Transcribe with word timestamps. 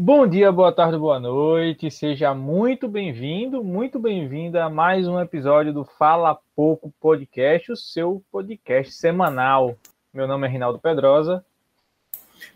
Bom 0.00 0.28
dia, 0.28 0.52
boa 0.52 0.70
tarde, 0.70 0.96
boa 0.96 1.18
noite. 1.18 1.90
Seja 1.90 2.32
muito 2.32 2.86
bem-vindo, 2.86 3.64
muito 3.64 3.98
bem-vinda 3.98 4.62
a 4.62 4.70
mais 4.70 5.08
um 5.08 5.18
episódio 5.18 5.72
do 5.72 5.84
Fala 5.84 6.38
Pouco 6.54 6.94
Podcast, 7.00 7.72
o 7.72 7.76
seu 7.76 8.22
podcast 8.30 8.94
semanal. 8.94 9.76
Meu 10.14 10.28
nome 10.28 10.46
é 10.46 10.50
Rinaldo 10.50 10.78
Pedrosa. 10.78 11.44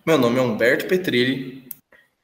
Meu 0.06 0.16
nome 0.16 0.38
é 0.38 0.40
Humberto 0.40 0.86
Petrilli. 0.86 1.68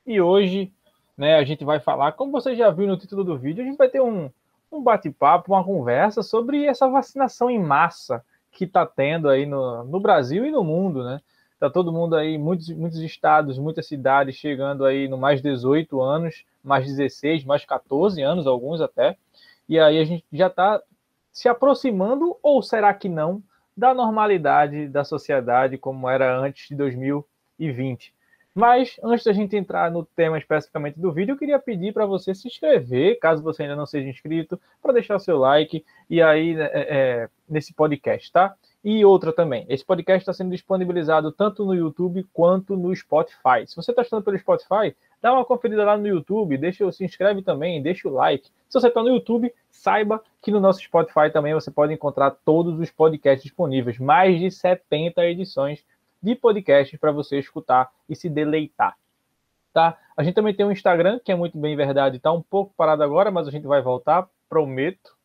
E 0.06 0.20
hoje, 0.20 0.70
né, 1.16 1.34
a 1.34 1.42
gente 1.42 1.64
vai 1.64 1.80
falar, 1.80 2.12
como 2.12 2.30
você 2.30 2.54
já 2.54 2.70
viu 2.70 2.86
no 2.86 2.96
título 2.96 3.24
do 3.24 3.36
vídeo, 3.36 3.64
a 3.64 3.66
gente 3.66 3.76
vai 3.76 3.88
ter 3.88 4.00
um, 4.00 4.30
um 4.70 4.80
bate-papo, 4.80 5.52
uma 5.52 5.64
conversa 5.64 6.22
sobre 6.22 6.64
essa 6.64 6.88
vacinação 6.88 7.50
em 7.50 7.58
massa 7.58 8.24
que 8.52 8.66
está 8.66 8.86
tendo 8.86 9.28
aí 9.28 9.46
no, 9.46 9.82
no 9.82 9.98
Brasil 9.98 10.46
e 10.46 10.52
no 10.52 10.62
mundo, 10.62 11.02
né? 11.02 11.20
Tá 11.58 11.68
todo 11.68 11.92
mundo 11.92 12.14
aí, 12.14 12.38
muitos, 12.38 12.68
muitos 12.70 13.00
estados, 13.00 13.58
muitas 13.58 13.86
cidades 13.86 14.36
chegando 14.36 14.84
aí 14.84 15.08
no 15.08 15.18
mais 15.18 15.42
18 15.42 16.00
anos, 16.00 16.44
mais 16.62 16.86
16, 16.86 17.44
mais 17.44 17.64
14 17.64 18.22
anos, 18.22 18.46
alguns 18.46 18.80
até. 18.80 19.16
E 19.68 19.78
aí 19.78 19.98
a 19.98 20.04
gente 20.04 20.24
já 20.32 20.46
está 20.46 20.80
se 21.32 21.48
aproximando, 21.48 22.36
ou 22.42 22.62
será 22.62 22.94
que 22.94 23.08
não, 23.08 23.42
da 23.76 23.92
normalidade 23.92 24.88
da 24.88 25.04
sociedade 25.04 25.78
como 25.78 26.08
era 26.08 26.36
antes 26.38 26.68
de 26.68 26.76
2020. 26.76 28.14
Mas 28.54 28.96
antes 29.04 29.24
da 29.24 29.32
gente 29.32 29.56
entrar 29.56 29.90
no 29.90 30.04
tema 30.04 30.36
especificamente 30.36 30.98
do 30.98 31.12
vídeo, 31.12 31.34
eu 31.34 31.38
queria 31.38 31.60
pedir 31.60 31.92
para 31.92 32.06
você 32.06 32.34
se 32.34 32.48
inscrever, 32.48 33.18
caso 33.20 33.42
você 33.42 33.62
ainda 33.62 33.76
não 33.76 33.86
seja 33.86 34.08
inscrito, 34.08 34.60
para 34.82 34.92
deixar 34.92 35.14
o 35.14 35.20
seu 35.20 35.38
like 35.38 35.84
e 36.10 36.20
aí 36.20 36.58
é, 36.58 36.70
é, 36.72 37.28
nesse 37.48 37.72
podcast, 37.72 38.32
tá? 38.32 38.56
E 38.84 39.04
outra 39.04 39.32
também, 39.32 39.66
esse 39.68 39.84
podcast 39.84 40.22
está 40.22 40.32
sendo 40.32 40.52
disponibilizado 40.52 41.32
tanto 41.32 41.64
no 41.64 41.74
YouTube 41.74 42.24
quanto 42.32 42.76
no 42.76 42.94
Spotify. 42.94 43.66
Se 43.66 43.74
você 43.74 43.90
está 43.90 44.02
estudando 44.02 44.24
pelo 44.24 44.38
Spotify, 44.38 44.96
dá 45.20 45.32
uma 45.32 45.44
conferida 45.44 45.84
lá 45.84 45.96
no 45.96 46.06
YouTube, 46.06 46.56
deixa, 46.56 46.90
se 46.92 47.04
inscreve 47.04 47.42
também, 47.42 47.82
deixa 47.82 48.08
o 48.08 48.12
like. 48.12 48.48
Se 48.68 48.80
você 48.80 48.86
está 48.86 49.02
no 49.02 49.08
YouTube, 49.08 49.52
saiba 49.68 50.22
que 50.40 50.52
no 50.52 50.60
nosso 50.60 50.80
Spotify 50.80 51.28
também 51.32 51.54
você 51.54 51.72
pode 51.72 51.92
encontrar 51.92 52.30
todos 52.44 52.78
os 52.78 52.90
podcasts 52.90 53.42
disponíveis, 53.42 53.98
mais 53.98 54.38
de 54.38 54.48
70 54.48 55.24
edições 55.26 55.84
de 56.22 56.36
podcasts 56.36 56.98
para 57.00 57.10
você 57.10 57.38
escutar 57.38 57.90
e 58.08 58.14
se 58.14 58.28
deleitar. 58.28 58.96
Tá? 59.72 59.98
A 60.16 60.22
gente 60.22 60.34
também 60.34 60.54
tem 60.54 60.64
um 60.64 60.72
Instagram, 60.72 61.18
que 61.24 61.32
é 61.32 61.34
muito 61.34 61.58
bem 61.58 61.76
verdade, 61.76 62.18
está 62.18 62.32
um 62.32 62.42
pouco 62.42 62.72
parado 62.76 63.02
agora, 63.02 63.30
mas 63.30 63.48
a 63.48 63.50
gente 63.50 63.66
vai 63.66 63.82
voltar, 63.82 64.28
prometo. 64.48 65.16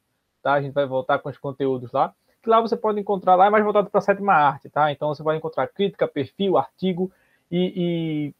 Tá? 0.41 0.53
A 0.53 0.61
gente 0.61 0.73
vai 0.73 0.87
voltar 0.87 1.19
com 1.19 1.29
os 1.29 1.37
conteúdos 1.37 1.91
lá 1.91 2.13
que 2.43 2.49
lá 2.49 2.59
você 2.59 2.75
pode 2.75 2.99
encontrar, 2.99 3.35
lá 3.35 3.47
é 3.47 3.49
mais 3.49 3.63
voltado 3.63 3.89
para 3.89 3.99
a 3.99 4.01
sétima 4.01 4.33
arte, 4.33 4.69
tá? 4.69 4.91
Então 4.91 5.07
você 5.07 5.23
vai 5.23 5.37
encontrar 5.37 5.65
crítica, 5.67 6.05
perfil, 6.05 6.57
artigo 6.57 7.09
e, 7.49 8.33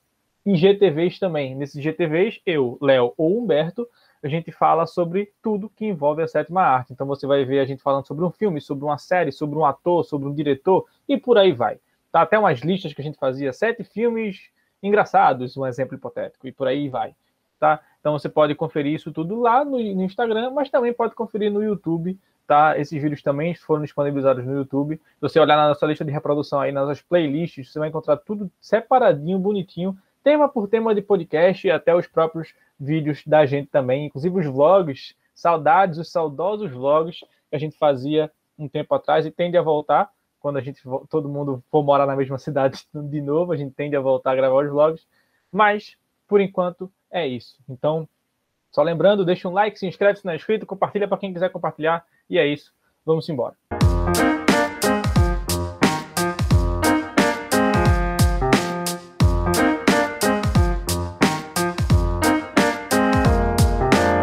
e, 0.46 0.52
e 0.52 0.58
GTVs 0.58 1.18
também. 1.18 1.56
Nesses 1.56 1.82
GTVs, 1.82 2.42
eu, 2.46 2.78
Léo 2.82 3.14
ou 3.18 3.40
Humberto, 3.40 3.88
a 4.22 4.28
gente 4.28 4.52
fala 4.52 4.86
sobre 4.86 5.32
tudo 5.42 5.70
que 5.70 5.86
envolve 5.86 6.22
a 6.22 6.28
sétima 6.28 6.62
arte. 6.62 6.92
Então 6.92 7.08
você 7.08 7.26
vai 7.26 7.46
ver 7.46 7.62
a 7.62 7.66
gente 7.66 7.82
falando 7.82 8.06
sobre 8.06 8.26
um 8.26 8.32
filme, 8.32 8.60
sobre 8.60 8.84
uma 8.84 8.98
série, 8.98 9.32
sobre 9.32 9.58
um 9.58 9.66
ator, 9.66 10.04
sobre 10.04 10.28
um 10.28 10.34
diretor 10.34 10.86
e 11.08 11.18
por 11.18 11.38
aí 11.38 11.54
vai. 11.54 11.80
Tá 12.12 12.22
até 12.22 12.38
umas 12.38 12.60
listas 12.60 12.94
que 12.94 13.02
a 13.02 13.04
gente 13.04 13.18
fazia, 13.18 13.54
sete 13.54 13.86
filmes 13.86 14.50
engraçados, 14.82 15.56
um 15.56 15.66
exemplo 15.66 15.96
hipotético, 15.96 16.46
e 16.46 16.52
por 16.52 16.68
aí 16.68 16.90
vai. 16.90 17.16
Tá? 17.58 17.80
Então 18.02 18.12
você 18.12 18.28
pode 18.28 18.54
conferir 18.54 18.94
isso 18.94 19.14
tudo 19.14 19.40
lá 19.40 19.64
no, 19.64 19.78
no 19.78 20.04
Instagram, 20.04 20.52
mas 20.52 20.70
também 20.70 20.94
pode 20.94 21.16
conferir 21.16 21.50
no 21.50 21.64
YouTube 21.64 22.20
tá? 22.48 22.78
Esses 22.78 23.02
vídeos 23.02 23.22
também 23.22 23.56
foram 23.56 23.82
disponibilizados 23.82 24.46
no 24.46 24.54
YouTube. 24.54 24.96
Se 24.96 25.22
você 25.22 25.40
olhar 25.40 25.56
na 25.56 25.70
nossa 25.70 25.86
lista 25.86 26.04
de 26.04 26.12
reprodução 26.12 26.60
aí, 26.60 26.72
nas 26.72 26.88
nossas 26.88 27.02
playlists, 27.02 27.72
você 27.72 27.80
vai 27.80 27.90
encontrar 27.90 28.18
tudo 28.18 28.52
separadinho, 28.60 29.40
bonitinho, 29.40 29.98
tema 30.24 30.48
por 30.48 30.68
tema 30.68 30.94
de 30.94 31.02
podcast 31.02 31.68
e 31.68 31.72
até 31.72 31.96
os 31.96 32.08
próprios 32.08 32.54
vídeos 32.80 33.24
da 33.26 33.46
gente 33.46 33.70
também, 33.70 34.06
inclusive 34.06 34.40
os 34.40 34.46
vlogs, 34.46 35.16
saudades, 35.34 35.98
os 35.98 36.12
saudosos 36.12 36.72
vlogs 36.72 37.20
que 37.50 37.56
a 37.56 37.60
gente 37.60 37.78
fazia 37.78 38.32
um 38.58 38.68
tempo 38.68 38.94
atrás 38.94 39.26
e 39.26 39.32
tende 39.32 39.58
a 39.58 39.62
voltar 39.62 40.10
quando 40.40 40.58
a 40.58 40.62
gente 40.62 40.82
todo 41.10 41.30
mundo 41.30 41.64
for 41.72 41.82
morar 41.84 42.06
na 42.06 42.18
mesma 42.18 42.38
cidade 42.38 42.86
de 42.94 43.22
novo, 43.22 43.54
a 43.54 43.56
gente 43.56 43.74
tende 43.74 43.96
a 43.96 44.02
voltar 44.02 44.32
a 44.32 44.36
gravar 44.36 44.64
os 44.66 44.70
vlogs, 44.70 45.08
mas 45.50 45.98
por 46.28 46.42
enquanto 46.42 46.92
é 47.10 47.26
isso. 47.26 47.58
Então, 47.70 48.08
só 48.70 48.82
lembrando, 48.82 49.24
deixa 49.24 49.48
um 49.48 49.54
like, 49.54 49.80
se 49.80 49.88
inscreve 49.88 50.20
se 50.20 50.26
não 50.26 50.34
é 50.34 50.36
inscrito, 50.36 50.66
compartilha 50.66 51.08
para 51.08 51.18
quem 51.18 51.32
quiser 51.32 51.50
compartilhar 51.50 52.06
e 52.30 52.38
é 52.38 52.48
isso. 52.48 52.72
Vamos 53.06 53.28
embora. 53.30 53.56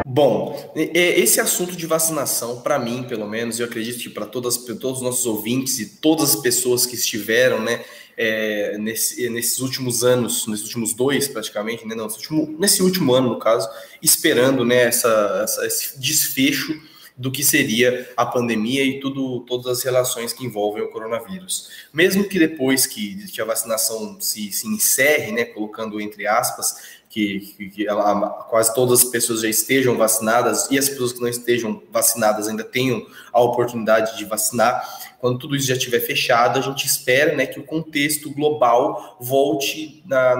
Bom, 0.07 0.73
esse 0.75 1.41
assunto 1.41 1.77
de 1.77 1.87
vacinação, 1.87 2.61
para 2.61 2.79
mim, 2.79 3.05
pelo 3.05 3.27
menos, 3.29 3.59
eu 3.59 3.67
acredito 3.67 4.03
que 4.03 4.11
para 4.11 4.27
todos 4.27 4.67
os 4.67 5.03
nossos 5.03 5.25
ouvintes 5.25 5.79
e 5.79 5.99
todas 5.99 6.35
as 6.35 6.37
pessoas 6.37 6.85
que 6.85 6.95
estiveram, 6.95 7.63
né, 7.63 7.83
é, 8.17 8.77
nesse, 8.77 9.31
nesses 9.31 9.61
últimos 9.61 10.05
anos, 10.05 10.47
nesses 10.47 10.67
últimos 10.67 10.93
dois 10.93 11.27
praticamente, 11.27 11.87
né, 11.87 11.95
não, 11.95 12.05
nesse, 12.05 12.17
último, 12.17 12.57
nesse 12.59 12.83
último 12.83 13.15
ano, 13.15 13.31
no 13.31 13.39
caso, 13.39 13.69
esperando 14.03 14.65
né, 14.65 14.83
essa, 14.83 15.41
essa, 15.43 15.67
esse 15.67 15.99
desfecho 15.99 16.79
do 17.21 17.31
que 17.31 17.45
seria 17.45 18.11
a 18.17 18.25
pandemia 18.25 18.83
e 18.83 18.99
tudo, 18.99 19.41
todas 19.41 19.67
as 19.67 19.85
relações 19.85 20.33
que 20.33 20.43
envolvem 20.43 20.83
o 20.83 20.89
coronavírus. 20.89 21.69
Mesmo 21.93 22.25
que 22.25 22.39
depois 22.39 22.87
que, 22.87 23.27
que 23.31 23.43
a 23.43 23.45
vacinação 23.45 24.17
se, 24.19 24.51
se 24.51 24.67
encerre, 24.67 25.31
né, 25.31 25.45
colocando 25.45 26.01
entre 26.01 26.27
aspas, 26.27 26.99
que, 27.11 27.71
que 27.75 27.87
ela, 27.87 28.31
quase 28.49 28.75
todas 28.75 29.01
as 29.01 29.05
pessoas 29.05 29.43
já 29.43 29.49
estejam 29.49 29.99
vacinadas 29.99 30.71
e 30.71 30.79
as 30.79 30.89
pessoas 30.89 31.13
que 31.13 31.21
não 31.21 31.29
estejam 31.29 31.83
vacinadas 31.91 32.49
ainda 32.49 32.65
tenham 32.65 33.07
a 33.31 33.43
oportunidade 33.43 34.17
de 34.17 34.25
vacinar. 34.25 34.83
Quando 35.19 35.39
tudo 35.39 35.55
isso 35.55 35.67
já 35.67 35.75
estiver 35.75 36.01
fechado, 36.01 36.59
a 36.59 36.63
gente 36.63 36.87
espera 36.87 37.37
né, 37.37 37.45
que 37.45 37.61
o 37.61 37.65
contexto 37.65 38.33
global 38.33 39.19
volte 39.21 40.03
na, 40.07 40.37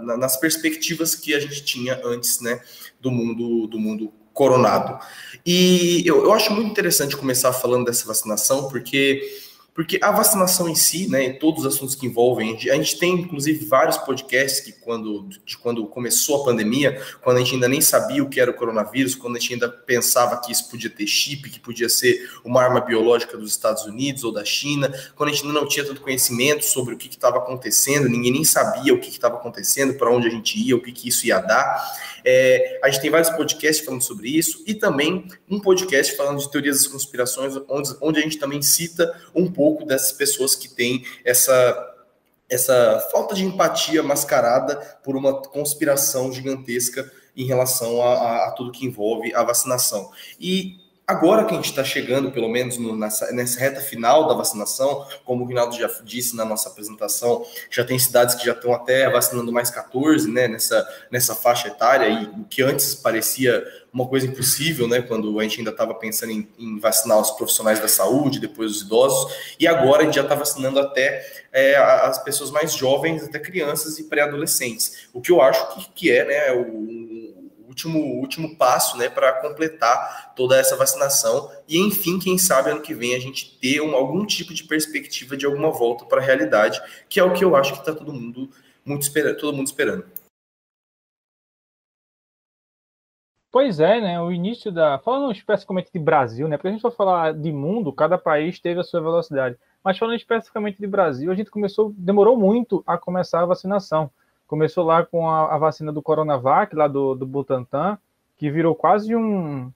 na, 0.00 0.16
nas 0.16 0.38
perspectivas 0.38 1.14
que 1.14 1.34
a 1.34 1.40
gente 1.40 1.62
tinha 1.62 2.00
antes 2.02 2.40
né, 2.40 2.58
do 2.98 3.10
mundo 3.10 3.66
do 3.66 3.78
mundo 3.78 4.10
coronado. 4.32 4.98
E 5.44 6.02
eu, 6.06 6.24
eu 6.24 6.32
acho 6.32 6.52
muito 6.52 6.70
interessante 6.70 7.16
começar 7.16 7.52
falando 7.52 7.84
dessa 7.84 8.06
vacinação, 8.06 8.68
porque 8.68 9.20
porque 9.74 9.98
a 10.02 10.10
vacinação 10.10 10.68
em 10.68 10.74
si, 10.74 11.08
né, 11.08 11.24
e 11.24 11.38
todos 11.38 11.64
os 11.64 11.74
assuntos 11.74 11.94
que 11.94 12.06
envolvem, 12.06 12.54
a 12.70 12.76
gente 12.76 12.98
tem 12.98 13.14
inclusive 13.14 13.64
vários 13.64 13.96
podcasts 13.96 14.60
que 14.60 14.72
quando, 14.72 15.28
de 15.46 15.56
quando 15.56 15.86
começou 15.86 16.42
a 16.42 16.44
pandemia, 16.44 17.00
quando 17.22 17.38
a 17.38 17.40
gente 17.40 17.54
ainda 17.54 17.68
nem 17.68 17.80
sabia 17.80 18.22
o 18.22 18.28
que 18.28 18.38
era 18.38 18.50
o 18.50 18.54
coronavírus, 18.54 19.14
quando 19.14 19.36
a 19.36 19.38
gente 19.38 19.54
ainda 19.54 19.70
pensava 19.70 20.38
que 20.40 20.52
isso 20.52 20.68
podia 20.68 20.90
ter 20.90 21.06
chip, 21.06 21.48
que 21.48 21.58
podia 21.58 21.88
ser 21.88 22.30
uma 22.44 22.62
arma 22.62 22.80
biológica 22.80 23.36
dos 23.38 23.50
Estados 23.50 23.84
Unidos 23.84 24.24
ou 24.24 24.32
da 24.32 24.44
China, 24.44 24.92
quando 25.16 25.30
a 25.30 25.32
gente 25.32 25.46
ainda 25.46 25.58
não 25.58 25.66
tinha 25.66 25.86
tanto 25.86 26.02
conhecimento 26.02 26.64
sobre 26.66 26.94
o 26.94 26.98
que 26.98 27.08
estava 27.08 27.38
acontecendo, 27.38 28.08
ninguém 28.08 28.32
nem 28.32 28.44
sabia 28.44 28.92
o 28.92 29.00
que 29.00 29.08
estava 29.08 29.36
acontecendo, 29.36 29.94
para 29.94 30.10
onde 30.10 30.28
a 30.28 30.30
gente 30.30 30.58
ia, 30.58 30.76
o 30.76 30.82
que, 30.82 30.92
que 30.92 31.08
isso 31.08 31.26
ia 31.26 31.40
dar. 31.40 32.12
É, 32.24 32.78
a 32.84 32.90
gente 32.90 33.00
tem 33.00 33.10
vários 33.10 33.30
podcasts 33.30 33.84
falando 33.84 34.02
sobre 34.02 34.28
isso 34.28 34.62
e 34.66 34.74
também 34.74 35.26
um 35.50 35.58
podcast 35.58 36.14
falando 36.14 36.38
de 36.38 36.50
teorias 36.50 36.78
das 36.78 36.86
conspirações, 36.86 37.56
onde, 37.68 37.96
onde 38.00 38.20
a 38.20 38.22
gente 38.22 38.38
também 38.38 38.60
cita 38.62 39.12
um 39.34 39.50
pouco 39.50 39.61
dessas 39.86 40.12
pessoas 40.12 40.54
que 40.54 40.68
têm 40.68 41.04
essa 41.24 41.88
essa 42.50 43.08
falta 43.10 43.34
de 43.34 43.44
empatia 43.44 44.02
mascarada 44.02 44.76
por 45.02 45.16
uma 45.16 45.40
conspiração 45.40 46.30
gigantesca 46.30 47.10
em 47.34 47.46
relação 47.46 48.02
a, 48.02 48.12
a, 48.12 48.48
a 48.48 48.50
tudo 48.50 48.72
que 48.72 48.84
envolve 48.84 49.34
a 49.34 49.42
vacinação. 49.42 50.10
E 50.38 50.76
Agora 51.12 51.44
que 51.44 51.52
a 51.52 51.56
gente 51.56 51.68
está 51.68 51.84
chegando, 51.84 52.32
pelo 52.32 52.48
menos 52.48 52.78
no, 52.78 52.96
nessa, 52.96 53.30
nessa, 53.32 53.60
reta 53.60 53.82
final 53.82 54.26
da 54.26 54.32
vacinação, 54.32 55.06
como 55.26 55.44
o 55.44 55.46
Rinaldo 55.46 55.76
já 55.76 55.86
disse 56.02 56.34
na 56.34 56.42
nossa 56.42 56.70
apresentação, 56.70 57.44
já 57.70 57.84
tem 57.84 57.98
cidades 57.98 58.34
que 58.34 58.46
já 58.46 58.52
estão 58.52 58.72
até 58.72 59.10
vacinando 59.10 59.52
mais 59.52 59.68
14, 59.68 60.30
né, 60.30 60.48
nessa, 60.48 60.88
nessa 61.10 61.34
faixa 61.34 61.68
etária, 61.68 62.08
e 62.08 62.24
o 62.40 62.44
que 62.44 62.62
antes 62.62 62.94
parecia 62.94 63.62
uma 63.92 64.08
coisa 64.08 64.26
impossível, 64.26 64.88
né, 64.88 65.02
quando 65.02 65.38
a 65.38 65.42
gente 65.42 65.58
ainda 65.58 65.70
estava 65.70 65.94
pensando 65.94 66.32
em, 66.32 66.48
em, 66.58 66.78
vacinar 66.78 67.20
os 67.20 67.30
profissionais 67.32 67.78
da 67.78 67.88
saúde, 67.88 68.40
depois 68.40 68.70
os 68.70 68.80
idosos, 68.80 69.34
e 69.60 69.66
agora 69.66 70.00
a 70.00 70.04
gente 70.06 70.14
já 70.14 70.22
está 70.22 70.34
vacinando 70.34 70.80
até 70.80 71.26
é, 71.52 71.76
as 71.76 72.24
pessoas 72.24 72.50
mais 72.50 72.72
jovens, 72.72 73.22
até 73.22 73.38
crianças 73.38 73.98
e 73.98 74.04
pré-adolescentes, 74.04 75.08
o 75.12 75.20
que 75.20 75.30
eu 75.30 75.42
acho 75.42 75.74
que, 75.74 75.90
que 75.94 76.10
é, 76.10 76.24
né, 76.24 76.52
o 76.52 77.41
último, 77.72 77.98
último 78.20 78.56
passo 78.56 78.96
né, 78.96 79.08
para 79.08 79.32
completar 79.40 80.34
toda 80.36 80.58
essa 80.58 80.76
vacinação 80.76 81.50
e, 81.66 81.78
enfim, 81.78 82.18
quem 82.18 82.38
sabe 82.38 82.70
ano 82.70 82.82
que 82.82 82.94
vem 82.94 83.14
a 83.14 83.18
gente 83.18 83.58
ter 83.58 83.80
um, 83.80 83.94
algum 83.94 84.24
tipo 84.24 84.54
de 84.54 84.64
perspectiva 84.64 85.36
de 85.36 85.46
alguma 85.46 85.70
volta 85.70 86.04
para 86.04 86.20
a 86.20 86.24
realidade, 86.24 86.80
que 87.08 87.18
é 87.18 87.24
o 87.24 87.32
que 87.32 87.44
eu 87.44 87.56
acho 87.56 87.72
que 87.72 87.80
está 87.80 87.94
todo 87.94 88.12
mundo 88.12 88.50
muito 88.84 89.02
esperando, 89.02 89.38
todo 89.38 89.56
mundo 89.56 89.66
esperando. 89.66 90.04
Pois 93.50 93.80
é, 93.80 94.00
né? 94.00 94.18
O 94.18 94.32
início 94.32 94.72
da. 94.72 94.98
Falando 94.98 95.30
especificamente 95.30 95.90
de 95.92 95.98
Brasil, 95.98 96.48
né? 96.48 96.56
Porque 96.56 96.68
a 96.68 96.72
gente 96.72 96.80
vai 96.80 96.90
falar 96.90 97.34
de 97.34 97.52
mundo, 97.52 97.92
cada 97.92 98.16
país 98.16 98.58
teve 98.58 98.80
a 98.80 98.82
sua 98.82 99.02
velocidade. 99.02 99.58
Mas 99.84 99.98
falando 99.98 100.16
especificamente 100.16 100.78
de 100.78 100.86
Brasil, 100.86 101.30
a 101.30 101.34
gente 101.34 101.50
começou, 101.50 101.92
demorou 101.98 102.34
muito 102.34 102.82
a 102.86 102.96
começar 102.96 103.42
a 103.42 103.46
vacinação 103.46 104.10
Começou 104.52 104.84
lá 104.84 105.02
com 105.02 105.26
a, 105.30 105.54
a 105.54 105.56
vacina 105.56 105.90
do 105.90 106.02
Coronavac, 106.02 106.76
lá 106.76 106.86
do, 106.86 107.14
do 107.14 107.24
Butantan, 107.24 107.96
que 108.36 108.50
virou 108.50 108.74
quase 108.74 109.16
um, 109.16 109.72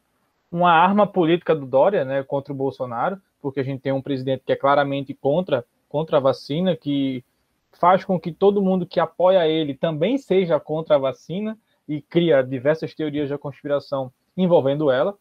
uma 0.52 0.70
arma 0.70 1.06
política 1.06 1.54
do 1.54 1.64
Dória, 1.64 2.04
né, 2.04 2.22
contra 2.22 2.52
o 2.52 2.56
Bolsonaro, 2.56 3.18
porque 3.40 3.58
a 3.58 3.62
gente 3.62 3.80
tem 3.80 3.92
um 3.92 4.02
presidente 4.02 4.42
que 4.44 4.52
é 4.52 4.54
claramente 4.54 5.14
contra, 5.14 5.64
contra 5.88 6.18
a 6.18 6.20
vacina, 6.20 6.76
que 6.76 7.24
faz 7.72 8.04
com 8.04 8.20
que 8.20 8.30
todo 8.30 8.60
mundo 8.60 8.84
que 8.84 9.00
apoia 9.00 9.48
ele 9.48 9.72
também 9.72 10.18
seja 10.18 10.60
contra 10.60 10.96
a 10.96 10.98
vacina 10.98 11.56
e 11.88 12.02
cria 12.02 12.42
diversas 12.42 12.94
teorias 12.94 13.30
da 13.30 13.38
conspiração 13.38 14.12
envolvendo 14.36 14.90
ela. 14.90 15.14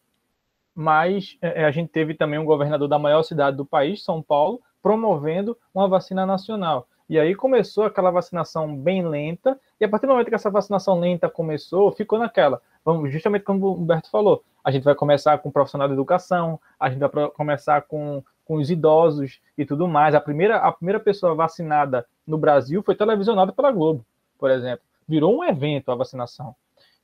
Mas 0.74 1.38
é, 1.40 1.64
a 1.64 1.70
gente 1.70 1.88
teve 1.88 2.12
também 2.12 2.38
um 2.38 2.44
governador 2.44 2.88
da 2.88 2.98
maior 2.98 3.22
cidade 3.22 3.56
do 3.56 3.64
país, 3.64 4.04
São 4.04 4.20
Paulo, 4.20 4.60
promovendo 4.82 5.56
uma 5.74 5.88
vacina 5.88 6.26
nacional. 6.26 6.86
E 7.08 7.18
aí 7.18 7.34
começou 7.34 7.84
aquela 7.84 8.10
vacinação 8.10 8.76
bem 8.76 9.06
lenta, 9.06 9.58
e 9.80 9.84
a 9.84 9.88
partir 9.88 10.06
do 10.06 10.12
momento 10.12 10.28
que 10.28 10.34
essa 10.34 10.50
vacinação 10.50 10.98
lenta 10.98 11.28
começou, 11.28 11.92
ficou 11.92 12.18
naquela. 12.18 12.60
Vamos, 12.84 13.12
justamente 13.12 13.44
como 13.44 13.66
o 13.66 13.74
Humberto 13.74 14.10
falou, 14.10 14.42
a 14.64 14.70
gente 14.72 14.82
vai 14.82 14.94
começar 14.94 15.38
com 15.38 15.48
o 15.48 15.52
profissional 15.52 15.86
de 15.86 15.94
educação, 15.94 16.60
a 16.78 16.90
gente 16.90 16.98
vai 16.98 17.30
começar 17.30 17.82
com, 17.82 18.22
com 18.44 18.56
os 18.56 18.70
idosos 18.70 19.40
e 19.56 19.64
tudo 19.64 19.86
mais. 19.86 20.14
A 20.14 20.20
primeira, 20.20 20.56
a 20.56 20.72
primeira 20.72 20.98
pessoa 20.98 21.34
vacinada 21.34 22.04
no 22.26 22.36
Brasil 22.36 22.82
foi 22.82 22.96
televisionada 22.96 23.52
pela 23.52 23.70
Globo, 23.70 24.04
por 24.36 24.50
exemplo. 24.50 24.84
Virou 25.06 25.38
um 25.38 25.44
evento 25.44 25.92
a 25.92 25.94
vacinação. 25.94 26.56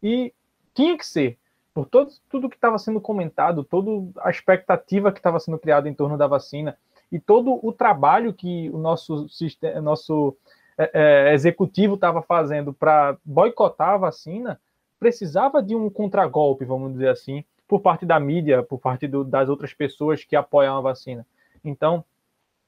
E 0.03 0.35
tinha 0.75 0.99
que 0.99 1.07
ser, 1.07 1.39
por 1.73 1.87
todo, 1.87 2.11
tudo 2.29 2.49
que 2.49 2.57
estava 2.57 2.77
sendo 2.79 3.01
comentado, 3.01 3.63
toda 3.63 3.91
a 4.21 4.31
expectativa 4.31 5.13
que 5.13 5.21
estava 5.21 5.39
sendo 5.39 5.59
criada 5.59 5.89
em 5.89 5.95
torno 5.95 6.19
da 6.19 6.27
vacina 6.27 6.77
e 7.13 7.21
todo 7.21 7.61
o 7.63 7.71
trabalho 7.73 8.33
que 8.33 8.71
o 8.71 8.79
nosso, 8.79 9.29
sistema, 9.29 9.81
nosso 9.83 10.35
é, 10.79 10.91
é, 11.29 11.35
executivo 11.35 11.95
estava 11.95 12.23
fazendo 12.23 12.73
para 12.73 13.17
boicotar 13.23 13.91
a 13.91 13.99
vacina, 13.99 14.59
precisava 14.99 15.63
de 15.63 15.77
um 15.77 15.91
contragolpe, 15.91 16.65
vamos 16.65 16.93
dizer 16.93 17.09
assim, 17.09 17.45
por 17.69 17.81
parte 17.81 18.07
da 18.07 18.19
mídia, 18.19 18.63
por 18.63 18.79
parte 18.79 19.07
do, 19.07 19.23
das 19.23 19.49
outras 19.49 19.75
pessoas 19.75 20.25
que 20.25 20.35
apoiam 20.35 20.77
a 20.77 20.81
vacina. 20.81 21.27
Então, 21.63 22.03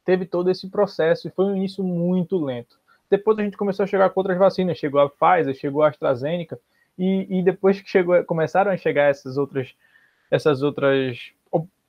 teve 0.04 0.26
todo 0.26 0.50
esse 0.50 0.68
processo 0.68 1.26
e 1.26 1.30
foi 1.30 1.46
um 1.46 1.56
início 1.56 1.82
muito 1.82 2.36
lento. 2.36 2.78
Depois 3.08 3.38
a 3.38 3.42
gente 3.42 3.56
começou 3.56 3.84
a 3.84 3.86
chegar 3.86 4.10
com 4.10 4.20
outras 4.20 4.38
vacinas, 4.38 4.78
chegou 4.78 5.00
a 5.00 5.08
Pfizer, 5.08 5.54
chegou 5.54 5.82
a 5.82 5.88
AstraZeneca, 5.88 6.58
e, 6.98 7.38
e 7.38 7.42
depois 7.42 7.80
que 7.80 7.88
chegou, 7.88 8.22
começaram 8.24 8.70
a 8.70 8.76
chegar 8.76 9.10
essas 9.10 9.36
outras, 9.36 9.74
essas 10.30 10.62
outras, 10.62 11.32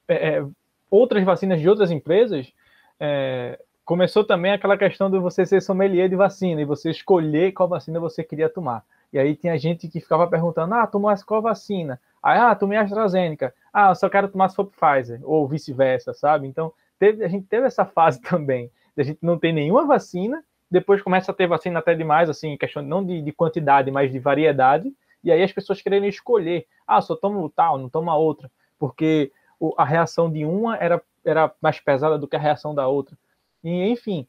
é, 0.07 0.37
é, 0.37 0.45
outras 0.89 1.23
vacinas 1.23 1.59
de 1.59 1.69
outras 1.69 1.91
empresas, 1.91 2.51
é, 2.99 3.59
começou 3.83 4.23
também 4.23 4.51
aquela 4.51 4.77
questão 4.77 5.09
de 5.09 5.19
você 5.19 5.45
ser 5.45 5.61
sommelier 5.61 6.09
de 6.09 6.15
vacina 6.15 6.61
e 6.61 6.65
você 6.65 6.89
escolher 6.89 7.51
qual 7.51 7.69
vacina 7.69 7.99
você 7.99 8.23
queria 8.23 8.49
tomar. 8.49 8.83
E 9.13 9.19
aí 9.19 9.35
tinha 9.35 9.57
gente 9.57 9.87
que 9.87 10.01
ficava 10.01 10.27
perguntando: 10.27 10.73
ah, 10.73 10.87
tomou 10.87 11.13
qual 11.25 11.41
vacina? 11.41 11.99
Aí, 12.21 12.39
ah, 12.39 12.55
tomei 12.55 12.77
AstraZeneca. 12.77 13.53
Ah, 13.71 13.93
só 13.93 14.09
quero 14.09 14.27
tomar 14.27 14.49
se 14.49 14.55
for 14.55 14.65
Pfizer, 14.65 15.19
ou 15.23 15.47
vice-versa, 15.47 16.13
sabe? 16.13 16.47
Então, 16.47 16.73
teve, 16.97 17.23
a 17.23 17.27
gente 17.27 17.45
teve 17.45 17.67
essa 17.67 17.85
fase 17.85 18.19
também, 18.23 18.71
a 18.97 19.03
gente 19.03 19.19
não 19.21 19.37
tem 19.37 19.53
nenhuma 19.53 19.85
vacina, 19.85 20.43
depois 20.69 21.01
começa 21.01 21.31
a 21.31 21.35
ter 21.35 21.47
vacina 21.47 21.79
até 21.79 21.93
demais, 21.93 22.29
assim, 22.29 22.57
questão 22.57 22.81
não 22.81 23.05
de, 23.05 23.21
de 23.21 23.31
quantidade, 23.31 23.91
mas 23.91 24.11
de 24.11 24.19
variedade, 24.19 24.91
e 25.23 25.31
aí 25.31 25.43
as 25.43 25.51
pessoas 25.51 25.81
querem 25.81 26.07
escolher, 26.07 26.65
ah, 26.87 26.99
só 26.99 27.15
tomo 27.15 27.47
tal, 27.49 27.77
não 27.77 27.89
tomo 27.89 28.09
a 28.09 28.17
outra, 28.17 28.49
porque 28.79 29.31
a 29.77 29.85
reação 29.85 30.31
de 30.31 30.45
uma 30.45 30.77
era, 30.77 31.01
era 31.23 31.51
mais 31.61 31.79
pesada 31.79 32.17
do 32.17 32.27
que 32.27 32.35
a 32.35 32.39
reação 32.39 32.73
da 32.73 32.87
outra. 32.87 33.17
E, 33.63 33.83
enfim, 33.89 34.27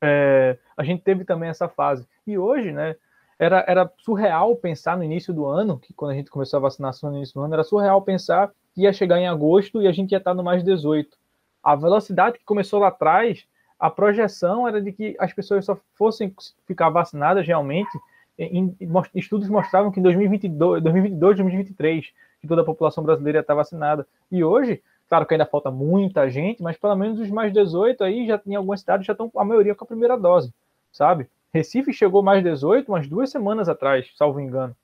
é, 0.00 0.58
a 0.76 0.84
gente 0.84 1.02
teve 1.02 1.24
também 1.24 1.48
essa 1.48 1.68
fase. 1.68 2.06
E 2.26 2.36
hoje, 2.38 2.72
né, 2.72 2.96
era, 3.38 3.64
era 3.66 3.92
surreal 3.98 4.54
pensar 4.56 4.96
no 4.96 5.04
início 5.04 5.32
do 5.34 5.46
ano, 5.46 5.78
que 5.78 5.92
quando 5.92 6.12
a 6.12 6.14
gente 6.14 6.30
começou 6.30 6.58
a 6.58 6.60
vacinação 6.60 7.10
no 7.10 7.16
início 7.16 7.34
do 7.34 7.40
ano, 7.40 7.54
era 7.54 7.64
surreal 7.64 8.00
pensar 8.02 8.50
que 8.74 8.82
ia 8.82 8.92
chegar 8.92 9.18
em 9.18 9.26
agosto 9.26 9.82
e 9.82 9.86
a 9.88 9.92
gente 9.92 10.12
ia 10.12 10.18
estar 10.18 10.34
no 10.34 10.44
mais 10.44 10.62
18. 10.62 11.16
A 11.62 11.74
velocidade 11.74 12.38
que 12.38 12.44
começou 12.44 12.80
lá 12.80 12.88
atrás, 12.88 13.46
a 13.78 13.90
projeção 13.90 14.66
era 14.66 14.80
de 14.80 14.92
que 14.92 15.16
as 15.18 15.32
pessoas 15.32 15.64
só 15.64 15.76
fossem 15.94 16.34
ficar 16.66 16.88
vacinadas 16.90 17.46
realmente. 17.46 17.90
Em, 18.38 18.76
em, 18.80 18.88
estudos 19.14 19.48
mostravam 19.48 19.90
que 19.90 20.00
em 20.00 20.02
2022, 20.02 20.82
2022, 20.82 21.36
2023, 21.36 22.12
que 22.42 22.48
toda 22.48 22.62
a 22.62 22.64
população 22.64 23.04
brasileira 23.04 23.38
estar 23.38 23.54
vacinada. 23.54 24.04
E 24.30 24.42
hoje, 24.42 24.82
claro 25.08 25.24
que 25.24 25.32
ainda 25.32 25.46
falta 25.46 25.70
muita 25.70 26.28
gente, 26.28 26.60
mas 26.60 26.76
pelo 26.76 26.96
menos 26.96 27.20
os 27.20 27.30
mais 27.30 27.52
18 27.52 28.02
aí 28.02 28.26
já 28.26 28.38
em 28.44 28.56
algumas 28.56 28.80
cidades 28.80 29.06
já 29.06 29.12
estão 29.12 29.30
a 29.36 29.44
maioria 29.44 29.76
com 29.76 29.84
a 29.84 29.86
primeira 29.86 30.18
dose, 30.18 30.52
sabe? 30.90 31.28
Recife 31.54 31.92
chegou 31.92 32.20
mais 32.20 32.42
18 32.42 32.88
umas 32.88 33.06
duas 33.06 33.30
semanas 33.30 33.68
atrás, 33.68 34.10
salvo 34.16 34.40
engano. 34.40 34.74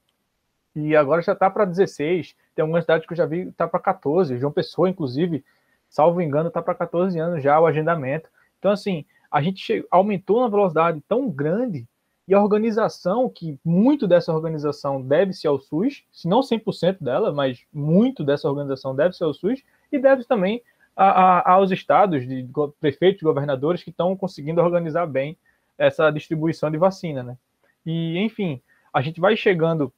E 0.77 0.95
agora 0.95 1.21
já 1.21 1.33
está 1.33 1.51
para 1.51 1.65
16. 1.65 2.37
Tem 2.55 2.63
algumas 2.63 2.85
cidades 2.85 3.07
que 3.07 3.13
eu 3.13 3.17
já 3.17 3.27
vi 3.27 3.49
está 3.49 3.67
para 3.67 3.81
14. 3.81 4.39
João 4.39 4.53
Pessoa, 4.53 4.89
inclusive, 4.89 5.45
salvo 5.89 6.21
engano, 6.21 6.49
está 6.49 6.63
para 6.63 6.75
14 6.75 7.19
anos 7.19 7.43
já 7.43 7.59
o 7.59 7.67
agendamento. 7.67 8.31
Então, 8.59 8.71
assim, 8.71 9.05
a 9.31 9.43
gente 9.43 9.85
aumentou 9.91 10.39
uma 10.39 10.49
velocidade 10.49 11.03
tão 11.09 11.29
grande 11.29 11.87
e 12.29 12.35
a 12.35 12.43
organização, 12.43 13.27
que 13.27 13.59
muito 13.65 14.07
dessa 14.07 14.35
organização 14.35 15.01
deve-se 15.01 15.47
ao 15.47 15.59
SUS, 15.59 16.05
se 16.13 16.29
não 16.29 16.41
100% 16.41 16.99
dela, 17.01 17.33
mas 17.33 17.65
muito 17.73 18.23
dessa 18.23 18.47
organização 18.47 18.95
deve-se 18.95 19.25
ao 19.25 19.33
SUS, 19.33 19.65
e 19.91 19.99
deve 19.99 20.25
também 20.25 20.63
a, 20.95 21.09
a, 21.09 21.53
aos 21.53 21.71
estados, 21.71 22.29
de 22.29 22.47
prefeitos, 22.79 23.23
governadores 23.23 23.83
que 23.83 23.89
estão 23.89 24.15
conseguindo 24.15 24.61
organizar 24.61 25.07
bem 25.07 25.39
essa 25.79 26.11
distribuição 26.11 26.71
de 26.71 26.77
vacina, 26.77 27.23
né? 27.23 27.39
E, 27.87 28.19
enfim, 28.19 28.61
a 28.93 29.01
gente 29.01 29.21
vai 29.21 29.35
chegando 29.35 29.91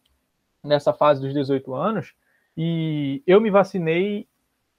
nessa 0.62 0.92
fase 0.92 1.20
dos 1.20 1.34
18 1.34 1.74
anos 1.74 2.14
e 2.56 3.24
eu 3.26 3.40
me 3.40 3.50
vacinei 3.50 4.28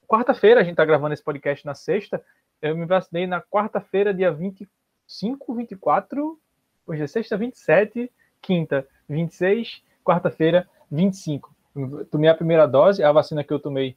quarta-feira, 0.07 0.61
a 0.61 0.63
gente 0.63 0.73
está 0.73 0.85
gravando 0.85 1.13
esse 1.13 1.23
podcast 1.23 1.65
na 1.65 1.75
sexta, 1.75 2.23
eu 2.61 2.77
me 2.77 2.85
vacinei 2.85 3.27
na 3.27 3.41
quarta-feira, 3.41 4.13
dia 4.13 4.31
25, 4.31 5.53
24, 5.53 6.39
hoje 6.91 7.03
é 7.03 7.07
sexta, 7.07 7.37
27, 7.37 8.11
quinta, 8.41 8.85
26, 9.07 9.81
quarta-feira, 10.03 10.67
25. 10.91 11.53
Eu 11.75 12.05
tomei 12.05 12.29
a 12.29 12.35
primeira 12.35 12.67
dose, 12.67 13.01
a 13.01 13.11
vacina 13.11 13.43
que 13.43 13.53
eu 13.53 13.59
tomei 13.59 13.95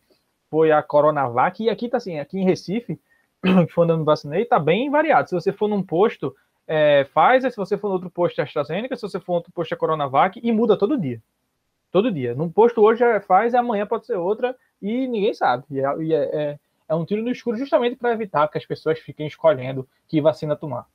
foi 0.48 0.70
a 0.70 0.80
Coronavac, 0.80 1.62
e 1.62 1.68
aqui 1.68 1.88
tá 1.88 1.96
assim, 1.96 2.20
aqui 2.20 2.38
em 2.38 2.44
Recife, 2.44 3.00
onde 3.76 3.92
eu 3.92 3.98
me 3.98 4.04
vacinei, 4.04 4.44
tá 4.44 4.60
bem 4.60 4.88
variado. 4.90 5.28
Se 5.28 5.34
você 5.34 5.52
for 5.52 5.68
num 5.68 5.82
posto, 5.82 6.34
é, 6.68 7.04
Pfizer, 7.04 7.50
se 7.50 7.56
você 7.56 7.76
for 7.76 7.88
no 7.88 7.94
outro 7.94 8.10
posto 8.10 8.40
é 8.40 8.44
AstraZeneca, 8.44 8.94
se 8.94 9.02
você 9.02 9.18
for 9.18 9.32
no 9.32 9.36
outro 9.38 9.52
posto 9.52 9.74
é 9.74 9.76
Coronavac, 9.76 10.38
e 10.40 10.52
muda 10.52 10.76
todo 10.76 10.96
dia. 10.96 11.20
Todo 11.90 12.12
dia. 12.12 12.34
Num 12.34 12.48
posto 12.48 12.80
hoje 12.80 13.02
é 13.02 13.18
Pfizer, 13.18 13.58
amanhã 13.58 13.86
pode 13.86 14.06
ser 14.06 14.16
outra, 14.16 14.56
e 14.80 15.08
ninguém 15.08 15.34
sabe. 15.34 15.64
E 15.68 15.80
é, 15.80 15.84
é, 15.84 16.42
é, 16.42 16.58
é 16.88 16.94
um 16.94 17.04
tiro 17.04 17.22
no 17.22 17.30
escuro 17.30 17.56
justamente 17.56 17.96
para 17.96 18.12
evitar 18.12 18.46
que 18.46 18.58
as 18.58 18.64
pessoas 18.64 19.00
fiquem 19.00 19.26
escolhendo 19.26 19.88
que 20.06 20.20
vacina 20.20 20.54
tomar. 20.54 20.86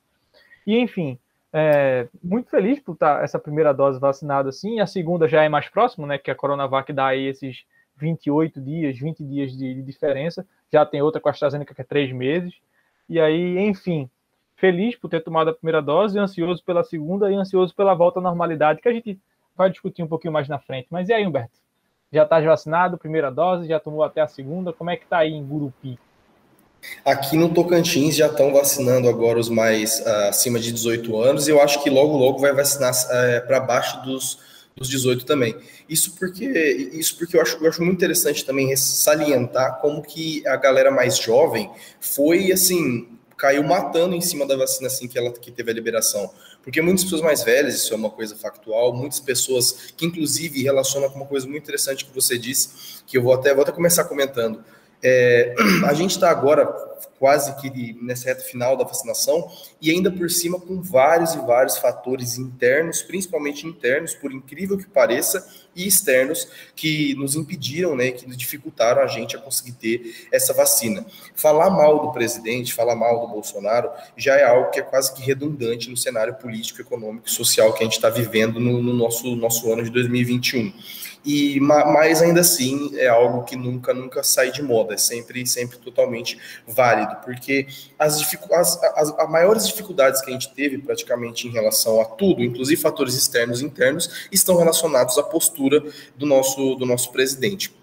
E 0.66 0.78
enfim, 0.78 1.18
é, 1.52 2.08
muito 2.22 2.48
feliz 2.48 2.78
por 2.80 2.92
estar 2.92 3.18
tá 3.18 3.24
essa 3.24 3.38
primeira 3.38 3.72
dose 3.72 3.98
vacinada 3.98 4.48
assim, 4.48 4.80
a 4.80 4.86
segunda 4.86 5.26
já 5.26 5.42
é 5.42 5.48
mais 5.48 5.68
próximo, 5.68 6.06
né? 6.06 6.18
Que 6.18 6.30
a 6.30 6.34
Coronavac 6.34 6.92
dá 6.92 7.06
aí 7.08 7.26
esses 7.26 7.64
28 7.96 8.60
dias, 8.60 8.98
20 8.98 9.24
dias 9.24 9.52
de, 9.52 9.74
de 9.74 9.82
diferença. 9.82 10.46
Já 10.72 10.86
tem 10.86 11.02
outra 11.02 11.20
com 11.20 11.28
a 11.28 11.32
AstraZeneca 11.32 11.74
que 11.74 11.80
é 11.80 11.84
3 11.84 12.12
meses. 12.12 12.54
E 13.08 13.18
aí, 13.18 13.58
enfim, 13.58 14.08
feliz 14.56 14.94
por 14.96 15.08
ter 15.08 15.20
tomado 15.20 15.50
a 15.50 15.54
primeira 15.54 15.82
dose, 15.82 16.18
ansioso 16.18 16.62
pela 16.64 16.84
segunda 16.84 17.30
e 17.30 17.34
ansioso 17.34 17.74
pela 17.74 17.94
volta 17.94 18.20
à 18.20 18.22
normalidade, 18.22 18.80
que 18.80 18.88
a 18.88 18.92
gente 18.92 19.18
vai 19.56 19.68
discutir 19.68 20.02
um 20.02 20.08
pouquinho 20.08 20.32
mais 20.32 20.48
na 20.48 20.58
frente. 20.58 20.86
Mas 20.90 21.08
e 21.08 21.12
aí, 21.12 21.26
Humberto? 21.26 21.58
Já 22.12 22.24
está 22.24 22.40
vacinado, 22.40 22.98
primeira 22.98 23.30
dose, 23.30 23.68
já 23.68 23.78
tomou 23.78 24.02
até 24.02 24.20
a 24.20 24.26
segunda, 24.26 24.72
como 24.72 24.90
é 24.90 24.96
que 24.96 25.04
está 25.04 25.18
aí 25.18 25.32
em 25.32 25.44
Gurupi? 25.44 25.98
Aqui 27.04 27.36
no 27.36 27.52
Tocantins 27.52 28.14
já 28.14 28.26
estão 28.26 28.52
vacinando 28.52 29.08
agora 29.08 29.38
os 29.38 29.48
mais 29.48 30.00
uh, 30.00 30.28
acima 30.28 30.58
de 30.58 30.72
18 30.72 31.16
anos, 31.18 31.48
e 31.48 31.50
eu 31.50 31.60
acho 31.60 31.82
que 31.82 31.90
logo, 31.90 32.16
logo 32.16 32.38
vai 32.38 32.52
vacinar 32.52 32.92
uh, 32.92 33.06
eh, 33.10 33.40
para 33.40 33.60
baixo 33.60 34.02
dos, 34.02 34.38
dos 34.76 34.88
18 34.88 35.24
também. 35.24 35.56
Isso 35.88 36.14
porque, 36.18 36.44
isso 36.92 37.16
porque 37.18 37.36
eu, 37.36 37.42
acho, 37.42 37.58
eu 37.62 37.68
acho 37.68 37.82
muito 37.82 37.96
interessante 37.96 38.44
também 38.44 38.74
salientar 38.76 39.80
como 39.80 40.02
que 40.02 40.46
a 40.46 40.56
galera 40.56 40.90
mais 40.90 41.18
jovem 41.18 41.70
foi, 42.00 42.52
assim, 42.52 43.08
caiu 43.36 43.62
matando 43.62 44.14
em 44.14 44.20
cima 44.20 44.46
da 44.46 44.54
vacina 44.54 44.86
assim 44.86 45.08
que 45.08 45.18
ela 45.18 45.32
que 45.32 45.50
teve 45.50 45.70
a 45.70 45.74
liberação. 45.74 46.30
Porque 46.62 46.82
muitas 46.82 47.04
pessoas 47.04 47.22
mais 47.22 47.42
velhas, 47.42 47.74
isso 47.74 47.94
é 47.94 47.96
uma 47.96 48.10
coisa 48.10 48.36
factual, 48.36 48.94
muitas 48.94 49.18
pessoas 49.18 49.92
que 49.96 50.04
inclusive 50.04 50.62
relacionam 50.62 51.08
com 51.08 51.16
uma 51.16 51.26
coisa 51.26 51.46
muito 51.46 51.62
interessante 51.62 52.04
que 52.04 52.14
você 52.14 52.36
disse, 52.38 53.02
que 53.06 53.16
eu 53.16 53.22
vou 53.22 53.32
até, 53.32 53.54
vou 53.54 53.62
até 53.62 53.72
começar 53.72 54.04
comentando. 54.04 54.62
É, 55.02 55.54
a 55.86 55.94
gente 55.94 56.10
está 56.10 56.30
agora 56.30 56.66
quase 57.20 57.54
que 57.56 57.94
nessa 58.00 58.24
reta 58.24 58.42
final 58.42 58.78
da 58.78 58.84
vacinação, 58.84 59.46
e 59.80 59.90
ainda 59.90 60.10
por 60.10 60.30
cima 60.30 60.58
com 60.58 60.80
vários 60.80 61.34
e 61.34 61.38
vários 61.38 61.76
fatores 61.76 62.38
internos, 62.38 63.02
principalmente 63.02 63.66
internos, 63.66 64.14
por 64.14 64.32
incrível 64.32 64.78
que 64.78 64.86
pareça, 64.86 65.46
e 65.76 65.86
externos 65.86 66.48
que 66.74 67.14
nos 67.16 67.36
impediram, 67.36 67.94
né, 67.94 68.10
que 68.10 68.26
dificultaram 68.34 69.02
a 69.02 69.06
gente 69.06 69.36
a 69.36 69.38
conseguir 69.38 69.72
ter 69.72 70.28
essa 70.32 70.54
vacina. 70.54 71.04
Falar 71.34 71.68
mal 71.68 72.00
do 72.00 72.10
presidente, 72.10 72.72
falar 72.72 72.96
mal 72.96 73.20
do 73.20 73.28
Bolsonaro, 73.28 73.90
já 74.16 74.36
é 74.36 74.44
algo 74.44 74.70
que 74.70 74.80
é 74.80 74.82
quase 74.82 75.14
que 75.14 75.22
redundante 75.22 75.90
no 75.90 75.96
cenário 75.98 76.34
político, 76.34 76.80
econômico 76.80 77.28
e 77.28 77.30
social 77.30 77.72
que 77.74 77.82
a 77.82 77.84
gente 77.84 77.96
está 77.96 78.08
vivendo 78.08 78.58
no, 78.58 78.82
no 78.82 78.94
nosso, 78.94 79.36
nosso 79.36 79.70
ano 79.70 79.84
de 79.84 79.90
2021 79.90 80.72
e 81.24 81.60
mas 81.60 82.22
ainda 82.22 82.40
assim 82.40 82.96
é 82.96 83.08
algo 83.08 83.44
que 83.44 83.54
nunca 83.54 83.92
nunca 83.92 84.22
sai 84.22 84.50
de 84.50 84.62
moda, 84.62 84.94
é 84.94 84.96
sempre 84.96 85.46
sempre 85.46 85.78
totalmente 85.78 86.38
válido, 86.66 87.16
porque 87.24 87.66
as, 87.98 88.20
as, 88.52 88.82
as, 88.82 89.18
as 89.18 89.30
maiores 89.30 89.66
dificuldades 89.66 90.22
que 90.22 90.30
a 90.30 90.32
gente 90.32 90.52
teve 90.54 90.78
praticamente 90.78 91.46
em 91.46 91.50
relação 91.50 92.00
a 92.00 92.04
tudo, 92.04 92.42
inclusive 92.42 92.80
fatores 92.80 93.14
externos 93.14 93.60
e 93.60 93.66
internos, 93.66 94.28
estão 94.32 94.56
relacionados 94.56 95.18
à 95.18 95.22
postura 95.22 95.84
do 96.16 96.24
nosso 96.24 96.74
do 96.76 96.86
nosso 96.86 97.12
presidente. 97.12 97.78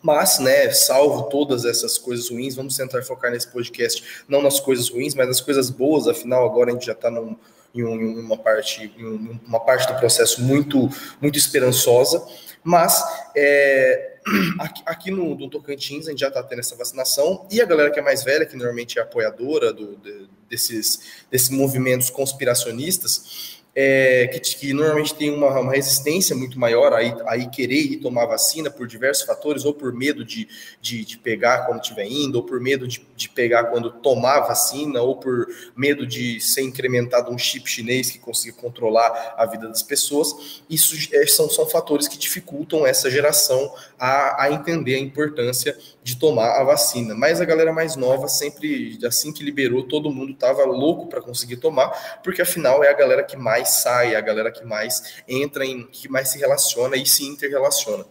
Mas, 0.00 0.38
né, 0.38 0.70
salvo 0.70 1.24
todas 1.24 1.64
essas 1.64 1.98
coisas 1.98 2.30
ruins, 2.30 2.54
vamos 2.54 2.76
tentar 2.76 3.02
focar 3.02 3.32
nesse 3.32 3.48
podcast 3.48 4.24
não 4.28 4.40
nas 4.40 4.60
coisas 4.60 4.88
ruins, 4.88 5.12
mas 5.12 5.26
nas 5.26 5.40
coisas 5.40 5.70
boas, 5.70 6.06
afinal 6.06 6.46
agora 6.46 6.70
a 6.70 6.72
gente 6.72 6.86
já 6.86 6.92
está 6.92 7.10
num, 7.10 7.36
em, 7.74 7.84
uma 7.84 8.36
parte 8.36 8.92
em 8.96 9.40
uma 9.46 9.60
parte 9.60 9.86
do 9.92 9.98
processo 9.98 10.42
muito 10.42 10.88
muito 11.20 11.38
esperançosa 11.38 12.24
mas 12.64 13.02
é, 13.36 14.18
aqui, 14.58 14.82
aqui, 14.86 15.10
no, 15.10 15.34
no 15.34 15.48
Tocantins 15.48 16.06
a 16.06 16.10
gente 16.10 16.20
já 16.20 16.28
está 16.28 16.42
tendo 16.42 16.60
essa 16.60 16.76
vacinação. 16.76 17.46
E 17.50 17.60
a 17.60 17.64
galera 17.64 17.90
que 17.90 17.98
é 17.98 18.02
mais 18.02 18.22
velha, 18.22 18.46
que 18.46 18.56
normalmente 18.56 18.98
é 18.98 19.02
apoiadora 19.02 19.72
do, 19.72 19.96
de, 19.96 20.28
desses, 20.48 21.24
desses 21.30 21.50
movimentos 21.50 22.10
conspiracionistas, 22.10 23.57
é, 23.74 24.26
que, 24.26 24.40
que, 24.40 24.72
normalmente 24.72 25.14
tem 25.14 25.30
uma, 25.30 25.60
uma, 25.60 25.72
resistência 25.72 26.34
muito 26.34 26.58
maior 26.58 26.92
a 26.92 27.02
ir, 27.02 27.14
a 27.26 27.36
ir 27.36 27.48
querer 27.48 27.80
ir 27.80 27.96
tomar 27.98 28.26
vacina 28.26 28.70
por 28.70 28.88
diversos 28.88 29.24
fatores, 29.24 29.64
ou 29.64 29.72
por 29.72 29.92
medo 29.92 30.24
de, 30.24 30.48
de, 30.80 31.04
de 31.04 31.16
pegar 31.18 31.66
quando 31.66 31.80
estiver 31.80 32.06
indo, 32.06 32.36
ou 32.36 32.42
por 32.42 32.60
medo 32.60 32.88
de, 32.88 33.06
de 33.14 33.28
pegar 33.28 33.64
quando 33.64 33.90
tomar 33.90 34.40
vacina, 34.40 35.00
ou 35.00 35.16
por 35.16 35.46
medo 35.76 36.06
de 36.06 36.40
ser 36.40 36.62
incrementado 36.62 37.30
um 37.30 37.38
chip 37.38 37.70
chinês 37.70 38.10
que 38.10 38.18
consiga 38.18 38.56
controlar 38.56 39.34
a 39.36 39.46
vida 39.46 39.68
das 39.68 39.82
pessoas. 39.82 40.62
Isso 40.68 40.96
é, 41.14 41.26
são, 41.26 41.48
são 41.48 41.66
fatores 41.66 42.08
que 42.08 42.18
dificultam 42.18 42.86
essa 42.86 43.08
geração 43.08 43.72
a, 43.98 44.44
a 44.44 44.52
entender 44.52 44.96
a 44.96 44.98
importância 44.98 45.76
de 46.02 46.16
tomar 46.16 46.60
a 46.60 46.64
vacina. 46.64 47.14
Mas 47.14 47.40
a 47.40 47.44
galera 47.44 47.72
mais 47.72 47.94
nova 47.94 48.28
sempre, 48.28 48.98
assim 49.06 49.32
que 49.32 49.44
liberou, 49.44 49.82
todo 49.82 50.10
mundo 50.10 50.32
estava 50.32 50.64
louco 50.64 51.06
para 51.06 51.20
conseguir 51.20 51.58
tomar, 51.58 52.20
porque 52.24 52.42
afinal 52.42 52.82
é 52.82 52.88
a 52.88 52.94
galera 52.94 53.22
que 53.22 53.36
mais 53.36 53.57
sai, 53.64 54.14
é 54.14 54.16
a 54.16 54.20
galera 54.20 54.50
que 54.50 54.64
mais 54.64 55.22
entra 55.26 55.64
em, 55.64 55.84
que 55.86 56.08
mais 56.08 56.28
se 56.30 56.38
relaciona 56.38 56.96
e 56.96 57.06
se 57.06 57.24
interrelaciona. 57.24 58.04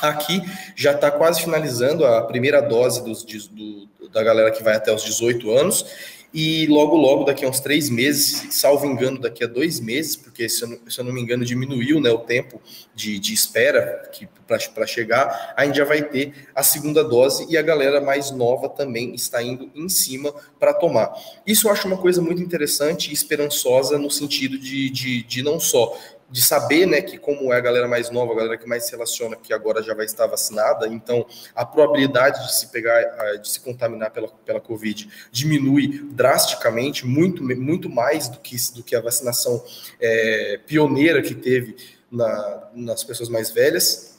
Aqui 0.00 0.42
já 0.74 0.92
está 0.92 1.10
quase 1.10 1.42
finalizando 1.42 2.06
a 2.06 2.22
primeira 2.22 2.60
dose 2.62 3.04
dos, 3.04 3.24
do, 3.48 3.86
da 4.08 4.22
galera 4.22 4.50
que 4.50 4.62
vai 4.62 4.74
até 4.74 4.92
os 4.92 5.02
18 5.04 5.50
anos 5.50 5.84
e 6.32 6.66
logo, 6.68 6.96
logo, 6.96 7.24
daqui 7.24 7.44
a 7.44 7.48
uns 7.48 7.58
três 7.58 7.90
meses, 7.90 8.54
salvo 8.54 8.86
engano, 8.86 9.18
daqui 9.18 9.42
a 9.42 9.48
dois 9.48 9.80
meses, 9.80 10.14
porque 10.14 10.48
se 10.48 10.62
eu 10.62 10.68
não, 10.68 10.78
se 10.88 11.00
eu 11.00 11.04
não 11.04 11.12
me 11.12 11.20
engano, 11.20 11.44
diminuiu 11.44 12.00
né, 12.00 12.08
o 12.10 12.18
tempo 12.18 12.62
de, 12.94 13.18
de 13.18 13.34
espera 13.34 14.08
para 14.46 14.86
chegar, 14.86 15.54
a 15.56 15.66
gente 15.66 15.76
já 15.76 15.84
vai 15.84 16.02
ter 16.02 16.48
a 16.54 16.62
segunda 16.62 17.02
dose 17.02 17.46
e 17.50 17.58
a 17.58 17.62
galera 17.62 18.00
mais 18.00 18.30
nova 18.30 18.68
também 18.68 19.12
está 19.12 19.42
indo 19.42 19.70
em 19.74 19.88
cima 19.88 20.32
para 20.58 20.72
tomar. 20.72 21.12
Isso 21.44 21.66
eu 21.66 21.72
acho 21.72 21.88
uma 21.88 21.98
coisa 21.98 22.22
muito 22.22 22.40
interessante 22.40 23.10
e 23.10 23.12
esperançosa 23.12 23.98
no 23.98 24.10
sentido 24.10 24.56
de, 24.56 24.88
de, 24.88 25.24
de 25.24 25.42
não 25.42 25.58
só 25.58 25.98
de 26.30 26.42
saber, 26.42 26.86
né, 26.86 27.00
que 27.00 27.18
como 27.18 27.52
é 27.52 27.56
a 27.56 27.60
galera 27.60 27.88
mais 27.88 28.10
nova, 28.10 28.32
a 28.32 28.36
galera 28.36 28.56
que 28.56 28.68
mais 28.68 28.84
se 28.84 28.92
relaciona, 28.92 29.36
que 29.36 29.52
agora 29.52 29.82
já 29.82 29.94
vai 29.94 30.06
estar 30.06 30.26
vacinada, 30.26 30.86
então 30.86 31.26
a 31.54 31.64
probabilidade 31.64 32.46
de 32.46 32.54
se 32.54 32.68
pegar, 32.68 33.02
de 33.36 33.48
se 33.48 33.60
contaminar 33.60 34.10
pela, 34.10 34.28
pela 34.28 34.60
Covid 34.60 35.08
diminui 35.32 36.00
drasticamente, 36.12 37.06
muito, 37.06 37.42
muito 37.42 37.88
mais 37.88 38.28
do 38.28 38.38
que, 38.38 38.56
do 38.74 38.82
que 38.82 38.94
a 38.94 39.00
vacinação 39.00 39.62
é, 40.00 40.60
pioneira 40.66 41.20
que 41.22 41.34
teve 41.34 41.76
na, 42.10 42.70
nas 42.74 43.04
pessoas 43.04 43.28
mais 43.28 43.50
velhas. 43.50 44.18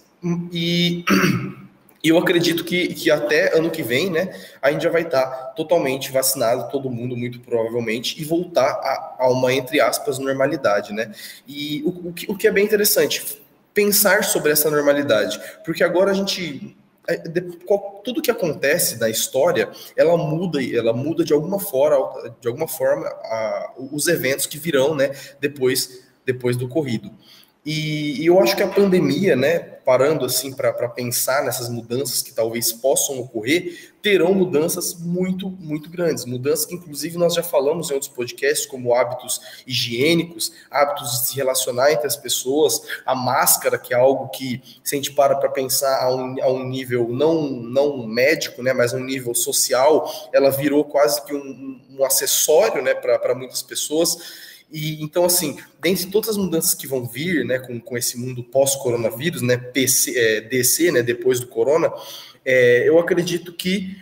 E 0.51 1.03
E 2.03 2.09
eu 2.09 2.17
acredito 2.17 2.63
que, 2.63 2.93
que 2.93 3.11
até 3.11 3.55
ano 3.55 3.69
que 3.69 3.83
vem, 3.83 4.09
né, 4.09 4.33
a 4.61 4.71
gente 4.71 4.83
já 4.83 4.89
vai 4.89 5.03
estar 5.03 5.53
totalmente 5.55 6.11
vacinado, 6.11 6.71
todo 6.71 6.89
mundo, 6.89 7.15
muito 7.15 7.39
provavelmente, 7.39 8.19
e 8.19 8.25
voltar 8.25 8.71
a, 8.71 9.15
a 9.19 9.29
uma, 9.29 9.53
entre 9.53 9.79
aspas, 9.79 10.17
normalidade, 10.17 10.93
né? 10.93 11.11
E 11.47 11.83
o, 11.83 12.09
o, 12.09 12.13
que, 12.13 12.31
o 12.31 12.35
que 12.35 12.47
é 12.47 12.51
bem 12.51 12.65
interessante, 12.65 13.41
pensar 13.73 14.23
sobre 14.23 14.51
essa 14.51 14.69
normalidade, 14.69 15.39
porque 15.63 15.83
agora 15.83 16.11
a 16.11 16.13
gente 16.13 16.75
é, 17.07 17.17
tudo 18.03 18.21
que 18.21 18.31
acontece 18.31 18.99
na 18.99 19.09
história, 19.09 19.69
ela 19.95 20.15
muda, 20.17 20.59
ela 20.63 20.93
muda 20.93 21.23
de 21.23 21.33
alguma 21.33 21.59
forma, 21.59 22.35
de 22.39 22.47
alguma 22.47 22.67
forma 22.67 23.07
a, 23.07 23.73
os 23.91 24.07
eventos 24.07 24.45
que 24.45 24.57
virão, 24.57 24.95
né, 24.95 25.11
depois, 25.39 26.03
depois 26.25 26.55
do 26.55 26.67
corrido. 26.67 27.11
E, 27.63 28.23
e, 28.23 28.25
eu 28.25 28.39
acho 28.39 28.55
que 28.55 28.63
a 28.63 28.67
pandemia, 28.67 29.35
né, 29.35 29.59
parando 29.59 30.25
assim 30.25 30.51
para 30.51 30.89
pensar 30.89 31.43
nessas 31.43 31.69
mudanças 31.69 32.23
que 32.23 32.33
talvez 32.33 32.71
possam 32.73 33.19
ocorrer, 33.19 33.93
terão 34.01 34.33
mudanças 34.33 34.95
muito, 34.95 35.47
muito 35.47 35.87
grandes. 35.87 36.25
Mudanças 36.25 36.65
que, 36.65 36.73
inclusive, 36.73 37.19
nós 37.19 37.35
já 37.35 37.43
falamos 37.43 37.91
em 37.91 37.93
outros 37.93 38.11
podcasts, 38.11 38.65
como 38.65 38.95
hábitos 38.95 39.39
higiênicos, 39.67 40.51
hábitos 40.71 41.11
de 41.11 41.27
se 41.27 41.35
relacionar 41.35 41.91
entre 41.91 42.07
as 42.07 42.15
pessoas, 42.15 42.81
a 43.05 43.13
máscara, 43.13 43.77
que 43.77 43.93
é 43.93 43.97
algo 43.97 44.29
que, 44.29 44.59
se 44.83 44.95
a 44.95 44.97
gente 44.97 45.11
para 45.11 45.35
para 45.35 45.49
pensar 45.49 46.01
a 46.03 46.15
um, 46.15 46.41
a 46.41 46.51
um 46.51 46.67
nível 46.67 47.09
não, 47.09 47.43
não 47.43 48.07
médico, 48.07 48.63
né, 48.63 48.73
mas 48.73 48.91
a 48.91 48.97
um 48.97 49.03
nível 49.03 49.35
social, 49.35 50.11
ela 50.33 50.49
virou 50.49 50.83
quase 50.83 51.23
que 51.25 51.33
um, 51.35 51.79
um 51.91 52.03
acessório 52.03 52.81
né, 52.81 52.95
para 52.95 53.35
muitas 53.35 53.61
pessoas. 53.61 54.50
E 54.71 55.03
então, 55.03 55.25
assim, 55.25 55.57
dentre 55.81 56.07
todas 56.07 56.29
as 56.29 56.37
mudanças 56.37 56.73
que 56.73 56.87
vão 56.87 57.05
vir, 57.05 57.45
né, 57.45 57.59
com, 57.59 57.79
com 57.79 57.97
esse 57.97 58.17
mundo 58.17 58.43
pós-coronavírus, 58.43 59.41
né, 59.41 59.57
PC, 59.57 60.17
é, 60.17 60.41
DC, 60.41 60.91
né, 60.91 61.03
depois 61.03 61.39
do 61.39 61.47
corona, 61.47 61.91
é, 62.45 62.87
eu 62.87 62.97
acredito 62.97 63.53
que 63.53 63.97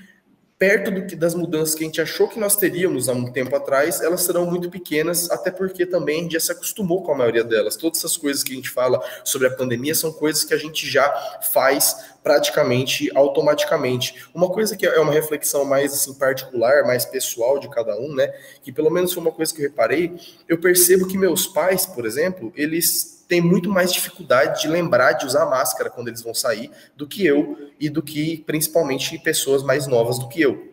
perto 0.60 0.92
do 0.92 1.08
que 1.08 1.16
das 1.16 1.34
mudanças 1.34 1.74
que 1.74 1.86
a 1.86 1.88
gente 1.88 2.02
achou 2.02 2.28
que 2.28 2.38
nós 2.38 2.58
teríamos 2.58 3.08
há 3.08 3.14
um 3.14 3.32
tempo 3.32 3.56
atrás, 3.56 4.02
elas 4.02 4.24
serão 4.24 4.46
muito 4.46 4.70
pequenas, 4.70 5.32
até 5.32 5.50
porque 5.50 5.86
também 5.86 6.20
a 6.20 6.24
gente 6.24 6.34
já 6.34 6.40
se 6.42 6.52
acostumou 6.52 7.02
com 7.02 7.14
a 7.14 7.18
maioria 7.18 7.46
delas. 7.46 7.78
Todas 7.78 8.00
essas 8.00 8.18
coisas 8.18 8.44
que 8.44 8.52
a 8.52 8.56
gente 8.56 8.70
fala 8.70 9.02
sobre 9.24 9.48
a 9.48 9.52
pandemia 9.52 9.96
são 9.96 10.12
coisas 10.12 10.44
que 10.44 10.54
a 10.54 10.58
gente 10.58 10.86
já 10.86 11.10
faz 11.54 12.12
praticamente 12.22 13.10
automaticamente. 13.16 14.28
Uma 14.34 14.50
coisa 14.50 14.76
que 14.76 14.86
é 14.86 15.00
uma 15.00 15.14
reflexão 15.14 15.64
mais 15.64 15.94
assim 15.94 16.14
particular, 16.16 16.84
mais 16.84 17.06
pessoal 17.06 17.58
de 17.58 17.70
cada 17.70 17.98
um, 17.98 18.14
né? 18.14 18.28
Que 18.62 18.74
pelo 18.74 18.90
menos 18.90 19.14
foi 19.14 19.24
uma 19.24 19.32
coisa 19.32 19.54
que 19.56 19.62
eu 19.62 19.70
reparei, 19.70 20.20
eu 20.46 20.60
percebo 20.60 21.08
que 21.08 21.18
meus 21.18 21.48
pais, 21.48 21.86
por 21.86 22.06
exemplo, 22.06 22.52
eles 22.54 23.19
têm 23.30 23.40
muito 23.40 23.70
mais 23.70 23.94
dificuldade 23.94 24.64
de 24.64 24.68
lembrar 24.68 25.14
de 25.14 25.26
usar 25.26 25.46
máscara 25.46 25.90
quando 25.90 26.08
eles 26.08 26.22
vão 26.22 26.34
sair 26.34 26.72
do 26.98 27.08
que 27.08 27.26
eu 27.26 27.70
e 27.80 27.88
do 27.88 28.02
que 28.02 28.44
principalmente 28.46 29.18
pessoas 29.20 29.64
mais 29.64 29.88
novas 29.88 30.18
do 30.18 30.28
que 30.28 30.42
eu. 30.42 30.68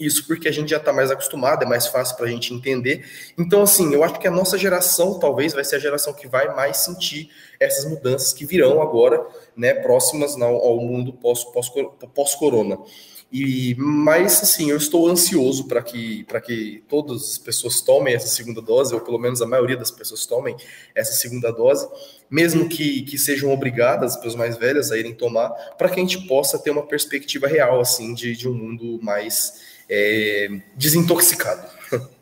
Isso 0.00 0.26
porque 0.26 0.48
a 0.48 0.52
gente 0.52 0.70
já 0.70 0.76
está 0.76 0.92
mais 0.92 1.10
acostumado, 1.10 1.64
é 1.64 1.66
mais 1.66 1.88
fácil 1.88 2.16
para 2.16 2.26
a 2.26 2.30
gente 2.30 2.54
entender. 2.54 3.04
Então, 3.36 3.62
assim, 3.62 3.92
eu 3.92 4.02
acho 4.04 4.18
que 4.18 4.28
a 4.28 4.30
nossa 4.30 4.56
geração 4.56 5.18
talvez 5.18 5.52
vai 5.52 5.64
ser 5.64 5.76
a 5.76 5.80
geração 5.80 6.14
que 6.14 6.26
vai 6.26 6.54
mais 6.54 6.78
sentir 6.78 7.30
essas 7.60 7.84
mudanças 7.84 8.32
que 8.32 8.46
virão 8.46 8.80
agora, 8.80 9.26
né, 9.56 9.74
próximas 9.74 10.40
ao 10.40 10.80
mundo 10.80 11.12
pós-corona. 11.12 11.96
Pós, 12.14 12.34
pós 12.36 12.86
e 13.30 13.74
mas 13.78 14.42
assim, 14.42 14.70
eu 14.70 14.76
estou 14.78 15.06
ansioso 15.06 15.68
para 15.68 15.82
que 15.82 16.24
para 16.24 16.40
que 16.40 16.82
todas 16.88 17.32
as 17.32 17.38
pessoas 17.38 17.82
tomem 17.82 18.14
essa 18.14 18.26
segunda 18.26 18.62
dose, 18.62 18.94
ou 18.94 19.00
pelo 19.02 19.18
menos 19.18 19.42
a 19.42 19.46
maioria 19.46 19.76
das 19.76 19.90
pessoas 19.90 20.24
tomem 20.24 20.56
essa 20.94 21.12
segunda 21.12 21.50
dose, 21.50 21.86
mesmo 22.30 22.68
que, 22.68 23.02
que 23.02 23.18
sejam 23.18 23.52
obrigadas, 23.52 24.12
as 24.12 24.16
pessoas 24.16 24.34
mais 24.34 24.56
velhas, 24.56 24.90
a 24.90 24.96
irem 24.96 25.14
tomar, 25.14 25.50
para 25.76 25.90
que 25.90 26.00
a 26.00 26.02
gente 26.02 26.26
possa 26.26 26.58
ter 26.58 26.70
uma 26.70 26.86
perspectiva 26.86 27.46
real 27.46 27.80
assim 27.80 28.14
de, 28.14 28.34
de 28.34 28.48
um 28.48 28.54
mundo 28.54 28.98
mais 29.02 29.82
é, 29.88 30.48
desintoxicado. 30.74 31.68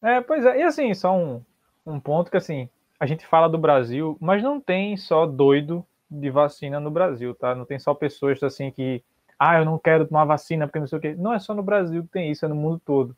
É, 0.00 0.20
pois 0.20 0.46
é, 0.46 0.60
e 0.60 0.62
assim, 0.62 0.94
só 0.94 1.12
um, 1.12 1.42
um 1.84 1.98
ponto 1.98 2.30
que 2.30 2.36
assim, 2.36 2.68
a 3.00 3.06
gente 3.06 3.26
fala 3.26 3.48
do 3.48 3.58
Brasil, 3.58 4.16
mas 4.20 4.42
não 4.44 4.60
tem 4.60 4.96
só 4.96 5.26
doido 5.26 5.84
de 6.10 6.30
vacina 6.30 6.80
no 6.80 6.90
Brasil, 6.90 7.34
tá? 7.34 7.54
Não 7.54 7.64
tem 7.64 7.78
só 7.78 7.94
pessoas 7.94 8.42
assim 8.42 8.70
que, 8.70 9.02
ah, 9.38 9.58
eu 9.58 9.64
não 9.64 9.78
quero 9.78 10.06
tomar 10.06 10.24
vacina 10.24 10.66
porque 10.66 10.80
não 10.80 10.86
sei 10.86 10.98
o 10.98 11.00
quê. 11.00 11.14
Não 11.16 11.32
é 11.32 11.38
só 11.38 11.54
no 11.54 11.62
Brasil 11.62 12.02
que 12.02 12.08
tem 12.08 12.30
isso, 12.30 12.44
é 12.44 12.48
no 12.48 12.54
mundo 12.54 12.80
todo. 12.84 13.16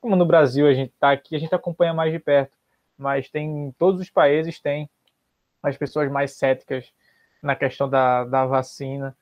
Como 0.00 0.16
no 0.16 0.26
Brasil 0.26 0.66
a 0.66 0.74
gente 0.74 0.92
tá 0.98 1.12
aqui, 1.12 1.36
a 1.36 1.38
gente 1.38 1.54
acompanha 1.54 1.94
mais 1.94 2.12
de 2.12 2.18
perto, 2.18 2.52
mas 2.98 3.30
tem 3.30 3.72
todos 3.78 4.00
os 4.00 4.10
países 4.10 4.60
tem 4.60 4.88
as 5.62 5.76
pessoas 5.76 6.10
mais 6.10 6.32
céticas 6.32 6.92
na 7.42 7.54
questão 7.54 7.88
da, 7.88 8.24
da 8.24 8.44
vacina. 8.44 9.16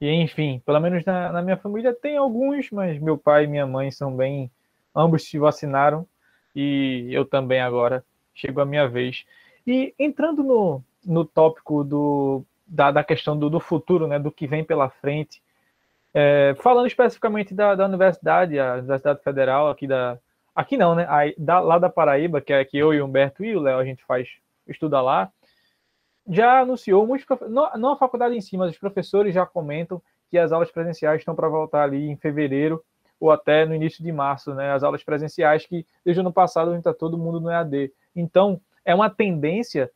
E 0.00 0.10
enfim, 0.10 0.60
pelo 0.66 0.80
menos 0.80 1.04
na, 1.04 1.32
na, 1.32 1.42
minha 1.42 1.56
família 1.56 1.94
tem 1.94 2.16
alguns, 2.16 2.70
mas 2.70 2.98
meu 2.98 3.16
pai 3.16 3.44
e 3.44 3.46
minha 3.46 3.66
mãe 3.66 3.90
são 3.90 4.14
bem. 4.14 4.50
Ambos 4.94 5.24
se 5.24 5.38
vacinaram 5.38 6.06
e 6.54 7.08
eu 7.12 7.24
também 7.24 7.60
agora. 7.60 8.04
Chegou 8.34 8.62
a 8.62 8.66
minha 8.66 8.88
vez. 8.88 9.24
E 9.66 9.94
entrando 9.98 10.42
no, 10.42 10.82
no 11.04 11.24
tópico 11.24 11.82
do, 11.82 12.44
da, 12.66 12.90
da 12.90 13.04
questão 13.04 13.38
do, 13.38 13.48
do 13.48 13.60
futuro, 13.60 14.06
né, 14.06 14.18
do 14.18 14.30
que 14.30 14.46
vem 14.46 14.64
pela 14.64 14.88
frente, 14.88 15.42
é, 16.12 16.54
falando 16.58 16.86
especificamente 16.86 17.54
da, 17.54 17.74
da 17.74 17.84
universidade, 17.84 18.58
a 18.58 18.74
Universidade 18.74 19.22
Federal 19.22 19.68
aqui 19.68 19.86
da. 19.86 20.18
Aqui 20.54 20.76
não, 20.76 20.94
né? 20.94 21.04
A, 21.08 21.32
da, 21.36 21.60
lá 21.60 21.78
da 21.78 21.90
Paraíba, 21.90 22.40
que 22.40 22.52
é 22.52 22.64
que 22.64 22.78
eu 22.78 22.94
e 22.94 23.00
o 23.00 23.04
Humberto 23.04 23.44
e 23.44 23.54
o 23.54 23.60
Léo 23.60 23.78
a 23.78 23.84
gente 23.84 24.02
faz, 24.04 24.28
estuda 24.66 25.02
lá 25.02 25.30
já 26.28 26.60
anunciou, 26.60 27.06
muitos 27.06 27.26
não, 27.48 27.70
não 27.76 27.92
a 27.92 27.96
faculdade 27.96 28.36
em 28.36 28.40
si, 28.40 28.56
mas 28.56 28.72
os 28.72 28.78
professores 28.78 29.34
já 29.34 29.46
comentam 29.46 30.02
que 30.28 30.36
as 30.36 30.50
aulas 30.50 30.70
presenciais 30.70 31.20
estão 31.20 31.34
para 31.34 31.48
voltar 31.48 31.84
ali 31.84 32.08
em 32.08 32.16
fevereiro 32.16 32.82
ou 33.18 33.30
até 33.30 33.64
no 33.64 33.74
início 33.74 34.02
de 34.02 34.12
março, 34.12 34.52
né? 34.52 34.72
As 34.72 34.82
aulas 34.82 35.02
presenciais 35.02 35.64
que 35.64 35.86
desde 36.04 36.20
o 36.20 36.22
ano 36.22 36.32
passado 36.32 36.70
a 36.70 36.72
gente 36.72 36.80
está 36.80 36.92
todo 36.92 37.16
mundo 37.16 37.40
no 37.40 37.50
EAD. 37.50 37.92
Então, 38.14 38.60
é 38.84 38.94
uma 38.94 39.08
tendência 39.08 39.90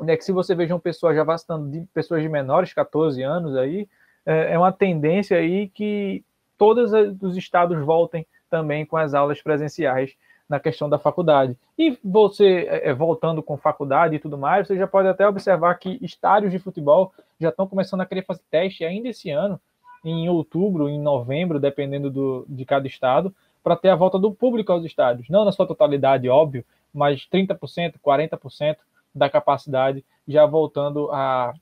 né, 0.00 0.16
que 0.16 0.24
se 0.24 0.32
você 0.32 0.54
veja 0.54 0.78
pessoas 0.78 1.16
já 1.16 1.24
vacinando 1.24 1.70
de 1.70 1.86
pessoas 1.92 2.22
de 2.22 2.28
menores, 2.28 2.72
14 2.72 3.22
anos 3.22 3.56
aí, 3.56 3.88
é, 4.26 4.54
é 4.54 4.58
uma 4.58 4.72
tendência 4.72 5.36
aí 5.36 5.68
que 5.68 6.24
todos 6.56 6.92
os 7.22 7.36
estados 7.36 7.78
voltem 7.84 8.26
também 8.50 8.86
com 8.86 8.96
as 8.96 9.14
aulas 9.14 9.40
presenciais 9.42 10.14
na 10.48 10.60
questão 10.60 10.88
da 10.88 10.98
faculdade. 10.98 11.56
E 11.78 11.98
você, 12.04 12.66
é, 12.68 12.90
é, 12.90 12.94
voltando 12.94 13.42
com 13.42 13.56
faculdade 13.56 14.16
e 14.16 14.18
tudo 14.18 14.36
mais, 14.36 14.66
você 14.66 14.76
já 14.76 14.86
pode 14.86 15.08
até 15.08 15.26
observar 15.26 15.74
que 15.76 15.98
estádios 16.02 16.52
de 16.52 16.58
futebol 16.58 17.12
já 17.40 17.48
estão 17.48 17.66
começando 17.66 18.02
a 18.02 18.06
querer 18.06 18.24
fazer 18.24 18.42
teste 18.50 18.84
ainda 18.84 19.08
esse 19.08 19.30
ano, 19.30 19.60
em 20.04 20.28
outubro, 20.28 20.88
em 20.88 21.00
novembro, 21.00 21.58
dependendo 21.58 22.10
do, 22.10 22.44
de 22.46 22.64
cada 22.64 22.86
estado, 22.86 23.34
para 23.62 23.74
ter 23.74 23.88
a 23.88 23.96
volta 23.96 24.18
do 24.18 24.30
público 24.30 24.70
aos 24.70 24.84
estádios. 24.84 25.30
Não 25.30 25.44
na 25.44 25.52
sua 25.52 25.66
totalidade, 25.66 26.28
óbvio, 26.28 26.64
mas 26.92 27.26
30%, 27.32 27.94
40% 28.04 28.76
da 29.14 29.30
capacidade 29.30 30.04
já 30.26 30.44
voltando 30.46 31.10
a, 31.12 31.54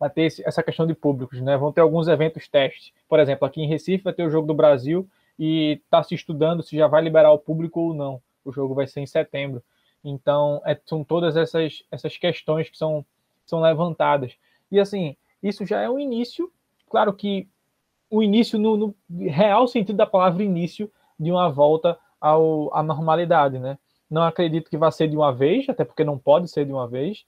a 0.00 0.08
ter 0.08 0.22
esse, 0.22 0.46
essa 0.46 0.62
questão 0.62 0.86
de 0.86 0.94
públicos. 0.94 1.40
Né? 1.40 1.56
Vão 1.56 1.72
ter 1.72 1.80
alguns 1.80 2.08
eventos 2.08 2.48
testes. 2.48 2.92
Por 3.08 3.18
exemplo, 3.18 3.46
aqui 3.46 3.60
em 3.62 3.68
Recife 3.68 4.04
vai 4.04 4.12
ter 4.12 4.24
o 4.24 4.30
Jogo 4.30 4.46
do 4.46 4.54
Brasil 4.54 5.08
e 5.38 5.80
está 5.84 6.02
se 6.02 6.14
estudando 6.14 6.62
se 6.62 6.76
já 6.76 6.86
vai 6.86 7.02
liberar 7.02 7.32
o 7.32 7.38
público 7.38 7.80
ou 7.80 7.94
não. 7.94 8.20
O 8.44 8.52
jogo 8.52 8.74
vai 8.74 8.86
ser 8.86 9.00
em 9.00 9.06
setembro. 9.06 9.62
Então, 10.04 10.62
é, 10.64 10.78
são 10.86 11.02
todas 11.02 11.36
essas, 11.36 11.82
essas 11.90 12.16
questões 12.16 12.70
que 12.70 12.78
são, 12.78 13.04
são 13.44 13.60
levantadas. 13.60 14.36
E 14.70 14.78
assim, 14.78 15.16
isso 15.42 15.66
já 15.66 15.80
é 15.80 15.90
um 15.90 15.98
início, 15.98 16.50
claro 16.88 17.12
que 17.12 17.48
o 18.08 18.22
início 18.22 18.58
no, 18.58 18.76
no 18.76 18.94
real 19.28 19.66
sentido 19.66 19.96
da 19.96 20.06
palavra 20.06 20.44
início 20.44 20.90
de 21.18 21.30
uma 21.30 21.50
volta 21.50 21.98
ao, 22.20 22.74
à 22.74 22.82
normalidade, 22.82 23.58
né? 23.58 23.78
Não 24.10 24.22
acredito 24.22 24.70
que 24.70 24.76
vá 24.76 24.90
ser 24.90 25.08
de 25.08 25.16
uma 25.16 25.32
vez, 25.32 25.68
até 25.68 25.84
porque 25.84 26.04
não 26.04 26.18
pode 26.18 26.48
ser 26.48 26.64
de 26.64 26.72
uma 26.72 26.86
vez, 26.86 27.24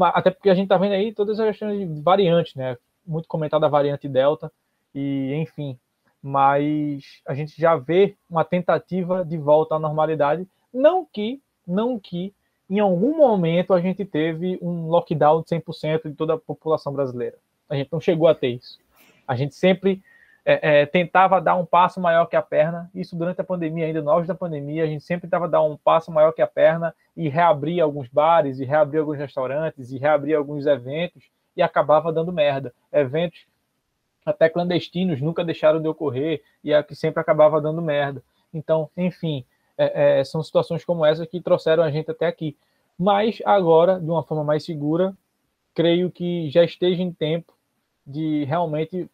até 0.00 0.30
porque 0.30 0.50
a 0.50 0.54
gente 0.54 0.64
está 0.64 0.76
vendo 0.76 0.92
aí 0.92 1.12
todas 1.12 1.38
as 1.40 1.48
questões 1.48 1.94
de 1.94 2.00
variantes, 2.00 2.54
né? 2.54 2.76
Muito 3.06 3.28
comentada 3.28 3.66
a 3.66 3.68
variante 3.68 4.08
Delta, 4.08 4.50
e 4.94 5.34
enfim, 5.34 5.78
mas 6.22 7.20
a 7.26 7.34
gente 7.34 7.60
já 7.60 7.76
vê 7.76 8.16
uma 8.28 8.44
tentativa 8.44 9.24
de 9.24 9.36
volta 9.36 9.74
à 9.74 9.78
normalidade, 9.78 10.46
não 10.72 11.04
que, 11.04 11.40
não 11.66 11.98
que 11.98 12.34
em 12.68 12.80
algum 12.80 13.16
momento 13.16 13.72
a 13.72 13.80
gente 13.80 14.04
teve 14.04 14.58
um 14.60 14.88
lockdown 14.88 15.42
de 15.42 15.48
100% 15.48 16.08
de 16.08 16.14
toda 16.14 16.34
a 16.34 16.38
população 16.38 16.92
brasileira. 16.92 17.38
A 17.68 17.76
gente 17.76 17.92
não 17.92 18.00
chegou 18.00 18.26
a 18.26 18.34
ter 18.34 18.48
isso. 18.48 18.78
A 19.26 19.36
gente 19.36 19.54
sempre 19.54 20.02
é, 20.48 20.82
é, 20.82 20.86
tentava 20.86 21.40
dar 21.40 21.56
um 21.56 21.66
passo 21.66 22.00
maior 22.00 22.26
que 22.26 22.36
a 22.36 22.40
perna, 22.40 22.88
isso 22.94 23.16
durante 23.16 23.40
a 23.40 23.44
pandemia, 23.44 23.86
ainda 23.86 24.00
no 24.00 24.12
auge 24.12 24.28
da 24.28 24.34
pandemia, 24.34 24.84
a 24.84 24.86
gente 24.86 25.02
sempre 25.02 25.22
tentava 25.22 25.48
dar 25.48 25.60
um 25.60 25.76
passo 25.76 26.12
maior 26.12 26.30
que 26.30 26.40
a 26.40 26.46
perna 26.46 26.94
e 27.16 27.28
reabrir 27.28 27.80
alguns 27.80 28.08
bares, 28.08 28.60
e 28.60 28.64
reabrir 28.64 29.00
alguns 29.00 29.18
restaurantes, 29.18 29.90
e 29.90 29.98
reabrir 29.98 30.36
alguns 30.36 30.64
eventos, 30.64 31.24
e 31.56 31.62
acabava 31.62 32.12
dando 32.12 32.32
merda. 32.32 32.72
Eventos 32.92 33.44
até 34.24 34.48
clandestinos 34.48 35.20
nunca 35.20 35.44
deixaram 35.44 35.82
de 35.82 35.88
ocorrer 35.88 36.42
e 36.62 36.72
é 36.72 36.80
que 36.80 36.94
sempre 36.94 37.20
acabava 37.20 37.60
dando 37.60 37.82
merda. 37.82 38.22
Então, 38.54 38.88
enfim, 38.96 39.44
é, 39.76 40.20
é, 40.20 40.24
são 40.24 40.44
situações 40.44 40.84
como 40.84 41.04
essa 41.04 41.26
que 41.26 41.40
trouxeram 41.40 41.82
a 41.82 41.90
gente 41.90 42.08
até 42.08 42.26
aqui. 42.26 42.56
Mas 42.96 43.42
agora, 43.44 43.98
de 43.98 44.08
uma 44.08 44.22
forma 44.22 44.44
mais 44.44 44.64
segura, 44.64 45.12
creio 45.74 46.08
que 46.08 46.48
já 46.50 46.62
esteja 46.62 47.02
em 47.02 47.12
tempo 47.12 47.52
de 48.06 48.44
realmente 48.44 49.10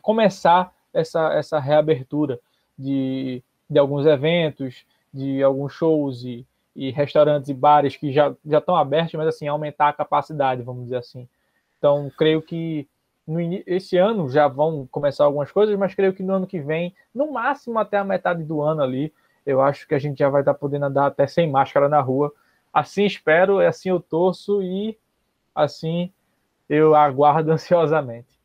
começar 0.00 0.75
essa, 0.96 1.32
essa 1.34 1.58
reabertura 1.58 2.40
de, 2.78 3.42
de 3.68 3.78
alguns 3.78 4.06
eventos, 4.06 4.84
de 5.12 5.42
alguns 5.42 5.72
shows 5.72 6.24
e, 6.24 6.46
e 6.74 6.90
restaurantes 6.90 7.48
e 7.48 7.54
bares 7.54 7.96
que 7.96 8.12
já, 8.12 8.34
já 8.44 8.58
estão 8.58 8.76
abertos, 8.76 9.14
mas 9.14 9.28
assim, 9.28 9.46
aumentar 9.46 9.88
a 9.88 9.92
capacidade, 9.92 10.62
vamos 10.62 10.84
dizer 10.84 10.96
assim. 10.96 11.28
Então, 11.78 12.10
creio 12.16 12.42
que 12.42 12.88
no, 13.26 13.40
esse 13.66 13.96
ano 13.96 14.30
já 14.30 14.48
vão 14.48 14.86
começar 14.90 15.24
algumas 15.24 15.50
coisas, 15.50 15.76
mas 15.78 15.94
creio 15.94 16.12
que 16.12 16.22
no 16.22 16.34
ano 16.34 16.46
que 16.46 16.60
vem, 16.60 16.94
no 17.14 17.32
máximo 17.32 17.78
até 17.78 17.98
a 17.98 18.04
metade 18.04 18.42
do 18.44 18.62
ano 18.62 18.82
ali, 18.82 19.12
eu 19.44 19.60
acho 19.60 19.86
que 19.86 19.94
a 19.94 19.98
gente 19.98 20.18
já 20.18 20.28
vai 20.28 20.42
estar 20.42 20.54
podendo 20.54 20.86
andar 20.86 21.06
até 21.06 21.26
sem 21.26 21.50
máscara 21.50 21.88
na 21.88 22.00
rua. 22.00 22.32
Assim 22.72 23.04
espero, 23.04 23.60
assim 23.60 23.90
eu 23.90 24.00
torço 24.00 24.62
e 24.62 24.98
assim 25.54 26.12
eu 26.68 26.94
aguardo 26.94 27.50
ansiosamente. 27.52 28.35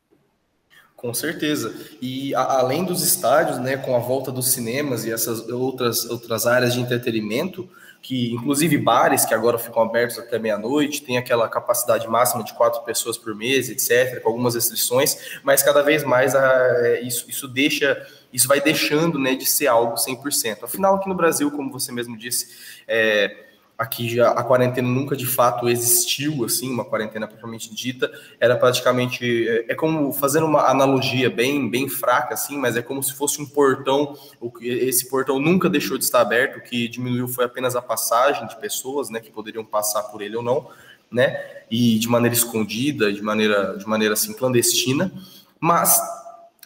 Com 1.02 1.12
certeza. 1.12 1.74
E 2.00 2.32
a, 2.32 2.60
além 2.60 2.84
dos 2.84 3.02
estádios, 3.02 3.58
né, 3.58 3.76
com 3.76 3.96
a 3.96 3.98
volta 3.98 4.30
dos 4.30 4.52
cinemas 4.52 5.04
e 5.04 5.10
essas 5.10 5.48
outras, 5.48 6.08
outras 6.08 6.46
áreas 6.46 6.74
de 6.74 6.80
entretenimento, 6.80 7.68
que 8.00 8.32
inclusive 8.32 8.78
bares 8.78 9.24
que 9.24 9.34
agora 9.34 9.58
ficam 9.58 9.82
abertos 9.82 10.16
até 10.16 10.38
meia-noite, 10.38 11.02
tem 11.02 11.18
aquela 11.18 11.48
capacidade 11.48 12.06
máxima 12.06 12.44
de 12.44 12.54
quatro 12.54 12.82
pessoas 12.82 13.18
por 13.18 13.34
mês, 13.34 13.68
etc., 13.68 14.22
com 14.22 14.28
algumas 14.28 14.54
restrições, 14.54 15.40
mas 15.42 15.60
cada 15.60 15.82
vez 15.82 16.04
mais 16.04 16.36
a, 16.36 16.86
é, 16.86 17.00
isso, 17.00 17.28
isso 17.28 17.48
deixa, 17.48 18.06
isso 18.32 18.46
vai 18.46 18.60
deixando 18.60 19.18
né, 19.18 19.34
de 19.34 19.44
ser 19.44 19.66
algo 19.66 19.96
100%. 19.96 20.62
Afinal, 20.62 20.94
aqui 20.94 21.08
no 21.08 21.16
Brasil, 21.16 21.50
como 21.50 21.72
você 21.72 21.90
mesmo 21.90 22.16
disse, 22.16 22.48
é, 22.86 23.51
aqui 23.76 24.08
já 24.08 24.30
a 24.30 24.44
quarentena 24.44 24.88
nunca 24.88 25.16
de 25.16 25.26
fato 25.26 25.68
existiu, 25.68 26.44
assim, 26.44 26.70
uma 26.70 26.84
quarentena 26.84 27.26
propriamente 27.26 27.74
dita, 27.74 28.10
era 28.38 28.56
praticamente, 28.56 29.48
é, 29.48 29.72
é, 29.72 29.74
como, 29.74 30.12
fazendo 30.12 30.46
uma 30.46 30.68
analogia 30.70 31.28
bem, 31.28 31.68
bem 31.68 31.88
fraca, 31.88 32.34
assim, 32.34 32.56
mas 32.56 32.76
é 32.76 32.82
como 32.82 33.02
se 33.02 33.12
fosse 33.14 33.40
um 33.40 33.46
portão, 33.46 34.16
esse 34.60 35.08
portão 35.08 35.38
nunca 35.38 35.68
deixou 35.68 35.98
de 35.98 36.04
estar 36.04 36.20
aberto, 36.20 36.58
o 36.58 36.62
que 36.62 36.88
diminuiu 36.88 37.26
foi 37.26 37.44
apenas 37.44 37.74
a 37.74 37.82
passagem 37.82 38.46
de 38.46 38.56
pessoas, 38.56 39.10
né, 39.10 39.20
que 39.20 39.30
poderiam 39.30 39.64
passar 39.64 40.04
por 40.04 40.22
ele 40.22 40.36
ou 40.36 40.42
não, 40.42 40.68
né, 41.10 41.38
e 41.70 41.98
de 41.98 42.08
maneira 42.08 42.34
escondida, 42.34 43.12
de 43.12 43.22
maneira, 43.22 43.76
de 43.76 43.86
maneira, 43.86 44.14
assim, 44.14 44.32
clandestina, 44.32 45.12
mas 45.58 46.00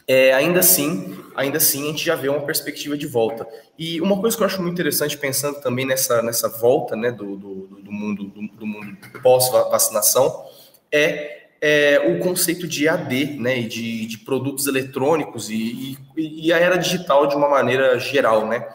é, 0.09 0.33
ainda 0.33 0.61
assim, 0.61 1.19
ainda 1.35 1.57
assim 1.57 1.85
a 1.85 1.87
gente 1.89 2.05
já 2.05 2.15
vê 2.15 2.29
uma 2.29 2.43
perspectiva 2.43 2.97
de 2.97 3.07
volta. 3.07 3.47
E 3.77 4.01
uma 4.01 4.21
coisa 4.21 4.37
que 4.37 4.43
eu 4.43 4.47
acho 4.47 4.63
muito 4.63 4.75
interessante, 4.75 5.19
pensando 5.19 5.61
também 5.61 5.85
nessa, 5.85 6.23
nessa 6.23 6.49
volta 6.49 6.95
né, 6.95 7.11
do, 7.11 7.37
do, 7.37 7.67
do 7.83 7.93
mundo, 7.93 8.25
do, 8.25 8.49
do 8.49 8.67
mundo 8.67 8.97
pós-vacinação, 9.23 10.45
é, 10.93 11.47
é, 11.61 11.99
o 11.99 12.21
conceito 12.21 12.69
de 12.69 12.89
AD, 12.89 13.39
né, 13.39 13.63
de, 13.63 14.07
de 14.07 14.19
produtos 14.19 14.67
eletrônicos 14.67 15.51
e, 15.51 15.99
e, 16.17 16.47
e, 16.47 16.53
a 16.53 16.59
era 16.59 16.77
digital 16.77 17.27
de 17.27 17.35
uma 17.35 17.49
maneira 17.49 17.99
geral, 17.99 18.47
né. 18.47 18.69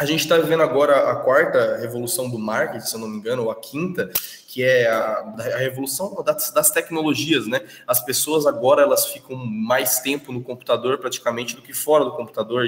A 0.00 0.06
gente 0.06 0.20
está 0.20 0.38
vivendo 0.38 0.62
agora 0.62 1.10
a 1.10 1.16
quarta 1.16 1.76
revolução 1.76 2.30
do 2.30 2.38
marketing, 2.38 2.86
se 2.86 2.94
eu 2.94 3.00
não 3.00 3.06
me 3.06 3.18
engano, 3.18 3.42
ou 3.44 3.50
a 3.50 3.54
quinta, 3.54 4.10
que 4.48 4.62
é 4.62 4.88
a, 4.88 5.34
a 5.36 5.58
revolução 5.58 6.22
das, 6.24 6.50
das, 6.50 6.70
tecnologias, 6.70 7.46
né? 7.46 7.60
As 7.86 8.02
pessoas 8.02 8.46
agora 8.46 8.80
elas 8.80 9.04
ficam 9.04 9.36
mais 9.36 10.00
tempo 10.00 10.32
no 10.32 10.42
computador 10.42 10.96
praticamente 10.96 11.54
do 11.54 11.60
que 11.60 11.74
fora 11.74 12.02
do 12.02 12.12
computador. 12.12 12.64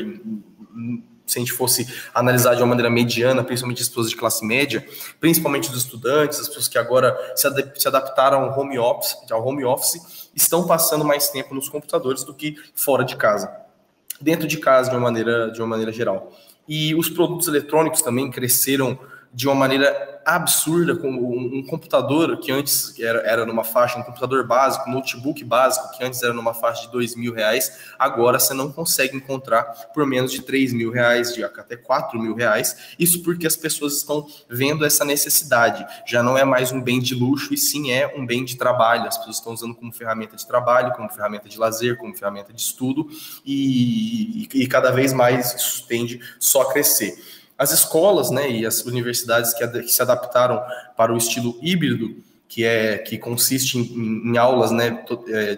se 1.26 1.38
a 1.38 1.40
gente 1.40 1.54
fosse 1.54 1.88
analisar 2.12 2.54
de 2.54 2.60
uma 2.60 2.66
maneira 2.66 2.90
mediana, 2.90 3.42
principalmente 3.42 3.80
as 3.80 3.88
pessoas 3.88 4.10
de 4.10 4.16
classe 4.16 4.44
média, 4.44 4.86
principalmente 5.18 5.70
os 5.70 5.76
estudantes, 5.78 6.38
as 6.38 6.48
pessoas 6.48 6.68
que 6.68 6.76
agora 6.76 7.16
se, 7.34 7.46
ad 7.46 7.72
se 7.80 7.88
adaptaram 7.88 8.42
ao 8.42 8.60
home 8.60 8.78
office, 8.78 9.16
ao 9.30 9.42
home 9.42 9.64
office, 9.64 10.28
estão 10.36 10.66
passando 10.66 11.02
mais 11.02 11.30
tempo 11.30 11.54
nos 11.54 11.70
computadores 11.70 12.24
do 12.24 12.34
que 12.34 12.56
fora 12.74 13.02
de 13.02 13.16
casa, 13.16 13.50
dentro 14.20 14.46
de 14.46 14.58
casa 14.58 14.90
de 14.90 14.96
uma 14.96 15.02
maneira 15.02 15.50
de 15.50 15.62
uma 15.62 15.68
maneira 15.68 15.90
geral. 15.90 16.30
E 16.68 16.94
os 16.94 17.08
produtos 17.08 17.48
eletrônicos 17.48 18.02
também 18.02 18.30
cresceram 18.30 18.98
de 19.32 19.46
uma 19.48 19.54
maneira 19.54 20.20
absurda, 20.24 20.94
com 20.94 21.08
um 21.08 21.64
computador 21.66 22.38
que 22.38 22.52
antes 22.52 22.98
era, 23.00 23.20
era 23.20 23.46
numa 23.46 23.64
faixa, 23.64 23.98
um 23.98 24.02
computador 24.02 24.46
básico, 24.46 24.88
um 24.88 24.92
notebook 24.92 25.42
básico, 25.44 25.90
que 25.96 26.04
antes 26.04 26.22
era 26.22 26.32
numa 26.32 26.54
faixa 26.54 26.82
de 26.82 26.92
dois 26.92 27.16
mil 27.16 27.32
reais, 27.32 27.78
agora 27.98 28.38
você 28.38 28.54
não 28.54 28.70
consegue 28.70 29.16
encontrar 29.16 29.64
por 29.92 30.06
menos 30.06 30.30
de 30.30 30.42
três 30.42 30.72
mil 30.72 30.90
reais, 30.90 31.34
de 31.34 31.42
até 31.42 31.76
quatro 31.76 32.20
mil 32.20 32.34
reais. 32.34 32.94
Isso 32.98 33.22
porque 33.22 33.46
as 33.46 33.56
pessoas 33.56 33.96
estão 33.96 34.26
vendo 34.48 34.84
essa 34.84 35.04
necessidade. 35.04 35.84
Já 36.06 36.22
não 36.22 36.36
é 36.36 36.44
mais 36.44 36.72
um 36.72 36.80
bem 36.80 37.00
de 37.00 37.14
luxo, 37.14 37.52
e 37.52 37.58
sim 37.58 37.90
é 37.90 38.14
um 38.16 38.24
bem 38.24 38.44
de 38.44 38.56
trabalho. 38.56 39.08
As 39.08 39.18
pessoas 39.18 39.36
estão 39.36 39.52
usando 39.52 39.74
como 39.74 39.92
ferramenta 39.92 40.36
de 40.36 40.46
trabalho, 40.46 40.92
como 40.92 41.08
ferramenta 41.08 41.48
de 41.48 41.58
lazer, 41.58 41.96
como 41.96 42.16
ferramenta 42.16 42.52
de 42.52 42.60
estudo, 42.60 43.08
e, 43.44 44.46
e, 44.52 44.62
e 44.62 44.66
cada 44.66 44.90
vez 44.90 45.12
mais 45.12 45.54
isso 45.54 45.86
tende 45.86 46.20
só 46.38 46.62
a 46.62 46.72
crescer. 46.72 47.41
As 47.62 47.70
escolas 47.70 48.32
né, 48.32 48.50
e 48.50 48.66
as 48.66 48.84
universidades 48.84 49.54
que, 49.54 49.64
que 49.68 49.92
se 49.92 50.02
adaptaram 50.02 50.60
para 50.96 51.14
o 51.14 51.16
estilo 51.16 51.56
híbrido, 51.62 52.16
que 52.48 52.64
é 52.64 52.98
que 52.98 53.16
consiste 53.16 53.78
em, 53.78 54.32
em 54.32 54.36
aulas 54.36 54.72
né, 54.72 55.04
é, 55.28 55.56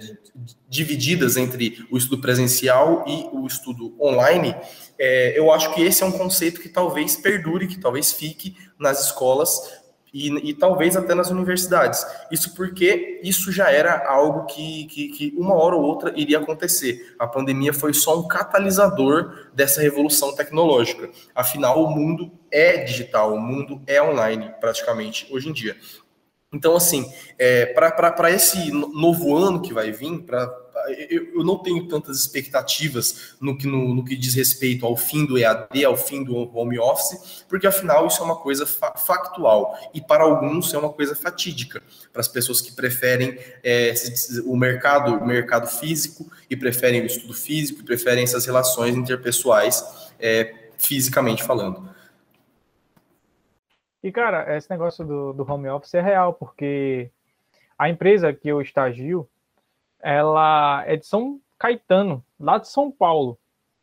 divididas 0.69 1.39
entre 1.39 1.83
o 1.91 1.97
estudo 1.97 2.21
presencial 2.21 3.07
e 3.09 3.27
o 3.33 3.47
estudo 3.47 3.97
online, 3.99 4.55
é, 4.99 5.33
eu 5.39 5.51
acho 5.51 5.73
que 5.73 5.81
esse 5.81 6.03
é 6.03 6.07
um 6.07 6.13
conceito 6.13 6.61
que 6.61 6.69
talvez 6.69 7.17
perdure, 7.17 7.67
que 7.67 7.81
talvez 7.81 8.13
fique 8.13 8.55
nas 8.79 9.07
escolas 9.07 9.83
e, 10.15 10.51
e, 10.51 10.55
talvez 10.55 10.97
até 10.97 11.13
nas 11.13 11.31
universidades. 11.31 12.07
Isso 12.31 12.55
porque 12.55 13.21
isso 13.25 13.51
já 13.51 13.69
era 13.69 14.09
algo 14.09 14.47
que, 14.47 14.85
que, 14.87 15.09
que, 15.09 15.35
uma 15.37 15.55
hora 15.55 15.75
ou 15.75 15.83
outra 15.83 16.13
iria 16.15 16.39
acontecer. 16.39 17.17
A 17.19 17.27
pandemia 17.27 17.73
foi 17.73 17.93
só 17.93 18.21
um 18.21 18.29
catalisador 18.29 19.51
dessa 19.53 19.81
revolução 19.83 20.33
tecnológica. 20.37 21.11
Afinal, 21.35 21.83
o 21.83 21.91
mundo 21.91 22.31
é 22.49 22.85
digital, 22.85 23.35
o 23.35 23.41
mundo 23.41 23.83
é 23.89 24.01
online 24.01 24.55
praticamente 24.61 25.27
hoje 25.33 25.49
em 25.49 25.53
dia. 25.53 25.77
Então, 26.53 26.77
assim, 26.77 27.05
é, 27.37 27.67
para 27.67 28.31
esse 28.31 28.71
novo 28.71 29.37
ano 29.37 29.61
que 29.61 29.75
vai 29.75 29.91
vir, 29.91 30.25
eu, 30.89 31.45
não 31.45 31.59
tenho 31.59 31.87
tantas 31.89 32.19
expectativas 32.19 33.37
no 33.41 33.57
que, 33.57 33.67
no, 33.67 33.95
no, 33.95 34.05
que 34.05 34.17
diz 34.17 34.35
respeito 34.35 34.85
ao 34.85 34.97
fim 34.97 35.25
do 35.25 35.39
EAD, 35.39 35.85
ao 35.85 35.97
fim 35.97 36.23
do 36.23 36.35
home 36.57 36.79
office, 36.79 37.45
porque 37.49 37.67
afinal 37.67 38.07
isso 38.07 38.23
é 38.23 38.25
uma 38.25 38.37
coisa 38.37 38.67
fa 38.67 38.95
factual 38.97 39.79
e 39.93 40.01
para 40.01 40.25
alguns 40.25 40.73
é 40.73 40.79
uma 40.79 40.93
coisa 40.93 41.15
fatídica, 41.15 41.83
para 42.13 42.21
as 42.21 42.29
pessoas 42.29 42.61
que 42.61 42.73
preferem 42.73 43.39
é, 43.63 43.95
o 44.45 44.57
mercado, 44.57 45.17
o 45.17 45.27
mercado 45.27 45.67
físico 45.67 46.31
e 46.49 46.57
preferem 46.57 47.03
o 47.03 47.07
estudo 47.07 47.35
físico 47.35 47.81
e 47.81 47.85
preferem 47.85 48.25
essas 48.25 48.47
relações 48.47 48.95
interpessoais 48.95 50.13
é, 50.19 50.71
fisicamente 50.79 51.43
falando. 51.43 51.89
E 54.03 54.13
cara, 54.13 54.55
esse 54.57 54.71
negócio 54.71 55.05
do, 55.05 55.33
do 55.33 55.51
home 55.51 55.69
office 55.69 55.95
é 55.95 56.01
real, 56.03 56.35
porque 56.35 57.11
a 57.79 57.89
empresa 57.89 58.33
que 58.33 58.49
eu 58.49 58.61
estagio, 58.61 59.29
ela 60.05 60.85
é 60.87 60.97
de 60.97 61.07
São 61.07 61.41
Caetano, 61.59 62.23
lá 62.39 62.59
de 62.59 62.69
São 62.69 62.93
Paulo. 62.93 63.39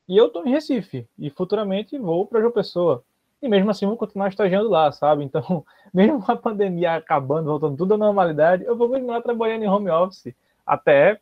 E 0.07 0.15
eu 0.15 0.27
estou 0.27 0.45
em 0.45 0.51
Recife 0.51 1.07
e 1.17 1.31
futuramente 1.31 1.97
vou 1.97 2.27
para 2.27 2.39
João 2.39 2.51
Pessoa. 2.51 3.03
E 3.41 3.49
mesmo 3.49 3.71
assim 3.71 3.87
vou 3.87 3.97
continuar 3.97 4.29
estagiando 4.29 4.69
lá, 4.69 4.91
sabe? 4.91 5.23
Então, 5.23 5.65
mesmo 5.91 6.23
a 6.27 6.35
pandemia 6.35 6.93
acabando, 6.93 7.49
voltando 7.49 7.75
tudo 7.75 7.95
à 7.95 7.97
normalidade, 7.97 8.63
eu 8.63 8.77
vou 8.77 8.87
continuar 8.87 9.21
trabalhando 9.21 9.63
em 9.63 9.67
home 9.67 9.89
office 9.89 10.31
até 10.63 11.19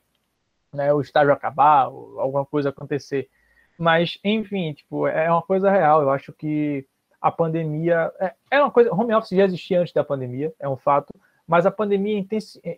né, 0.74 0.94
o 0.94 1.00
estágio 1.00 1.32
acabar, 1.32 1.84
alguma 1.84 2.46
coisa 2.46 2.68
acontecer. 2.68 3.30
Mas, 3.78 4.20
enfim, 4.22 4.74
tipo, 4.74 5.08
é 5.08 5.32
uma 5.32 5.42
coisa 5.42 5.72
real. 5.72 6.02
Eu 6.02 6.10
acho 6.10 6.34
que 6.34 6.86
a 7.22 7.32
pandemia 7.32 8.12
é, 8.20 8.34
é 8.52 8.62
uma 8.62 8.70
coisa. 8.70 8.94
Home 8.94 9.14
office 9.14 9.38
já 9.38 9.46
existia 9.46 9.80
antes 9.80 9.94
da 9.94 10.04
pandemia, 10.04 10.54
é 10.60 10.68
um 10.68 10.76
fato 10.76 11.14
mas 11.50 11.66
a 11.66 11.72
pandemia 11.72 12.24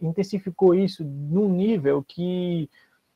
intensificou 0.02 0.74
isso 0.74 1.04
num 1.04 1.50
nível 1.50 2.02
que, 2.08 2.70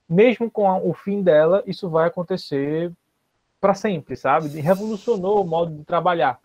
mesmo 0.08 0.52
com 0.52 0.68
o 0.86 0.94
fim 0.94 1.22
dela, 1.22 1.64
isso 1.66 1.90
vai 1.90 2.10
acontecer 2.10 2.92
para 3.62 3.74
sempre, 3.74 4.18
sabe? 4.18 4.50
E 4.50 4.60
revolucionou 4.60 5.42
o 5.42 5.48
modo 5.48 5.74
de 5.74 5.86
trabalhar, 5.86 6.42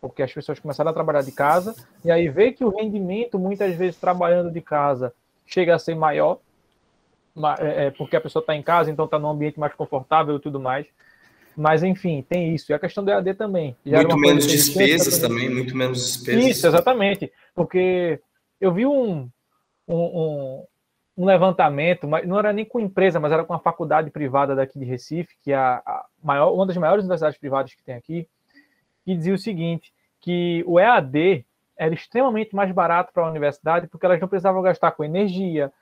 porque 0.00 0.20
as 0.20 0.32
pessoas 0.32 0.58
começaram 0.58 0.90
a 0.90 0.92
trabalhar 0.92 1.22
de 1.22 1.30
casa 1.30 1.76
e 2.04 2.10
aí 2.10 2.28
vê 2.28 2.50
que 2.50 2.64
o 2.64 2.70
rendimento, 2.70 3.38
muitas 3.38 3.72
vezes 3.76 4.00
trabalhando 4.00 4.50
de 4.50 4.60
casa, 4.60 5.14
chega 5.46 5.76
a 5.76 5.78
ser 5.78 5.94
maior, 5.94 6.40
é, 7.60 7.86
é, 7.86 7.90
porque 7.92 8.16
a 8.16 8.20
pessoa 8.20 8.40
está 8.40 8.56
em 8.56 8.64
casa, 8.64 8.90
então 8.90 9.04
está 9.04 9.16
num 9.16 9.30
ambiente 9.30 9.60
mais 9.60 9.74
confortável 9.74 10.34
e 10.34 10.40
tudo 10.40 10.58
mais. 10.58 10.88
Mas, 11.56 11.84
enfim, 11.84 12.24
tem 12.28 12.52
isso. 12.52 12.72
E 12.72 12.74
a 12.74 12.80
questão 12.80 13.04
do 13.04 13.12
EAD 13.12 13.34
também. 13.34 13.76
Muito 13.84 14.18
menos 14.18 14.44
despesas 14.44 15.18
também, 15.18 15.48
muito 15.48 15.76
menos 15.76 16.04
despesas. 16.04 16.44
Isso, 16.46 16.66
exatamente. 16.66 17.30
Porque 17.54 18.20
eu 18.60 18.72
vi 18.72 18.86
um, 18.86 19.28
um, 19.88 19.94
um, 19.96 20.66
um, 21.16 21.24
levantamento, 21.24 22.06
mas 22.06 22.26
não 22.26 22.38
era 22.38 22.52
nem 22.52 22.64
com 22.64 22.78
empresa, 22.78 23.18
mas 23.18 23.32
era 23.32 23.44
com 23.44 23.54
a 23.54 23.58
faculdade 23.58 24.10
privada 24.10 24.54
daqui 24.54 24.78
de 24.78 24.84
Recife, 24.84 25.36
que 25.42 25.52
é 25.52 25.56
a, 25.56 26.04
maior, 26.22 26.52
uma 26.52 26.66
das 26.66 26.76
maiores 26.76 27.04
universidades 27.04 27.38
privadas 27.38 27.74
que 27.74 27.82
tem 27.82 27.94
aqui, 27.94 28.28
que 29.04 29.16
dizia 29.16 29.34
o 29.34 29.38
seguinte, 29.38 29.92
que 30.20 30.62
o 30.66 30.78
EAD 30.78 31.44
era 31.76 31.94
extremamente 31.94 32.54
mais 32.54 32.70
barato 32.72 33.12
para 33.12 33.24
a 33.24 33.30
universidade, 33.30 33.86
porque 33.86 34.04
elas 34.04 34.20
não 34.20 34.28
precisavam 34.28 34.60
gastar 34.60 34.92
com 34.92 35.02
energia, 35.02 35.72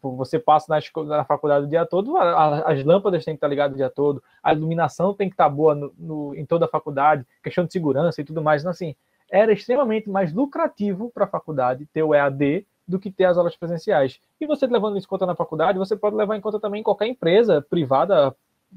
você 0.00 0.38
passa 0.38 0.66
na, 0.68 1.04
na, 1.04 1.24
faculdade 1.24 1.66
o 1.66 1.68
dia 1.68 1.86
todo, 1.86 2.16
as 2.16 2.84
lâmpadas 2.84 3.24
têm 3.24 3.34
que 3.34 3.38
estar 3.38 3.48
ligadas 3.48 3.74
o 3.74 3.78
dia 3.78 3.90
todo, 3.90 4.22
a 4.42 4.52
iluminação 4.52 5.14
tem 5.14 5.28
que 5.28 5.34
estar 5.34 5.48
boa 5.48 5.74
no, 5.74 5.94
no, 5.98 6.34
em 6.34 6.44
toda 6.44 6.66
a 6.66 6.68
faculdade, 6.68 7.26
questão 7.42 7.64
de 7.64 7.72
segurança 7.72 8.20
e 8.20 8.24
tudo 8.24 8.42
mais. 8.42 8.62
Então, 8.62 8.70
assim, 8.70 8.94
era 9.30 9.52
extremamente 9.52 10.08
mais 10.08 10.32
lucrativo 10.32 11.10
para 11.10 11.24
a 11.24 11.28
faculdade 11.28 11.86
ter 11.92 12.02
o 12.02 12.14
EAD 12.14 12.66
do 12.86 12.98
que 12.98 13.10
ter 13.10 13.24
as 13.24 13.38
aulas 13.38 13.56
presenciais. 13.56 14.20
E 14.40 14.46
você 14.46 14.66
levando 14.66 14.96
isso 14.96 15.06
em 15.06 15.08
conta 15.08 15.26
na 15.26 15.34
faculdade, 15.34 15.78
você 15.78 15.96
pode 15.96 16.16
levar 16.16 16.36
em 16.36 16.40
conta 16.40 16.60
também 16.60 16.80
em 16.80 16.84
qualquer 16.84 17.06
empresa 17.06 17.62
privada 17.62 18.34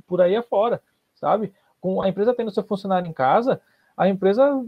por 0.08 0.22
aí 0.22 0.36
afora, 0.36 0.82
sabe? 1.16 1.54
Com 1.82 2.02
a 2.02 2.10
empresa 2.10 2.34
tendo 2.34 2.52
seu 2.52 2.64
funcionário 2.64 3.08
em 3.08 3.14
casa, 3.14 3.62
a 3.96 4.08
empresa, 4.08 4.66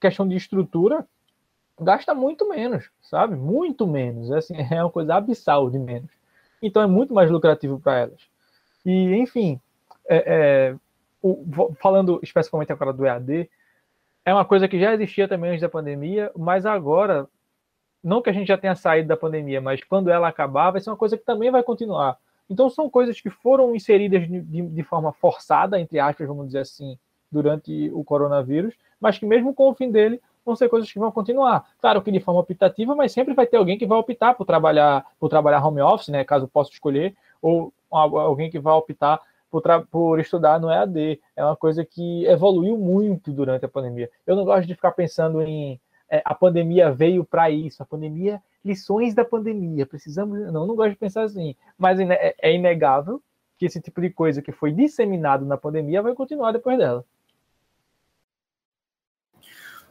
questão 0.00 0.28
de 0.28 0.36
estrutura, 0.36 1.06
gasta 1.80 2.14
muito 2.14 2.48
menos, 2.48 2.90
sabe? 3.02 3.36
Muito 3.36 3.86
menos. 3.86 4.30
É, 4.30 4.38
assim, 4.38 4.54
é 4.70 4.82
uma 4.82 4.90
coisa 4.90 5.14
abissal 5.14 5.70
de 5.70 5.78
menos. 5.78 6.10
Então 6.62 6.82
é 6.82 6.86
muito 6.86 7.14
mais 7.14 7.30
lucrativo 7.30 7.78
para 7.80 8.00
elas. 8.00 8.20
E, 8.84 9.14
enfim, 9.16 9.60
é, 10.08 10.24
é, 10.26 10.76
o, 11.22 11.44
falando 11.80 12.20
especificamente 12.22 12.72
agora 12.72 12.92
do 12.92 13.06
EAD, 13.06 13.50
é 14.24 14.32
uma 14.32 14.44
coisa 14.44 14.66
que 14.66 14.78
já 14.78 14.94
existia 14.94 15.28
também 15.28 15.50
antes 15.50 15.60
da 15.60 15.68
pandemia, 15.68 16.30
mas 16.36 16.64
agora, 16.64 17.28
não 18.02 18.22
que 18.22 18.30
a 18.30 18.32
gente 18.32 18.48
já 18.48 18.56
tenha 18.56 18.74
saído 18.74 19.08
da 19.08 19.16
pandemia, 19.16 19.60
mas 19.60 19.82
quando 19.84 20.08
ela 20.10 20.28
acabar, 20.28 20.70
vai 20.70 20.80
ser 20.80 20.90
uma 20.90 20.96
coisa 20.96 21.16
que 21.16 21.24
também 21.24 21.50
vai 21.50 21.62
continuar. 21.62 22.16
Então, 22.48 22.68
são 22.68 22.88
coisas 22.88 23.20
que 23.20 23.30
foram 23.30 23.74
inseridas 23.74 24.26
de, 24.28 24.40
de, 24.40 24.82
forma 24.82 25.12
forçada, 25.12 25.80
entre 25.80 25.98
aspas, 25.98 26.26
vamos 26.26 26.46
dizer 26.46 26.60
assim, 26.60 26.98
durante 27.30 27.90
o 27.92 28.04
coronavírus, 28.04 28.74
mas 29.00 29.18
que 29.18 29.26
mesmo 29.26 29.54
com 29.54 29.70
o 29.70 29.74
fim 29.74 29.90
dele, 29.90 30.20
vão 30.44 30.54
ser 30.54 30.68
coisas 30.68 30.90
que 30.90 30.98
vão 30.98 31.10
continuar. 31.10 31.64
Claro 31.80 32.02
que 32.02 32.12
de 32.12 32.20
forma 32.20 32.40
optativa, 32.40 32.94
mas 32.94 33.12
sempre 33.12 33.34
vai 33.34 33.46
ter 33.46 33.56
alguém 33.56 33.78
que 33.78 33.86
vai 33.86 33.98
optar 33.98 34.34
por 34.34 34.44
trabalhar, 34.44 35.04
por 35.18 35.28
trabalhar 35.28 35.64
home 35.64 35.80
office, 35.80 36.08
né, 36.08 36.22
caso 36.22 36.46
possa 36.46 36.70
escolher, 36.70 37.14
ou 37.40 37.72
alguém 37.90 38.50
que 38.50 38.58
vai 38.58 38.74
optar 38.74 39.20
por, 39.60 39.86
por 39.86 40.20
estudar 40.20 40.58
no 40.58 40.70
EAD. 40.70 41.20
É 41.36 41.44
uma 41.44 41.56
coisa 41.56 41.84
que 41.84 42.24
evoluiu 42.26 42.76
muito 42.76 43.30
durante 43.30 43.64
a 43.64 43.68
pandemia. 43.68 44.10
Eu 44.26 44.34
não 44.34 44.44
gosto 44.44 44.66
de 44.66 44.74
ficar 44.74 44.92
pensando 44.92 45.42
em 45.42 45.80
é, 46.10 46.22
a 46.24 46.34
pandemia 46.34 46.92
veio 46.92 47.24
para 47.24 47.50
isso, 47.50 47.82
a 47.82 47.86
pandemia, 47.86 48.42
lições 48.64 49.14
da 49.14 49.24
pandemia, 49.24 49.86
precisamos. 49.86 50.40
Não, 50.52 50.66
não 50.66 50.76
gosto 50.76 50.90
de 50.90 50.96
pensar 50.96 51.22
assim. 51.22 51.54
Mas 51.78 51.98
é, 52.00 52.34
é 52.40 52.54
inegável 52.54 53.22
que 53.56 53.66
esse 53.66 53.80
tipo 53.80 54.00
de 54.00 54.10
coisa 54.10 54.42
que 54.42 54.52
foi 54.52 54.72
disseminado 54.72 55.46
na 55.46 55.56
pandemia 55.56 56.02
vai 56.02 56.14
continuar 56.14 56.52
depois 56.52 56.76
dela. 56.76 57.04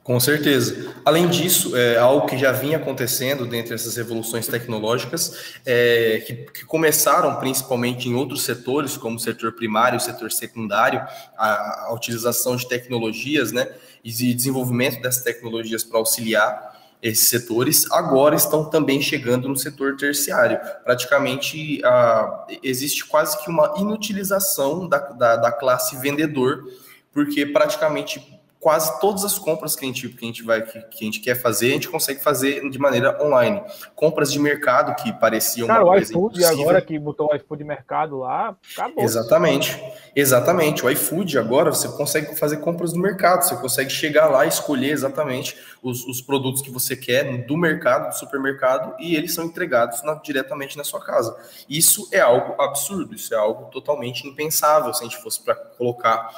Com 0.03 0.19
certeza. 0.19 0.93
Além 1.05 1.29
disso, 1.29 1.77
é 1.77 1.97
algo 1.97 2.27
que 2.27 2.37
já 2.37 2.51
vinha 2.51 2.75
acontecendo 2.75 3.45
dentre 3.45 3.73
essas 3.73 3.95
revoluções 3.95 4.45
tecnológicas, 4.47 5.55
é, 5.65 6.21
que, 6.27 6.33
que, 6.33 6.65
começaram 6.65 7.37
principalmente 7.37 8.09
em 8.09 8.13
outros 8.13 8.43
setores, 8.43 8.97
como 8.97 9.15
o 9.15 9.19
setor 9.19 9.53
primário, 9.53 9.95
o 9.97 10.01
setor 10.01 10.29
secundário, 10.29 10.99
a, 11.37 11.85
a 11.87 11.93
utilização 11.93 12.57
de 12.57 12.67
tecnologias, 12.67 13.53
né, 13.53 13.69
e 14.03 14.11
de 14.11 14.33
desenvolvimento 14.33 15.01
dessas 15.01 15.23
tecnologias 15.23 15.85
para 15.85 15.97
auxiliar 15.97 16.73
esses 17.01 17.29
setores, 17.29 17.89
agora 17.91 18.35
estão 18.35 18.69
também 18.69 19.01
chegando 19.01 19.47
no 19.47 19.57
setor 19.57 19.95
terciário. 19.95 20.59
Praticamente 20.83 21.81
a, 21.85 22.45
existe 22.61 23.05
quase 23.05 23.41
que 23.41 23.49
uma 23.49 23.73
inutilização 23.77 24.87
da, 24.87 24.97
da, 24.97 25.35
da 25.37 25.51
classe 25.51 25.97
vendedor, 25.97 26.65
porque 27.13 27.45
praticamente 27.45 28.41
quase 28.63 28.97
todas 29.01 29.25
as 29.25 29.37
compras 29.37 29.75
que 29.75 29.83
a 29.83 29.87
gente, 29.87 30.07
que 30.07 30.23
a 30.23 30.27
gente 30.27 30.41
vai 30.41 30.61
que, 30.61 30.79
que, 30.83 31.03
a 31.03 31.05
gente 31.05 31.19
quer 31.19 31.35
fazer, 31.35 31.71
a 31.71 31.73
gente 31.73 31.89
consegue 31.89 32.23
fazer 32.23 32.67
de 32.69 32.79
maneira 32.79 33.21
online. 33.21 33.61
Compras 33.93 34.31
de 34.31 34.39
mercado 34.39 34.95
que 34.95 35.11
pareciam 35.11 35.67
Cara, 35.67 35.83
uma 35.83 35.91
coisa 35.91 36.17
o 36.17 36.27
iFood 36.29 36.45
agora 36.45 36.81
que 36.81 36.97
botou 36.97 37.29
o 37.29 37.35
iFood 37.35 37.63
mercado 37.65 38.19
lá, 38.19 38.55
acabou. 38.73 39.03
Exatamente. 39.03 39.83
Exatamente. 40.15 40.85
O 40.85 40.89
iFood 40.89 41.37
agora 41.37 41.71
você 41.71 41.89
consegue 41.89 42.39
fazer 42.39 42.57
compras 42.57 42.93
no 42.93 43.01
mercado, 43.01 43.43
você 43.43 43.55
consegue 43.57 43.89
chegar 43.89 44.27
lá 44.27 44.45
e 44.45 44.47
escolher 44.47 44.91
exatamente 44.91 45.57
os, 45.81 46.05
os 46.05 46.21
produtos 46.21 46.61
que 46.61 46.71
você 46.71 46.95
quer 46.95 47.45
do 47.45 47.57
mercado, 47.57 48.09
do 48.09 48.15
supermercado, 48.15 48.95
e 48.97 49.17
eles 49.17 49.33
são 49.33 49.43
entregados 49.43 50.01
na, 50.03 50.13
diretamente 50.15 50.77
na 50.77 50.85
sua 50.85 51.03
casa. 51.03 51.35
Isso 51.67 52.07
é 52.13 52.21
algo 52.21 52.61
absurdo, 52.61 53.13
isso 53.13 53.33
é 53.33 53.37
algo 53.37 53.65
totalmente 53.65 54.25
impensável 54.25 54.93
se 54.93 55.03
a 55.03 55.07
gente 55.07 55.21
fosse 55.21 55.43
para 55.43 55.53
colocar 55.53 56.29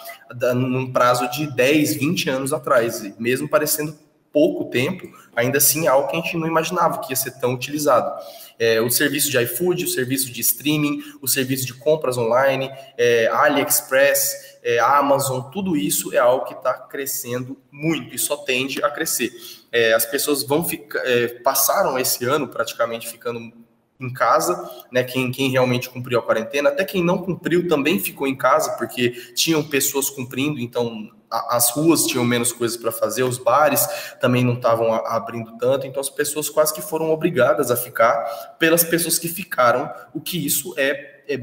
num 0.55 0.91
prazo 0.91 1.29
de 1.29 1.45
10, 1.53 1.95
20 1.97 2.14
anos 2.29 2.53
atrás, 2.53 3.01
mesmo 3.19 3.47
parecendo 3.49 3.97
pouco 4.31 4.65
tempo, 4.65 5.09
ainda 5.33 5.59
assim 5.59 5.85
é 5.85 5.87
algo 5.87 6.09
que 6.09 6.17
a 6.17 6.19
gente 6.19 6.35
não 6.35 6.45
imaginava 6.45 6.99
que 6.99 7.13
ia 7.13 7.15
ser 7.15 7.39
tão 7.39 7.53
utilizado. 7.53 8.21
É, 8.59 8.81
o 8.81 8.89
serviço 8.89 9.31
de 9.31 9.37
iFood, 9.41 9.85
o 9.85 9.87
serviço 9.87 10.31
de 10.31 10.41
streaming, 10.41 11.01
o 11.21 11.27
serviço 11.27 11.65
de 11.65 11.73
compras 11.73 12.17
online, 12.17 12.69
é, 12.97 13.27
AliExpress, 13.27 14.57
é, 14.61 14.79
Amazon, 14.79 15.41
tudo 15.51 15.77
isso 15.77 16.13
é 16.13 16.17
algo 16.17 16.45
que 16.45 16.53
está 16.53 16.73
crescendo 16.73 17.57
muito 17.71 18.13
e 18.13 18.19
só 18.19 18.35
tende 18.37 18.83
a 18.83 18.89
crescer. 18.89 19.31
É, 19.71 19.93
as 19.93 20.05
pessoas 20.05 20.43
vão 20.43 20.65
ficar, 20.65 20.99
é, 21.05 21.27
passaram 21.27 21.97
esse 21.97 22.25
ano 22.25 22.47
praticamente 22.47 23.07
ficando 23.07 23.53
em 23.99 24.11
casa, 24.11 24.69
né? 24.91 25.03
Quem, 25.03 25.31
quem 25.31 25.49
realmente 25.49 25.89
cumpriu 25.89 26.19
a 26.19 26.21
quarentena, 26.21 26.69
até 26.69 26.83
quem 26.83 27.03
não 27.03 27.19
cumpriu 27.19 27.67
também 27.67 27.99
ficou 27.99 28.27
em 28.27 28.35
casa, 28.35 28.71
porque 28.71 29.11
tinham 29.33 29.63
pessoas 29.63 30.09
cumprindo, 30.09 30.59
então 30.59 31.09
as 31.29 31.71
ruas 31.71 32.05
tinham 32.05 32.23
menos 32.23 32.51
coisas 32.51 32.77
para 32.77 32.91
fazer, 32.91 33.23
os 33.23 33.37
bares 33.37 33.87
também 34.19 34.43
não 34.43 34.53
estavam 34.53 34.93
abrindo 34.93 35.57
tanto, 35.57 35.85
então 35.87 35.99
as 35.99 36.09
pessoas 36.09 36.49
quase 36.49 36.73
que 36.73 36.81
foram 36.81 37.11
obrigadas 37.11 37.71
a 37.71 37.75
ficar 37.75 38.55
pelas 38.59 38.83
pessoas 38.83 39.19
que 39.19 39.27
ficaram, 39.27 39.91
o 40.13 40.21
que 40.21 40.45
isso 40.45 40.73
é, 40.77 41.23
é 41.27 41.37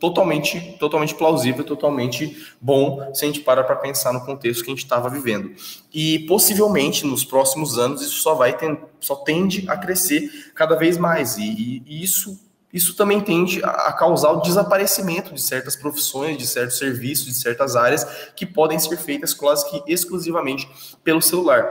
totalmente, 0.00 0.76
totalmente 0.78 1.14
plausível, 1.14 1.62
totalmente 1.62 2.46
bom, 2.58 3.12
se 3.12 3.24
a 3.24 3.28
gente 3.28 3.40
para 3.40 3.62
para 3.62 3.76
pensar 3.76 4.14
no 4.14 4.24
contexto 4.24 4.64
que 4.64 4.70
a 4.70 4.74
gente 4.74 4.82
estava 4.82 5.10
vivendo. 5.10 5.52
E 5.92 6.20
possivelmente 6.20 7.06
nos 7.06 7.22
próximos 7.22 7.78
anos 7.78 8.00
isso 8.00 8.22
só 8.22 8.34
vai 8.34 8.56
só 8.98 9.16
tende 9.16 9.68
a 9.68 9.76
crescer 9.76 10.52
cada 10.54 10.74
vez 10.74 10.96
mais. 10.96 11.36
E, 11.36 11.82
e 11.86 12.02
isso 12.02 12.47
isso 12.72 12.94
também 12.94 13.20
tende 13.20 13.62
a 13.64 13.92
causar 13.92 14.30
o 14.32 14.40
desaparecimento 14.40 15.34
de 15.34 15.40
certas 15.40 15.74
profissões, 15.74 16.36
de 16.36 16.46
certos 16.46 16.76
serviços, 16.76 17.26
de 17.26 17.34
certas 17.34 17.76
áreas 17.76 18.04
que 18.36 18.44
podem 18.44 18.78
ser 18.78 18.98
feitas 18.98 19.32
quase 19.32 19.68
que 19.70 19.82
exclusivamente 19.90 20.68
pelo 21.02 21.22
celular. 21.22 21.66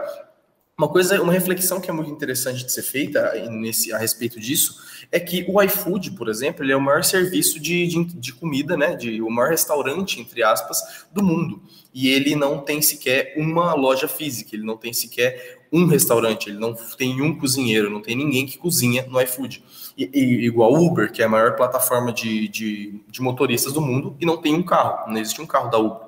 Uma 0.80 0.88
coisa, 0.88 1.20
uma 1.20 1.34
reflexão 1.34 1.82
que 1.82 1.90
é 1.90 1.94
muito 1.94 2.12
interessante 2.12 2.64
de 2.64 2.72
ser 2.72 2.84
feita 2.84 3.34
nesse, 3.50 3.92
a 3.92 3.98
respeito 3.98 4.40
disso 4.40 4.76
é 5.12 5.20
que 5.20 5.44
o 5.50 5.60
iFood, 5.64 6.12
por 6.12 6.30
exemplo, 6.30 6.64
ele 6.64 6.72
é 6.72 6.78
o 6.78 6.82
maior 6.82 7.04
serviço 7.04 7.60
de, 7.60 7.88
de, 7.88 8.04
de, 8.04 8.32
comida, 8.32 8.78
né? 8.78 8.96
De, 8.96 9.20
o 9.20 9.30
maior 9.32 9.50
restaurante, 9.50 10.22
entre 10.22 10.44
aspas, 10.44 11.08
do 11.12 11.24
mundo. 11.24 11.64
E 11.92 12.10
ele 12.10 12.36
não 12.36 12.60
tem 12.60 12.80
sequer 12.80 13.34
uma 13.38 13.74
loja 13.74 14.08
física, 14.08 14.56
ele 14.56 14.66
não 14.66 14.78
tem 14.78 14.94
sequer 14.94 15.66
um 15.72 15.88
restaurante, 15.88 16.50
ele 16.50 16.60
não 16.60 16.76
tem 16.76 17.24
um 17.24 17.36
cozinheiro, 17.36 17.90
não 17.90 18.02
tem 18.02 18.16
ninguém 18.16 18.46
que 18.46 18.60
cozinha 18.60 19.04
no 19.10 19.20
iFood. 19.20 19.64
Igual 19.98 20.74
Uber, 20.74 21.12
que 21.12 21.22
é 21.22 21.26
a 21.26 21.30
maior 21.30 21.56
plataforma 21.56 22.14
de, 22.14 22.48
de, 22.50 23.02
de 23.08 23.22
motoristas 23.22 23.74
do 23.74 23.82
mundo, 23.82 24.16
e 24.20 24.26
não 24.26 24.38
tem 24.38 24.54
um 24.54 24.64
carro, 24.64 25.12
não 25.12 25.18
existe 25.18 25.42
um 25.42 25.48
carro 25.48 25.70
da 25.70 25.78
Uber 25.78 26.08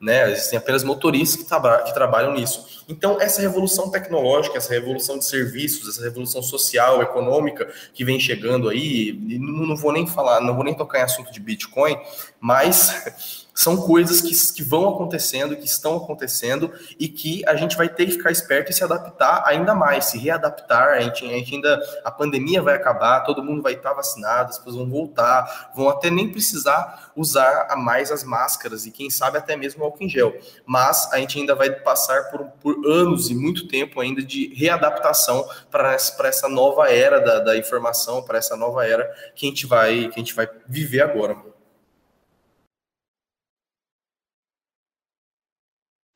né? 0.00 0.30
Existem 0.30 0.58
apenas 0.58 0.84
motoristas 0.84 1.42
que, 1.42 1.48
tra 1.48 1.82
que, 1.82 1.94
trabalham 1.94 2.34
nisso. 2.34 2.84
Então, 2.88 3.20
essa 3.20 3.40
revolução 3.40 3.90
tecnológica, 3.90 4.58
essa 4.58 4.72
revolução 4.72 5.18
de 5.18 5.24
serviços, 5.24 5.88
essa 5.88 6.02
revolução 6.02 6.42
social, 6.42 7.02
econômica 7.02 7.72
que 7.94 8.04
vem 8.04 8.20
chegando 8.20 8.68
aí, 8.68 9.18
não, 9.40 9.66
não 9.66 9.76
vou 9.76 9.92
nem 9.92 10.06
falar, 10.06 10.40
não 10.40 10.54
vou 10.54 10.64
nem 10.64 10.74
tocar 10.74 11.00
em 11.00 11.02
assunto 11.02 11.32
de 11.32 11.40
Bitcoin, 11.40 11.96
mas 12.38 13.45
são 13.56 13.78
coisas 13.78 14.20
que, 14.20 14.34
que 14.52 14.62
vão 14.62 14.86
acontecendo, 14.90 15.56
que 15.56 15.64
estão 15.64 15.96
acontecendo 15.96 16.70
e 17.00 17.08
que 17.08 17.42
a 17.48 17.56
gente 17.56 17.74
vai 17.74 17.88
ter 17.88 18.04
que 18.04 18.12
ficar 18.12 18.30
esperto 18.30 18.70
e 18.70 18.74
se 18.74 18.84
adaptar 18.84 19.42
ainda 19.46 19.74
mais, 19.74 20.04
se 20.04 20.18
readaptar. 20.18 20.88
A 20.88 21.00
gente, 21.00 21.24
a 21.24 21.28
gente 21.28 21.54
ainda, 21.54 21.80
a 22.04 22.10
pandemia 22.10 22.60
vai 22.60 22.74
acabar, 22.74 23.22
todo 23.22 23.42
mundo 23.42 23.62
vai 23.62 23.72
estar 23.72 23.94
vacinado, 23.94 24.50
as 24.50 24.58
pessoas 24.58 24.76
vão 24.76 24.90
voltar, 24.90 25.72
vão 25.74 25.88
até 25.88 26.10
nem 26.10 26.30
precisar 26.30 27.10
usar 27.16 27.74
mais 27.78 28.12
as 28.12 28.22
máscaras 28.22 28.84
e 28.84 28.90
quem 28.90 29.08
sabe 29.08 29.38
até 29.38 29.56
mesmo 29.56 29.82
álcool 29.82 30.04
em 30.04 30.08
gel. 30.08 30.36
Mas 30.66 31.10
a 31.10 31.16
gente 31.16 31.38
ainda 31.38 31.54
vai 31.54 31.70
passar 31.70 32.24
por, 32.30 32.44
por 32.60 32.86
anos 32.86 33.30
e 33.30 33.34
muito 33.34 33.66
tempo 33.68 34.02
ainda 34.02 34.22
de 34.22 34.52
readaptação 34.54 35.48
para 35.70 35.94
essa, 35.94 36.26
essa 36.26 36.48
nova 36.48 36.92
era 36.92 37.20
da, 37.20 37.38
da 37.38 37.56
informação, 37.56 38.22
para 38.22 38.36
essa 38.36 38.54
nova 38.54 38.86
era 38.86 39.10
que 39.34 39.46
a 39.46 39.48
gente 39.48 39.66
vai, 39.66 40.08
que 40.08 40.16
a 40.16 40.18
gente 40.18 40.34
vai 40.34 40.46
viver 40.68 41.00
agora. 41.00 41.55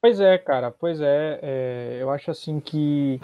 Pois 0.00 0.18
é, 0.18 0.38
cara, 0.38 0.70
pois 0.70 0.98
é, 1.00 1.38
é, 1.42 1.98
eu 2.00 2.08
acho 2.10 2.30
assim 2.30 2.58
que 2.58 3.20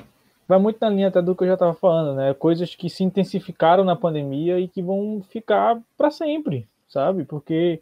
vai 0.46 0.58
muito 0.58 0.78
na 0.78 0.90
linha 0.90 1.08
até 1.08 1.22
do 1.22 1.34
que 1.34 1.42
eu 1.42 1.48
já 1.48 1.54
estava 1.54 1.72
falando, 1.74 2.14
né? 2.14 2.34
Coisas 2.34 2.74
que 2.74 2.90
se 2.90 3.02
intensificaram 3.02 3.82
na 3.82 3.96
pandemia 3.96 4.60
e 4.60 4.68
que 4.68 4.82
vão 4.82 5.22
ficar 5.30 5.80
para 5.96 6.10
sempre, 6.10 6.68
sabe? 6.86 7.24
Porque 7.24 7.80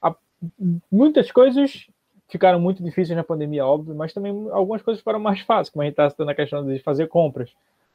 a, 0.00 0.14
muitas 0.90 1.30
coisas 1.30 1.86
ficaram 2.28 2.58
muito 2.58 2.82
difíceis 2.82 3.14
na 3.16 3.24
pandemia, 3.24 3.66
óbvio, 3.66 3.94
mas 3.94 4.14
também 4.14 4.32
algumas 4.52 4.80
coisas 4.80 5.02
foram 5.02 5.20
mais 5.20 5.40
fáceis, 5.40 5.68
como 5.68 5.82
a 5.82 5.84
gente 5.84 5.92
está 5.92 6.08
citando 6.08 6.30
a 6.30 6.34
questão 6.34 6.64
de 6.64 6.78
fazer 6.78 7.08
compras. 7.08 7.52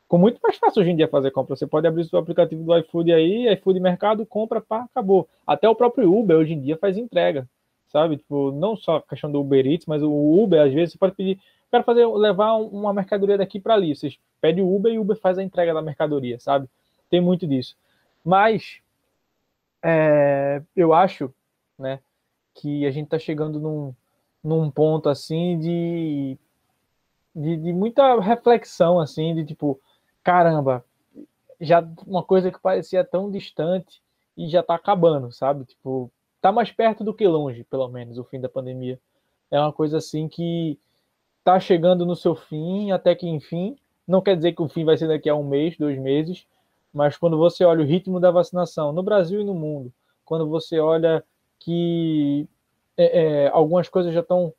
Com 0.07 0.19
muito 0.19 0.39
mais 0.43 0.57
fácil 0.57 0.81
hoje 0.81 0.91
em 0.91 0.95
dia 0.95 1.07
fazer 1.07 1.31
compra. 1.31 1.55
Você 1.55 1.65
pode 1.65 1.87
abrir 1.87 2.07
o 2.13 2.17
aplicativo 2.17 2.63
do 2.63 2.77
iFood 2.77 3.11
aí, 3.11 3.51
iFood 3.53 3.79
Mercado, 3.79 4.23
compra, 4.27 4.61
pá, 4.61 4.83
acabou. 4.83 5.27
Até 5.47 5.67
o 5.67 5.73
próprio 5.75 6.15
Uber 6.15 6.37
hoje 6.37 6.53
em 6.53 6.61
dia 6.61 6.77
faz 6.77 6.97
entrega 6.97 7.47
sabe? 7.95 8.17
Tipo, 8.17 8.51
não 8.51 8.75
só 8.75 8.97
a 8.97 9.01
questão 9.01 9.31
do 9.31 9.39
Uber 9.39 9.65
Eats, 9.65 9.85
mas 9.85 10.03
o 10.03 10.11
Uber, 10.11 10.61
às 10.61 10.73
vezes, 10.73 10.91
você 10.91 10.97
pode 10.97 11.15
pedir, 11.15 11.39
quero 11.71 11.81
fazer, 11.85 12.05
levar 12.05 12.55
uma 12.55 12.93
mercadoria 12.93 13.37
daqui 13.37 13.57
para 13.57 13.73
ali. 13.73 13.95
Você 13.95 14.13
pede 14.41 14.61
o 14.61 14.75
Uber 14.75 14.91
e 14.91 14.99
o 14.99 15.01
Uber 15.01 15.15
faz 15.15 15.37
a 15.37 15.43
entrega 15.43 15.73
da 15.73 15.81
mercadoria, 15.81 16.37
sabe? 16.37 16.67
Tem 17.09 17.21
muito 17.21 17.47
disso. 17.47 17.77
Mas, 18.21 18.81
é, 19.81 20.61
eu 20.75 20.93
acho, 20.93 21.33
né, 21.79 22.01
que 22.53 22.85
a 22.85 22.91
gente 22.91 23.05
está 23.05 23.17
chegando 23.17 23.61
num, 23.61 23.95
num 24.43 24.69
ponto, 24.69 25.07
assim, 25.07 25.57
de, 25.57 26.37
de, 27.33 27.55
de 27.55 27.71
muita 27.71 28.19
reflexão, 28.19 28.99
assim, 28.99 29.33
de 29.35 29.45
tipo, 29.45 29.79
caramba, 30.21 30.83
já 31.61 31.81
uma 32.05 32.23
coisa 32.23 32.51
que 32.51 32.59
parecia 32.59 33.05
tão 33.05 33.31
distante 33.31 34.01
e 34.35 34.49
já 34.49 34.59
está 34.59 34.75
acabando, 34.75 35.31
sabe? 35.31 35.63
Tipo, 35.63 36.11
tá 36.45 36.51
mais 36.51 36.71
perto 36.71 37.03
do 37.03 37.11
que 37.11 37.27
longe, 37.27 37.63
pelo 37.63 37.87
menos, 37.87 38.19
o 38.19 38.23
fim 38.23 38.39
da 38.39 38.47
pandemia. 38.47 38.99
É 39.49 39.59
uma 39.59 39.73
coisa 39.73 39.97
assim 39.97 40.27
que 40.27 40.77
tá 41.43 41.59
chegando 41.59 42.05
no 42.05 42.15
seu 42.15 42.35
fim, 42.35 42.91
até 42.91 43.15
que 43.15 43.27
enfim. 43.27 43.75
Não 44.07 44.21
quer 44.21 44.35
dizer 44.35 44.53
que 44.53 44.61
o 44.61 44.67
fim 44.67 44.85
vai 44.85 44.95
ser 44.95 45.07
daqui 45.07 45.27
a 45.27 45.33
um 45.33 45.43
mês, 45.43 45.75
dois 45.75 45.97
meses, 45.97 46.45
mas 46.93 47.17
quando 47.17 47.35
você 47.35 47.65
olha 47.65 47.81
o 47.81 47.87
ritmo 47.87 48.19
da 48.19 48.29
vacinação 48.29 48.93
no 48.93 49.01
Brasil 49.01 49.41
e 49.41 49.43
no 49.43 49.55
mundo, 49.55 49.91
quando 50.23 50.47
você 50.47 50.79
olha 50.79 51.23
que 51.57 52.47
é, 52.95 53.45
é, 53.45 53.47
algumas 53.47 53.89
coisas 53.89 54.13
já 54.13 54.19
estão 54.19 54.53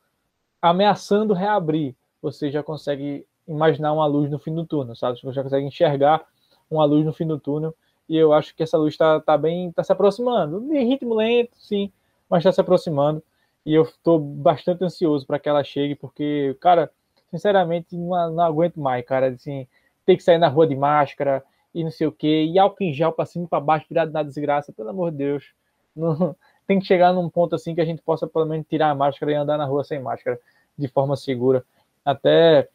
ameaçando 0.60 1.34
reabrir, 1.34 1.94
você 2.20 2.50
já 2.50 2.64
consegue 2.64 3.24
imaginar 3.46 3.92
uma 3.92 4.06
luz 4.06 4.28
no 4.28 4.40
fim 4.40 4.52
do 4.52 4.66
túnel, 4.66 4.96
sabe? 4.96 5.20
Você 5.20 5.32
já 5.32 5.42
consegue 5.44 5.64
enxergar 5.64 6.26
uma 6.68 6.84
luz 6.84 7.06
no 7.06 7.12
fim 7.12 7.28
do 7.28 7.38
túnel 7.38 7.72
e 8.08 8.16
eu 8.16 8.32
acho 8.32 8.54
que 8.54 8.62
essa 8.62 8.78
luz 8.78 8.94
está 8.94 9.20
tá 9.20 9.36
bem, 9.36 9.68
está 9.68 9.82
se 9.82 9.92
aproximando, 9.92 10.72
em 10.74 10.88
ritmo 10.88 11.14
lento, 11.14 11.56
sim, 11.56 11.92
mas 12.28 12.40
está 12.40 12.52
se 12.52 12.60
aproximando, 12.60 13.22
e 13.64 13.74
eu 13.74 13.82
estou 13.82 14.18
bastante 14.18 14.84
ansioso 14.84 15.26
para 15.26 15.38
que 15.38 15.48
ela 15.48 15.64
chegue, 15.64 15.94
porque, 15.94 16.56
cara, 16.60 16.90
sinceramente, 17.30 17.96
não, 17.96 18.32
não 18.32 18.44
aguento 18.44 18.80
mais, 18.80 19.04
cara, 19.04 19.28
assim, 19.28 19.66
ter 20.04 20.16
que 20.16 20.22
sair 20.22 20.38
na 20.38 20.48
rua 20.48 20.66
de 20.66 20.76
máscara, 20.76 21.42
e 21.74 21.82
não 21.82 21.90
sei 21.90 22.06
o 22.06 22.12
quê, 22.12 22.44
e 22.44 22.58
álcool 22.58 22.84
em 22.84 22.92
gel 22.92 23.12
para 23.12 23.26
cima 23.26 23.44
e 23.44 23.48
para 23.48 23.60
baixo, 23.60 23.86
virado 23.88 24.12
na 24.12 24.22
desgraça, 24.22 24.72
pelo 24.72 24.88
amor 24.88 25.10
de 25.10 25.18
Deus, 25.18 25.52
não, 25.94 26.34
tem 26.66 26.78
que 26.78 26.86
chegar 26.86 27.12
num 27.12 27.28
ponto 27.28 27.54
assim 27.54 27.74
que 27.74 27.80
a 27.80 27.84
gente 27.84 28.02
possa 28.02 28.26
pelo 28.26 28.46
menos 28.46 28.66
tirar 28.66 28.90
a 28.90 28.94
máscara 28.94 29.32
e 29.32 29.34
andar 29.34 29.58
na 29.58 29.64
rua 29.64 29.84
sem 29.84 30.00
máscara, 30.00 30.40
de 30.78 30.88
forma 30.88 31.16
segura, 31.16 31.64
até, 32.04 32.68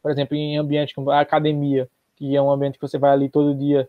por 0.00 0.10
exemplo, 0.10 0.36
em 0.36 0.56
ambiente 0.56 0.94
como 0.94 1.10
a 1.10 1.20
academia, 1.20 1.88
que 2.14 2.36
é 2.36 2.40
um 2.40 2.50
ambiente 2.50 2.78
que 2.78 2.86
você 2.86 2.96
vai 2.96 3.10
ali 3.10 3.28
todo 3.28 3.54
dia 3.54 3.88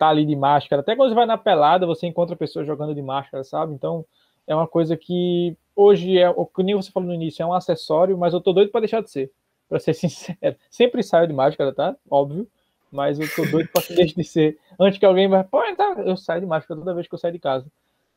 tá 0.00 0.08
ali 0.08 0.24
de 0.24 0.34
máscara. 0.34 0.80
Até 0.80 0.96
quando 0.96 1.10
você 1.10 1.14
vai 1.14 1.26
na 1.26 1.36
pelada, 1.36 1.86
você 1.86 2.06
encontra 2.06 2.34
pessoas 2.34 2.66
jogando 2.66 2.94
de 2.94 3.02
máscara, 3.02 3.44
sabe? 3.44 3.74
Então, 3.74 4.02
é 4.46 4.54
uma 4.54 4.66
coisa 4.66 4.96
que 4.96 5.54
hoje 5.76 6.18
é, 6.18 6.30
o 6.30 6.46
que 6.46 6.62
nem 6.62 6.74
você 6.74 6.90
falou 6.90 7.10
no 7.10 7.14
início, 7.14 7.42
é 7.42 7.46
um 7.46 7.52
acessório, 7.52 8.16
mas 8.16 8.32
eu 8.32 8.40
tô 8.40 8.50
doido 8.54 8.70
para 8.70 8.80
deixar 8.80 9.02
de 9.02 9.10
ser. 9.10 9.30
Para 9.68 9.78
ser 9.78 9.92
sincero, 9.94 10.56
sempre 10.70 11.02
saio 11.02 11.28
de 11.28 11.34
máscara, 11.34 11.70
tá? 11.74 11.94
Óbvio, 12.10 12.48
mas 12.90 13.20
eu 13.20 13.28
tô 13.36 13.44
doido 13.44 13.68
para 13.70 13.82
que 13.82 13.94
deixe 13.94 14.14
de 14.14 14.24
ser. 14.24 14.58
Antes 14.78 14.98
que 14.98 15.04
alguém 15.04 15.28
vai, 15.28 15.44
pô, 15.44 15.62
então, 15.66 15.92
eu 16.00 16.16
saio 16.16 16.40
de 16.40 16.46
máscara 16.46 16.80
toda 16.80 16.94
vez 16.94 17.06
que 17.06 17.14
eu 17.14 17.18
saio 17.18 17.34
de 17.34 17.38
casa. 17.38 17.66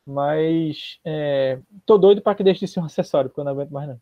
Mas 0.08 1.00
é, 1.04 1.60
tô 1.86 1.98
doido 1.98 2.22
para 2.22 2.34
que 2.34 2.44
deixe 2.46 2.62
de 2.62 2.68
ser 2.72 2.80
um 2.80 2.86
acessório, 2.86 3.30
porque 3.30 3.42
eu 3.42 3.46
não 3.46 3.52
aguento 3.52 3.72
mais 3.72 3.90
não. 3.90 4.00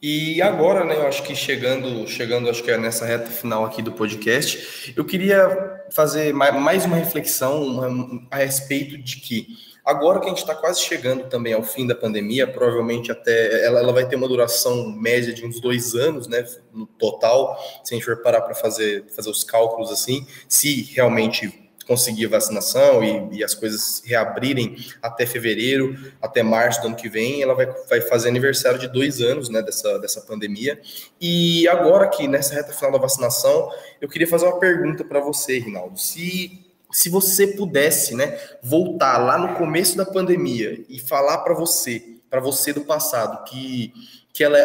E 0.00 0.42
agora, 0.42 0.84
né, 0.84 0.94
eu 0.96 1.06
acho 1.06 1.22
que 1.22 1.34
chegando, 1.34 2.06
chegando, 2.06 2.50
acho 2.50 2.62
que 2.62 2.70
é 2.70 2.76
nessa 2.76 3.06
reta 3.06 3.30
final 3.30 3.64
aqui 3.64 3.80
do 3.80 3.92
podcast, 3.92 4.92
eu 4.94 5.04
queria 5.04 5.84
fazer 5.90 6.34
mais 6.34 6.84
uma 6.84 6.96
reflexão 6.96 8.26
a 8.30 8.36
respeito 8.36 8.98
de 8.98 9.16
que 9.16 9.46
agora 9.82 10.20
que 10.20 10.26
a 10.26 10.28
gente 10.28 10.38
está 10.38 10.54
quase 10.54 10.80
chegando 10.82 11.28
também 11.28 11.54
ao 11.54 11.62
fim 11.62 11.86
da 11.86 11.94
pandemia, 11.94 12.46
provavelmente 12.46 13.10
até 13.10 13.64
ela, 13.64 13.80
ela 13.80 13.92
vai 13.92 14.06
ter 14.06 14.16
uma 14.16 14.28
duração 14.28 14.90
média 14.90 15.32
de 15.32 15.46
uns 15.46 15.60
dois 15.60 15.94
anos, 15.94 16.26
né, 16.26 16.44
no 16.72 16.86
total, 16.86 17.56
se 17.82 17.94
a 17.94 17.96
gente 17.96 18.04
for 18.04 18.20
parar 18.20 18.42
para 18.42 18.54
fazer, 18.54 19.06
fazer 19.14 19.30
os 19.30 19.44
cálculos 19.44 19.90
assim, 19.90 20.26
se 20.46 20.82
realmente 20.92 21.65
conseguir 21.86 22.26
vacinação 22.26 23.02
e, 23.02 23.38
e, 23.38 23.44
as 23.44 23.54
coisas 23.54 24.02
reabrirem 24.04 24.76
até 25.00 25.24
fevereiro, 25.24 25.96
até 26.20 26.42
março 26.42 26.80
do 26.80 26.88
ano 26.88 26.96
que 26.96 27.08
vem, 27.08 27.42
ela 27.42 27.54
vai, 27.54 27.66
vai 27.88 28.00
fazer 28.00 28.28
aniversário 28.28 28.78
de 28.78 28.88
dois 28.88 29.20
anos 29.20 29.48
né, 29.48 29.62
dessa, 29.62 29.98
dessa 29.98 30.20
pandemia. 30.20 30.80
E 31.20 31.66
agora 31.68 32.08
que 32.08 32.26
nessa 32.26 32.54
reta 32.54 32.72
final 32.72 32.90
da 32.90 32.98
vacinação, 32.98 33.70
eu 34.00 34.08
queria 34.08 34.26
fazer 34.26 34.46
uma 34.46 34.58
pergunta 34.58 35.04
para 35.04 35.20
você, 35.20 35.58
Rinaldo. 35.58 35.98
Se 35.98 36.66
se 36.90 37.10
você 37.10 37.48
pudesse, 37.48 38.14
né, 38.14 38.38
voltar 38.62 39.18
lá 39.18 39.36
no 39.36 39.56
começo 39.56 39.96
da 39.96 40.06
pandemia 40.06 40.84
e 40.88 40.98
falar 40.98 41.38
para 41.38 41.52
você, 41.52 42.02
para 42.30 42.40
você 42.40 42.72
do 42.72 42.82
passado, 42.82 43.44
que, 43.44 43.92
que 44.32 44.42
ela 44.42 44.58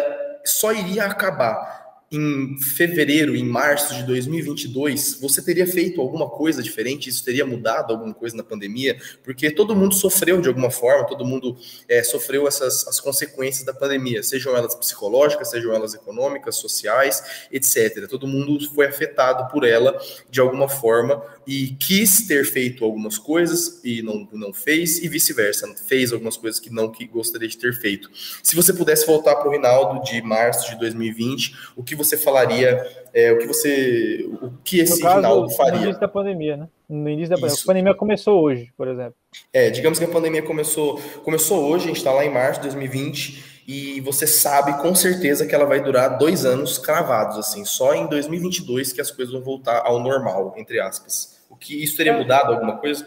só 0.44 0.72
iria 0.72 1.04
acabar 1.04 1.81
em 2.12 2.60
fevereiro, 2.60 3.34
em 3.34 3.44
março 3.44 3.94
de 3.94 4.02
2022, 4.04 5.18
você 5.20 5.42
teria 5.42 5.66
feito 5.66 6.00
alguma 6.00 6.28
coisa 6.28 6.62
diferente? 6.62 7.08
Isso 7.08 7.24
teria 7.24 7.46
mudado 7.46 7.92
alguma 7.92 8.12
coisa 8.12 8.36
na 8.36 8.44
pandemia? 8.44 8.98
Porque 9.24 9.50
todo 9.50 9.74
mundo 9.74 9.94
sofreu 9.94 10.40
de 10.40 10.48
alguma 10.48 10.70
forma, 10.70 11.06
todo 11.06 11.24
mundo 11.24 11.56
é, 11.88 12.02
sofreu 12.02 12.46
essas 12.46 12.86
as 12.86 13.00
consequências 13.00 13.64
da 13.64 13.72
pandemia, 13.72 14.22
sejam 14.22 14.54
elas 14.54 14.74
psicológicas, 14.74 15.48
sejam 15.48 15.72
elas 15.72 15.94
econômicas, 15.94 16.56
sociais, 16.56 17.46
etc. 17.50 18.06
Todo 18.06 18.26
mundo 18.26 18.58
foi 18.74 18.86
afetado 18.86 19.50
por 19.50 19.64
ela 19.64 19.98
de 20.30 20.40
alguma 20.40 20.68
forma 20.68 21.22
e 21.46 21.68
quis 21.78 22.26
ter 22.26 22.44
feito 22.44 22.84
algumas 22.84 23.16
coisas 23.16 23.80
e 23.82 24.02
não, 24.02 24.28
não 24.32 24.52
fez, 24.52 25.02
e 25.02 25.08
vice-versa, 25.08 25.72
fez 25.86 26.12
algumas 26.12 26.36
coisas 26.36 26.60
que 26.60 26.70
não 26.70 26.90
que 26.90 27.06
gostaria 27.06 27.48
de 27.48 27.56
ter 27.56 27.72
feito. 27.74 28.10
Se 28.42 28.54
você 28.54 28.72
pudesse 28.72 29.06
voltar 29.06 29.36
para 29.36 29.48
o 29.48 29.52
Rinaldo 29.52 30.04
de 30.04 30.20
março 30.22 30.70
de 30.70 30.78
2020, 30.78 31.56
o 31.74 31.82
que 31.82 31.94
você 32.02 32.16
falaria, 32.16 32.86
é, 33.12 33.32
o 33.32 33.38
que 33.38 33.46
você, 33.46 34.28
o 34.40 34.50
que 34.64 34.80
esse 34.80 35.00
caso, 35.00 35.16
Rinaldo 35.16 35.50
faria? 35.50 35.72
No 35.72 35.84
início 35.84 36.00
da 36.00 36.08
pandemia, 36.08 36.56
né? 36.56 36.68
No 36.88 37.08
início 37.08 37.30
da 37.30 37.36
pandemia. 37.36 37.62
A 37.62 37.66
pandemia 37.66 37.94
começou 37.94 38.42
hoje, 38.42 38.72
por 38.76 38.88
exemplo. 38.88 39.14
É, 39.52 39.70
digamos 39.70 39.98
que 39.98 40.04
a 40.04 40.08
pandemia 40.08 40.42
começou, 40.42 41.00
começou 41.24 41.70
hoje, 41.70 41.84
a 41.84 41.88
gente 41.88 41.98
está 41.98 42.12
lá 42.12 42.24
em 42.24 42.30
março 42.30 42.60
de 42.60 42.68
2020, 42.68 43.52
e 43.66 44.00
você 44.00 44.26
sabe 44.26 44.80
com 44.82 44.94
certeza 44.94 45.46
que 45.46 45.54
ela 45.54 45.64
vai 45.64 45.82
durar 45.82 46.18
dois 46.18 46.44
anos 46.44 46.78
cravados, 46.78 47.38
assim, 47.38 47.64
só 47.64 47.94
em 47.94 48.06
2022 48.08 48.92
que 48.92 49.00
as 49.00 49.10
coisas 49.10 49.32
vão 49.32 49.42
voltar 49.42 49.82
ao 49.84 50.00
normal, 50.00 50.54
entre 50.56 50.80
aspas. 50.80 51.40
O 51.48 51.56
que 51.56 51.82
isso 51.82 51.96
teria 51.96 52.16
mudado 52.16 52.52
alguma 52.52 52.78
coisa? 52.78 53.06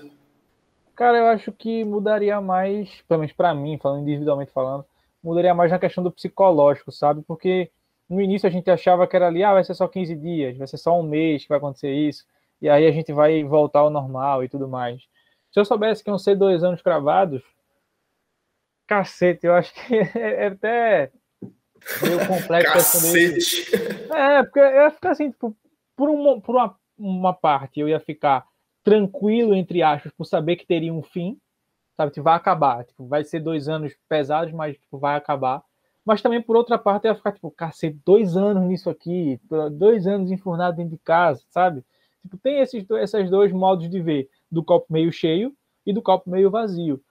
Cara, 0.96 1.18
eu 1.18 1.26
acho 1.28 1.52
que 1.52 1.84
mudaria 1.84 2.40
mais, 2.40 2.90
pelo 3.08 3.20
menos 3.20 3.36
para 3.36 3.54
mim, 3.54 3.78
falando 3.82 4.04
individualmente 4.04 4.52
falando, 4.54 4.86
mudaria 5.22 5.54
mais 5.54 5.72
na 5.72 5.80
questão 5.80 6.04
do 6.04 6.12
psicológico, 6.12 6.92
sabe? 6.92 7.22
Porque 7.28 7.70
no 8.10 8.22
início 8.22 8.48
a 8.48 8.52
gente 8.52 8.70
achava 8.70 9.08
que 9.08 9.16
era 9.16 9.28
ali, 9.28 9.44
ah, 9.44 9.54
vai 9.54 9.64
ser 9.64 9.74
só 9.74 9.88
15 9.88 10.16
dias, 10.16 10.58
vai 10.58 10.68
ser 10.68 10.78
só 10.78 11.00
um 11.00 11.04
mês 11.04 11.44
que 11.44 11.50
vai 11.50 11.58
acontecer 11.58 11.92
isso, 11.92 12.26
e 12.62 12.70
aí 12.70 12.86
a 12.86 12.92
gente 12.92 13.12
vai 13.12 13.44
voltar 13.44 13.80
ao 13.80 13.90
normal 13.90 14.44
e 14.44 14.50
tudo 14.50 14.68
mais. 14.68 15.04
Se 15.52 15.60
eu 15.60 15.66
soubesse 15.66 16.04
que 16.04 16.10
iam 16.10 16.18
ser 16.18 16.36
dois 16.36 16.64
anos 16.64 16.82
cravados, 16.82 17.42
cacete, 18.88 19.46
eu 19.46 19.54
acho 19.54 19.74
que 19.74 19.96
é, 20.18 20.44
é 20.44 20.48
até 20.48 21.12
meio 22.02 22.28
complexo. 22.28 22.74
cacete! 22.74 23.76
É, 24.14 24.44
porque 24.44 24.60
eu 24.60 24.66
ia 24.66 24.92
ficar 24.92 25.12
assim, 25.12 25.32
tipo, 25.32 25.56
por, 25.96 26.10
uma, 26.10 26.42
por 26.42 26.56
uma, 26.56 26.78
uma 26.98 27.34
parte 27.34 27.80
eu 27.80 27.90
ia 27.90 28.00
ficar 28.00 28.46
tranquilo, 28.84 29.56
entre 29.56 29.82
aspas, 29.82 30.12
por 30.14 30.26
saber 30.26 30.56
que 30.58 30.66
teria 30.66 30.94
um 30.94 31.02
fim, 31.02 31.40
sabe, 31.98 32.12
que 32.12 32.22
vai 32.22 32.36
acabar, 32.36 32.86
tipo, 32.86 33.08
vai 33.08 33.24
ser 33.24 33.40
dois 33.40 33.68
anos 33.68 33.96
pesados, 34.08 34.54
mas 34.54 34.78
tipo, 34.78 35.00
vai 35.00 35.16
acabar. 35.16 35.64
Mas 36.06 36.22
também, 36.22 36.42
por 36.42 36.56
outra 36.56 36.78
parte, 36.78 37.06
ia 37.06 37.16
ficar, 37.16 37.32
tipo, 37.32 37.50
cacete, 37.50 38.00
dois 38.06 38.38
anos 38.38 38.64
nisso 38.64 38.90
aqui, 38.90 39.40
dois 39.72 40.06
anos 40.06 40.32
enfurnado 40.32 40.78
dentro 40.78 40.92
de 40.92 41.00
casa, 41.00 41.44
sabe? 41.50 41.84
Tipo, 42.22 42.38
tem 42.38 42.60
esses, 42.60 42.86
esses 42.90 43.30
dois 43.30 43.52
modos 43.52 43.90
de 43.90 44.00
ver, 44.00 44.30
do 44.52 44.64
copo 44.64 44.86
meio 44.90 45.12
cheio 45.12 45.52
e 45.86 45.92
do 45.92 46.02
copo 46.02 46.30
meio 46.30 46.52
vazio. 46.52 47.02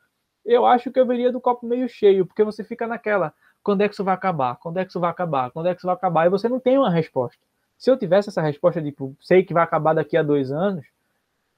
Eu 0.44 0.64
acho 0.64 0.92
que 0.92 1.00
eu 1.00 1.06
veria 1.06 1.32
do 1.32 1.40
copo 1.40 1.66
meio 1.66 1.88
cheio, 1.88 2.24
porque 2.24 2.44
você 2.44 2.62
fica 2.62 2.86
naquela, 2.86 3.34
quando 3.62 3.80
é 3.80 3.88
que 3.88 3.94
isso 3.94 4.04
vai 4.04 4.14
acabar? 4.14 4.56
Quando 4.56 4.78
é 4.78 4.84
que 4.84 4.90
isso 4.90 5.00
vai 5.00 5.10
acabar? 5.10 5.50
Quando 5.50 5.68
é 5.68 5.74
que 5.74 5.78
isso 5.80 5.86
vai 5.86 5.96
acabar? 5.96 6.26
E 6.26 6.30
você 6.30 6.48
não 6.48 6.60
tem 6.60 6.78
uma 6.78 6.90
resposta. 6.90 7.42
Se 7.76 7.90
eu 7.90 7.98
tivesse 7.98 8.28
essa 8.28 8.42
resposta 8.42 8.80
de, 8.80 8.90
tipo, 8.90 9.16
sei 9.20 9.42
que 9.42 9.54
vai 9.54 9.64
acabar 9.64 9.94
daqui 9.94 10.16
a 10.16 10.22
dois 10.22 10.52
anos, 10.52 10.86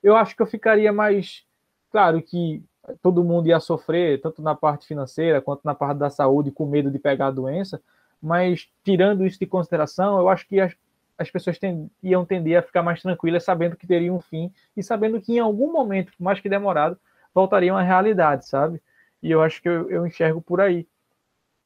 eu 0.02 0.16
acho 0.16 0.34
que 0.34 0.42
eu 0.42 0.46
ficaria 0.46 0.92
mais. 0.92 1.44
Claro 1.90 2.22
que 2.22 2.62
todo 3.02 3.24
mundo 3.24 3.48
ia 3.48 3.60
sofrer, 3.60 4.20
tanto 4.20 4.42
na 4.42 4.54
parte 4.54 4.86
financeira 4.86 5.40
quanto 5.40 5.62
na 5.64 5.74
parte 5.74 5.98
da 5.98 6.10
saúde, 6.10 6.50
com 6.50 6.66
medo 6.66 6.90
de 6.90 6.98
pegar 6.98 7.28
a 7.28 7.30
doença, 7.30 7.80
mas 8.20 8.68
tirando 8.84 9.26
isso 9.26 9.38
de 9.38 9.46
consideração, 9.46 10.18
eu 10.18 10.28
acho 10.28 10.46
que 10.46 10.60
as, 10.60 10.74
as 11.18 11.30
pessoas 11.30 11.58
iam 12.02 12.24
tender 12.24 12.58
a 12.58 12.62
ficar 12.62 12.82
mais 12.82 13.02
tranquilas, 13.02 13.44
sabendo 13.44 13.76
que 13.76 13.86
teria 13.86 14.12
um 14.12 14.20
fim 14.20 14.52
e 14.76 14.82
sabendo 14.82 15.20
que 15.20 15.34
em 15.34 15.38
algum 15.38 15.72
momento, 15.72 16.12
mais 16.18 16.40
que 16.40 16.48
demorado, 16.48 16.98
voltariam 17.34 17.76
à 17.76 17.82
realidade, 17.82 18.46
sabe? 18.46 18.80
E 19.22 19.30
eu 19.30 19.42
acho 19.42 19.60
que 19.60 19.68
eu, 19.68 19.90
eu 19.90 20.06
enxergo 20.06 20.40
por 20.40 20.60
aí. 20.60 20.86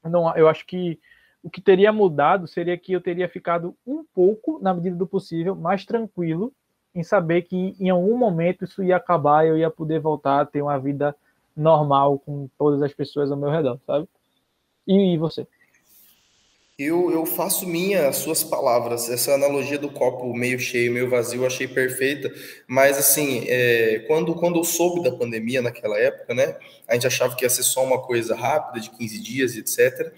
Não, 0.03 0.35
eu 0.37 0.49
acho 0.49 0.67
que 0.67 0.99
o 1.43 1.51
que 1.51 1.61
teria 1.61 1.93
mudado 1.93 2.47
seria 2.47 2.77
que 2.77 2.93
eu 2.93 3.01
teria 3.01 3.29
ficado 3.29 3.77
um 3.87 4.05
pouco, 4.05 4.59
na 4.61 4.75
medida 4.75 4.97
do 4.97 5.07
possível, 5.07 5.55
mais 5.55 5.85
tranquilo 5.85 6.53
em 6.95 7.03
saber 7.03 7.43
que 7.43 7.77
em 7.79 7.89
algum 7.89 8.17
momento 8.17 8.65
isso 8.65 8.83
ia 8.83 8.97
acabar 8.97 9.45
e 9.45 9.49
eu 9.49 9.59
ia 9.59 9.71
poder 9.71 10.01
voltar 10.01 10.41
a 10.41 10.47
ter 10.47 10.63
uma 10.63 10.79
vida 10.79 11.15
normal 11.57 12.19
com 12.19 12.49
todas 12.59 12.83
as 12.83 12.93
pessoas 12.93 13.31
ao 13.31 13.37
meu 13.37 13.51
redor, 13.51 13.79
sabe? 13.87 14.09
E, 14.87 15.15
e 15.15 15.19
você? 15.19 15.47
Eu, 16.79 17.13
eu 17.13 17.27
faço 17.27 17.69
minha 17.69 18.09
as 18.09 18.17
suas 18.17 18.43
palavras. 18.43 19.11
Essa 19.11 19.35
analogia 19.35 19.79
do 19.79 19.91
copo 19.91 20.33
meio 20.33 20.59
cheio, 20.59 20.91
meio 20.91 21.11
vazio, 21.11 21.43
eu 21.43 21.47
achei 21.47 21.69
perfeita. 21.69 22.33
Mas, 22.67 22.97
assim, 22.97 23.45
é, 23.47 23.99
quando, 24.09 24.35
quando 24.35 24.59
eu 24.59 24.65
soube 24.65 25.03
da 25.03 25.15
pandemia 25.15 25.61
naquela 25.61 25.99
época, 25.99 26.33
né? 26.33 26.57
A 26.89 26.95
gente 26.95 27.07
achava 27.07 27.37
que 27.37 27.45
ia 27.45 27.51
ser 27.51 27.65
só 27.65 27.85
uma 27.85 28.01
coisa 28.01 28.35
rápida, 28.35 28.81
de 28.81 28.89
15 28.91 29.23
dias, 29.23 29.57
etc 29.57 30.11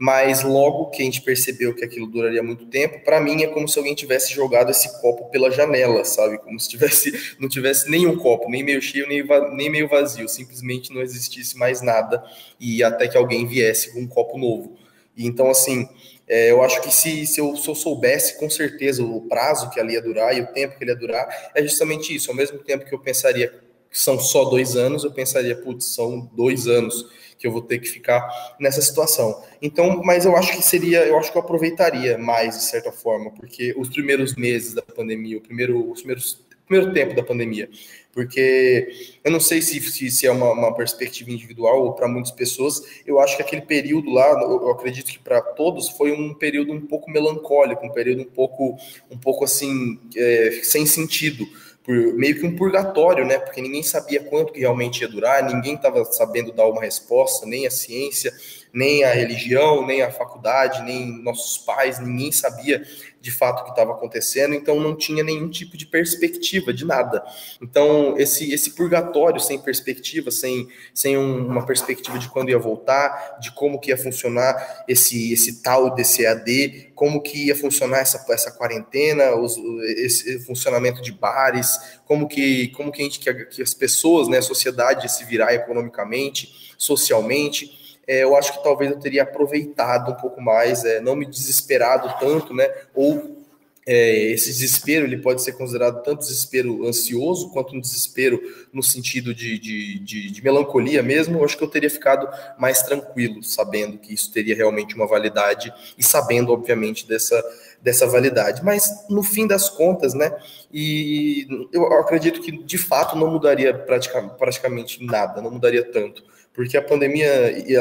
mas 0.00 0.42
logo 0.42 0.86
que 0.86 1.02
a 1.02 1.04
gente 1.04 1.20
percebeu 1.20 1.74
que 1.74 1.84
aquilo 1.84 2.06
duraria 2.06 2.42
muito 2.42 2.64
tempo, 2.64 3.04
para 3.04 3.20
mim 3.20 3.42
é 3.42 3.46
como 3.48 3.68
se 3.68 3.78
alguém 3.78 3.94
tivesse 3.94 4.32
jogado 4.32 4.70
esse 4.70 4.98
copo 4.98 5.28
pela 5.28 5.50
janela, 5.50 6.06
sabe? 6.06 6.38
Como 6.38 6.58
se 6.58 6.70
tivesse, 6.70 7.12
não 7.38 7.50
tivesse 7.50 7.90
nenhum 7.90 8.16
copo, 8.16 8.48
nem 8.48 8.62
meio 8.62 8.80
cheio, 8.80 9.06
nem, 9.06 9.22
nem 9.54 9.68
meio 9.68 9.86
vazio, 9.86 10.26
simplesmente 10.26 10.90
não 10.90 11.02
existisse 11.02 11.54
mais 11.58 11.82
nada 11.82 12.24
e 12.58 12.82
até 12.82 13.08
que 13.08 13.18
alguém 13.18 13.46
viesse 13.46 13.92
com 13.92 14.00
um 14.00 14.06
copo 14.06 14.38
novo. 14.38 14.74
Então, 15.14 15.50
assim, 15.50 15.86
é, 16.26 16.50
eu 16.50 16.62
acho 16.62 16.80
que 16.80 16.90
se, 16.90 17.26
se, 17.26 17.38
eu, 17.38 17.54
se 17.54 17.68
eu 17.68 17.74
soubesse 17.74 18.38
com 18.38 18.48
certeza 18.48 19.04
o 19.04 19.28
prazo 19.28 19.68
que 19.68 19.78
ali 19.78 19.92
ia 19.92 20.00
durar 20.00 20.34
e 20.34 20.40
o 20.40 20.46
tempo 20.46 20.78
que 20.78 20.84
ele 20.84 20.92
ia 20.92 20.96
durar, 20.96 21.50
é 21.54 21.62
justamente 21.62 22.14
isso. 22.14 22.30
Ao 22.30 22.36
mesmo 22.36 22.58
tempo 22.60 22.86
que 22.86 22.94
eu 22.94 23.00
pensaria 23.00 23.48
que 23.90 23.98
são 23.98 24.18
só 24.18 24.46
dois 24.46 24.76
anos, 24.76 25.04
eu 25.04 25.12
pensaria, 25.12 25.56
putz, 25.56 25.94
são 25.94 26.30
dois 26.32 26.66
anos 26.66 27.04
que 27.40 27.46
eu 27.46 27.50
vou 27.50 27.62
ter 27.62 27.78
que 27.78 27.88
ficar 27.88 28.54
nessa 28.60 28.82
situação. 28.82 29.42
Então, 29.62 30.02
mas 30.04 30.26
eu 30.26 30.36
acho 30.36 30.54
que 30.54 30.62
seria, 30.62 31.06
eu 31.06 31.18
acho 31.18 31.32
que 31.32 31.38
eu 31.38 31.42
aproveitaria 31.42 32.18
mais 32.18 32.58
de 32.58 32.64
certa 32.64 32.92
forma, 32.92 33.30
porque 33.30 33.74
os 33.78 33.88
primeiros 33.88 34.36
meses 34.36 34.74
da 34.74 34.82
pandemia, 34.82 35.38
o 35.38 35.40
primeiro, 35.40 35.90
os 35.90 36.00
primeiros 36.00 36.44
primeiro 36.66 36.92
tempo 36.92 37.16
da 37.16 37.22
pandemia, 37.24 37.68
porque 38.12 38.88
eu 39.24 39.32
não 39.32 39.40
sei 39.40 39.60
se, 39.60 39.80
se, 39.80 40.08
se 40.08 40.24
é 40.24 40.30
uma, 40.30 40.52
uma, 40.52 40.74
perspectiva 40.74 41.30
individual 41.32 41.82
ou 41.82 41.94
para 41.94 42.06
muitas 42.06 42.30
pessoas, 42.30 42.80
eu 43.04 43.18
acho 43.18 43.34
que 43.36 43.42
aquele 43.42 43.62
período 43.62 44.08
lá, 44.12 44.28
eu 44.40 44.70
acredito 44.70 45.10
que 45.10 45.18
para 45.18 45.40
todos 45.40 45.88
foi 45.88 46.12
um 46.12 46.32
período 46.32 46.72
um 46.72 46.80
pouco 46.80 47.10
melancólico, 47.10 47.84
um 47.84 47.90
período 47.90 48.22
um 48.22 48.30
pouco, 48.30 48.76
um 49.10 49.18
pouco 49.18 49.44
assim, 49.44 49.98
é, 50.16 50.60
sem 50.62 50.86
sentido, 50.86 51.44
por 51.82 51.94
meio 52.14 52.38
que 52.38 52.46
um 52.46 52.56
purgatório, 52.56 53.24
né? 53.24 53.38
Porque 53.38 53.60
ninguém 53.60 53.82
sabia 53.82 54.22
quanto 54.22 54.52
que 54.52 54.60
realmente 54.60 55.00
ia 55.00 55.08
durar, 55.08 55.42
ninguém 55.42 55.74
estava 55.74 56.04
sabendo 56.04 56.52
dar 56.52 56.66
uma 56.66 56.80
resposta, 56.80 57.46
nem 57.46 57.66
a 57.66 57.70
ciência, 57.70 58.32
nem 58.72 59.02
a 59.04 59.12
religião, 59.12 59.86
nem 59.86 60.02
a 60.02 60.10
faculdade, 60.10 60.82
nem 60.82 61.22
nossos 61.22 61.58
pais, 61.58 61.98
ninguém 61.98 62.30
sabia 62.30 62.82
de 63.20 63.30
fato 63.30 63.64
que 63.64 63.70
estava 63.70 63.92
acontecendo, 63.92 64.54
então 64.54 64.80
não 64.80 64.96
tinha 64.96 65.22
nenhum 65.22 65.48
tipo 65.48 65.76
de 65.76 65.86
perspectiva 65.86 66.72
de 66.72 66.86
nada. 66.86 67.22
Então, 67.60 68.14
esse, 68.16 68.52
esse 68.52 68.70
purgatório 68.70 69.40
sem 69.40 69.58
perspectiva, 69.58 70.30
sem, 70.30 70.68
sem 70.94 71.18
um, 71.18 71.46
uma 71.46 71.66
perspectiva 71.66 72.18
de 72.18 72.28
quando 72.28 72.48
ia 72.48 72.58
voltar, 72.58 73.38
de 73.40 73.52
como 73.52 73.78
que 73.78 73.90
ia 73.90 73.96
funcionar 73.96 74.84
esse, 74.88 75.32
esse 75.32 75.62
tal 75.62 75.94
EAD, 75.98 76.92
como 76.94 77.22
que 77.22 77.46
ia 77.46 77.56
funcionar 77.56 77.98
essa, 77.98 78.24
essa 78.32 78.52
quarentena, 78.52 79.34
os, 79.36 79.56
esse 79.98 80.40
funcionamento 80.40 81.02
de 81.02 81.12
bares, 81.12 81.78
como 82.06 82.26
que, 82.26 82.68
como 82.68 82.90
que, 82.90 83.02
a 83.02 83.04
gente, 83.04 83.20
que, 83.20 83.32
que 83.46 83.62
as 83.62 83.74
pessoas, 83.74 84.28
né, 84.28 84.38
a 84.38 84.42
sociedade 84.42 85.10
se 85.12 85.24
virar 85.24 85.52
economicamente, 85.52 86.74
socialmente, 86.78 87.79
é, 88.10 88.24
eu 88.24 88.34
acho 88.34 88.54
que 88.54 88.64
talvez 88.64 88.90
eu 88.90 88.98
teria 88.98 89.22
aproveitado 89.22 90.10
um 90.10 90.16
pouco 90.16 90.40
mais, 90.40 90.84
é, 90.84 91.00
não 91.00 91.14
me 91.14 91.24
desesperado 91.24 92.12
tanto, 92.18 92.52
né? 92.52 92.68
Ou 92.92 93.38
é, 93.86 94.32
esse 94.32 94.48
desespero 94.48 95.06
ele 95.06 95.18
pode 95.18 95.40
ser 95.42 95.52
considerado 95.52 96.02
tanto 96.02 96.18
desespero 96.18 96.84
ansioso 96.88 97.50
quanto 97.52 97.72
um 97.72 97.80
desespero 97.80 98.42
no 98.72 98.82
sentido 98.82 99.32
de, 99.32 99.56
de, 99.60 100.00
de, 100.00 100.30
de, 100.32 100.42
melancolia 100.42 101.04
mesmo. 101.04 101.38
Eu 101.38 101.44
acho 101.44 101.56
que 101.56 101.62
eu 101.62 101.68
teria 101.68 101.88
ficado 101.88 102.28
mais 102.58 102.82
tranquilo, 102.82 103.44
sabendo 103.44 103.96
que 103.96 104.12
isso 104.12 104.32
teria 104.32 104.56
realmente 104.56 104.96
uma 104.96 105.06
validade 105.06 105.72
e 105.96 106.02
sabendo, 106.02 106.52
obviamente, 106.52 107.06
dessa, 107.06 107.40
dessa 107.80 108.08
validade. 108.08 108.64
Mas 108.64 109.06
no 109.08 109.22
fim 109.22 109.46
das 109.46 109.68
contas, 109.68 110.14
né? 110.14 110.36
E 110.72 111.46
eu 111.72 111.84
acredito 111.92 112.40
que 112.40 112.50
de 112.50 112.76
fato 112.76 113.16
não 113.16 113.30
mudaria 113.30 113.72
praticamente, 113.72 114.34
praticamente 114.36 115.06
nada, 115.06 115.40
não 115.40 115.52
mudaria 115.52 115.84
tanto, 115.84 116.24
porque 116.52 116.76
a 116.76 116.82
pandemia 116.82 117.28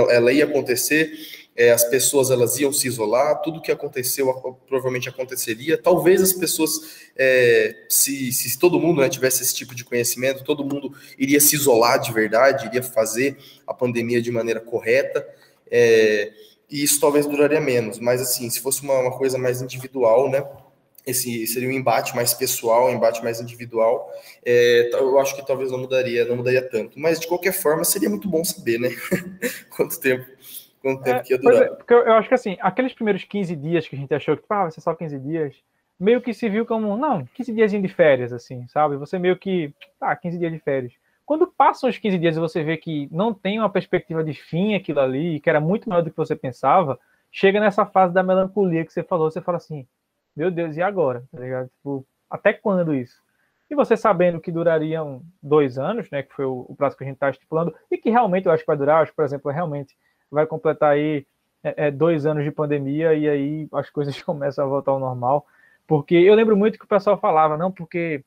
ela 0.09 0.32
ia 0.32 0.45
acontecer 0.45 1.11
é, 1.59 1.72
as 1.72 1.84
pessoas 1.84 2.32
elas 2.32 2.57
iam 2.57 2.72
se 2.72 2.88
isolar, 2.88 3.41
tudo 3.41 3.61
que 3.61 3.70
aconteceu 3.70 4.34
provavelmente 4.65 5.09
aconteceria. 5.09 5.78
Talvez 5.78 6.22
as 6.22 6.32
pessoas, 6.32 6.72
é, 7.17 7.84
se, 7.89 8.32
se 8.32 8.57
todo 8.57 8.80
mundo 8.80 9.01
né, 9.01 9.09
tivesse 9.09 9.43
esse 9.43 9.53
tipo 9.53 9.76
de 9.76 9.84
conhecimento, 9.84 10.45
todo 10.45 10.63
mundo 10.63 10.93
iria 11.17 11.41
se 11.41 11.57
isolar 11.57 11.99
de 11.99 12.13
verdade, 12.13 12.67
iria 12.67 12.82
fazer 12.82 13.38
a 13.67 13.74
pandemia 13.74 14.22
de 14.22 14.32
maneira 14.32 14.61
correta. 14.61 15.28
É, 15.70 16.32
e 16.70 16.82
isso 16.82 16.97
talvez 16.97 17.26
duraria 17.26 17.59
menos, 17.59 17.99
mas 17.99 18.22
assim, 18.22 18.49
se 18.49 18.61
fosse 18.61 18.82
uma, 18.82 18.97
uma 18.97 19.17
coisa 19.17 19.38
mais 19.38 19.61
individual, 19.61 20.30
né? 20.30 20.41
Esse 21.10 21.47
seria 21.47 21.70
um 21.70 21.72
embate 21.72 22.16
mais 22.16 22.34
pessoal, 22.34 22.88
um 22.88 22.93
embate 22.93 23.24
mais 23.24 23.39
individual. 23.39 24.12
É, 24.45 24.89
eu 24.93 25.20
acho 25.20 25.36
que 25.36 25.45
talvez 25.45 25.72
não 25.72 25.80
mudaria, 25.80 26.26
não 26.26 26.38
mudaria 26.38 26.62
tanto. 26.62 26.99
Mas 26.99 27.20
de 27.20 27.28
qualquer 27.28 27.53
forma 27.53 27.84
seria 27.84 28.10
muito 28.10 28.28
bom 28.30 28.43
saber, 28.43 28.80
né? 28.80 28.89
Quanto 29.76 29.99
tempo 29.99 30.26
quanto 30.82 31.03
tempo 31.03 31.20
é, 31.20 31.24
que 31.24 31.34
ia 31.34 31.39
durar. 31.39 31.64
É, 31.64 31.68
porque 31.68 31.93
eu, 31.93 32.14
acho 32.14 32.28
que 32.28 32.34
assim, 32.34 32.57
aqueles 32.62 32.93
primeiros 32.93 33.24
15 33.24 33.55
dias 33.55 33.88
que 33.88 33.95
a 33.95 33.99
gente 33.99 34.14
achou 34.14 34.36
que 34.38 34.43
ah, 34.49 34.64
vai 34.64 34.72
ser 34.72 34.82
só 34.82 34.95
15 34.95 35.20
dias, 35.20 35.55
meio 35.99 36.22
que 36.22 36.34
se 36.34 36.49
viu 36.49 36.66
como, 36.66 36.95
não, 36.97 37.26
15 37.34 37.53
dias 37.53 37.72
de 37.72 37.88
férias, 37.88 38.32
assim, 38.32 38.66
sabe? 38.68 38.95
Você 38.97 39.20
meio 39.20 39.38
que, 39.38 39.74
ah, 39.99 40.16
15 40.16 40.38
dias 40.38 40.51
de 40.51 40.60
férias. 40.60 40.93
Quando 41.26 41.45
passam 41.45 41.89
os 41.89 41.97
15 41.97 42.18
dias 42.18 42.38
e 42.38 42.39
você 42.39 42.64
vê 42.64 42.78
que 42.78 43.07
não 43.12 43.34
tem 43.34 43.60
uma 43.60 43.70
perspectiva 43.70 44.24
de 44.24 44.34
fim 44.34 44.74
aquilo 44.74 44.99
ali, 44.99 45.39
que 45.39 45.49
era 45.49 45.60
muito 45.60 45.88
maior 45.88 46.01
do 46.01 46.10
que 46.10 46.18
você 46.18 46.36
pensava, 46.36 46.97
chega 47.32 47.60
nessa 47.60 47.86
fase 47.86 48.14
da 48.14 48.24
melancolia 48.24 48.84
que 48.84 48.91
você 48.91 49.03
falou, 49.03 49.30
você 49.30 49.41
fala 49.41 49.57
assim, 49.57 49.86
meu 50.40 50.50
Deus, 50.50 50.78
e 50.78 50.82
agora? 50.82 51.22
Tá 51.30 51.38
ligado? 51.38 51.68
Tipo, 51.68 52.06
até 52.30 52.54
quando 52.54 52.96
isso? 52.96 53.22
E 53.70 53.76
você 53.76 53.98
sabendo 53.98 54.40
que 54.40 54.54
durariam 54.54 55.22
dois 55.44 55.78
anos, 55.78 56.10
né, 56.10 56.24
que 56.24 56.34
foi 56.34 56.46
o, 56.46 56.66
o 56.70 56.76
prazo 56.78 56.96
que 56.96 57.04
a 57.04 57.08
gente 57.08 57.18
está 57.18 57.30
estipulando, 57.30 57.76
e 57.92 57.98
que 57.98 58.10
realmente 58.10 58.46
eu 58.46 58.52
acho 58.54 58.64
que 58.64 58.68
vai 58.68 58.78
durar, 58.78 59.02
acho 59.02 59.12
que, 59.12 59.18
por 59.18 59.26
exemplo, 59.26 59.52
realmente 59.52 59.98
vai 60.32 60.48
completar 60.48 60.94
aí 60.94 61.28
é, 61.62 61.88
é, 61.88 61.92
dois 61.92 62.26
anos 62.26 62.46
de 62.46 62.52
pandemia 62.52 63.14
e 63.14 63.28
aí 63.28 63.68
as 63.74 63.90
coisas 63.92 64.20
começam 64.24 64.64
a 64.64 64.68
voltar 64.68 64.92
ao 64.92 65.00
normal. 65.00 65.46
Porque 65.86 66.16
eu 66.16 66.34
lembro 66.36 66.56
muito 66.56 66.80
que 66.80 66.86
o 66.86 66.88
pessoal 66.88 67.18
falava, 67.20 67.58
não, 67.58 67.70
porque 67.70 68.24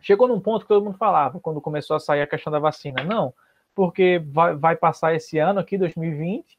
chegou 0.00 0.26
num 0.26 0.40
ponto 0.40 0.62
que 0.62 0.68
todo 0.68 0.82
mundo 0.82 0.96
falava, 0.96 1.38
quando 1.40 1.60
começou 1.60 1.94
a 1.94 2.00
sair 2.00 2.22
a 2.22 2.26
questão 2.26 2.50
da 2.50 2.58
vacina. 2.58 3.04
Não, 3.04 3.34
porque 3.74 4.22
vai, 4.32 4.56
vai 4.56 4.76
passar 4.76 5.14
esse 5.14 5.36
ano 5.36 5.60
aqui, 5.60 5.76
2020, 5.76 6.56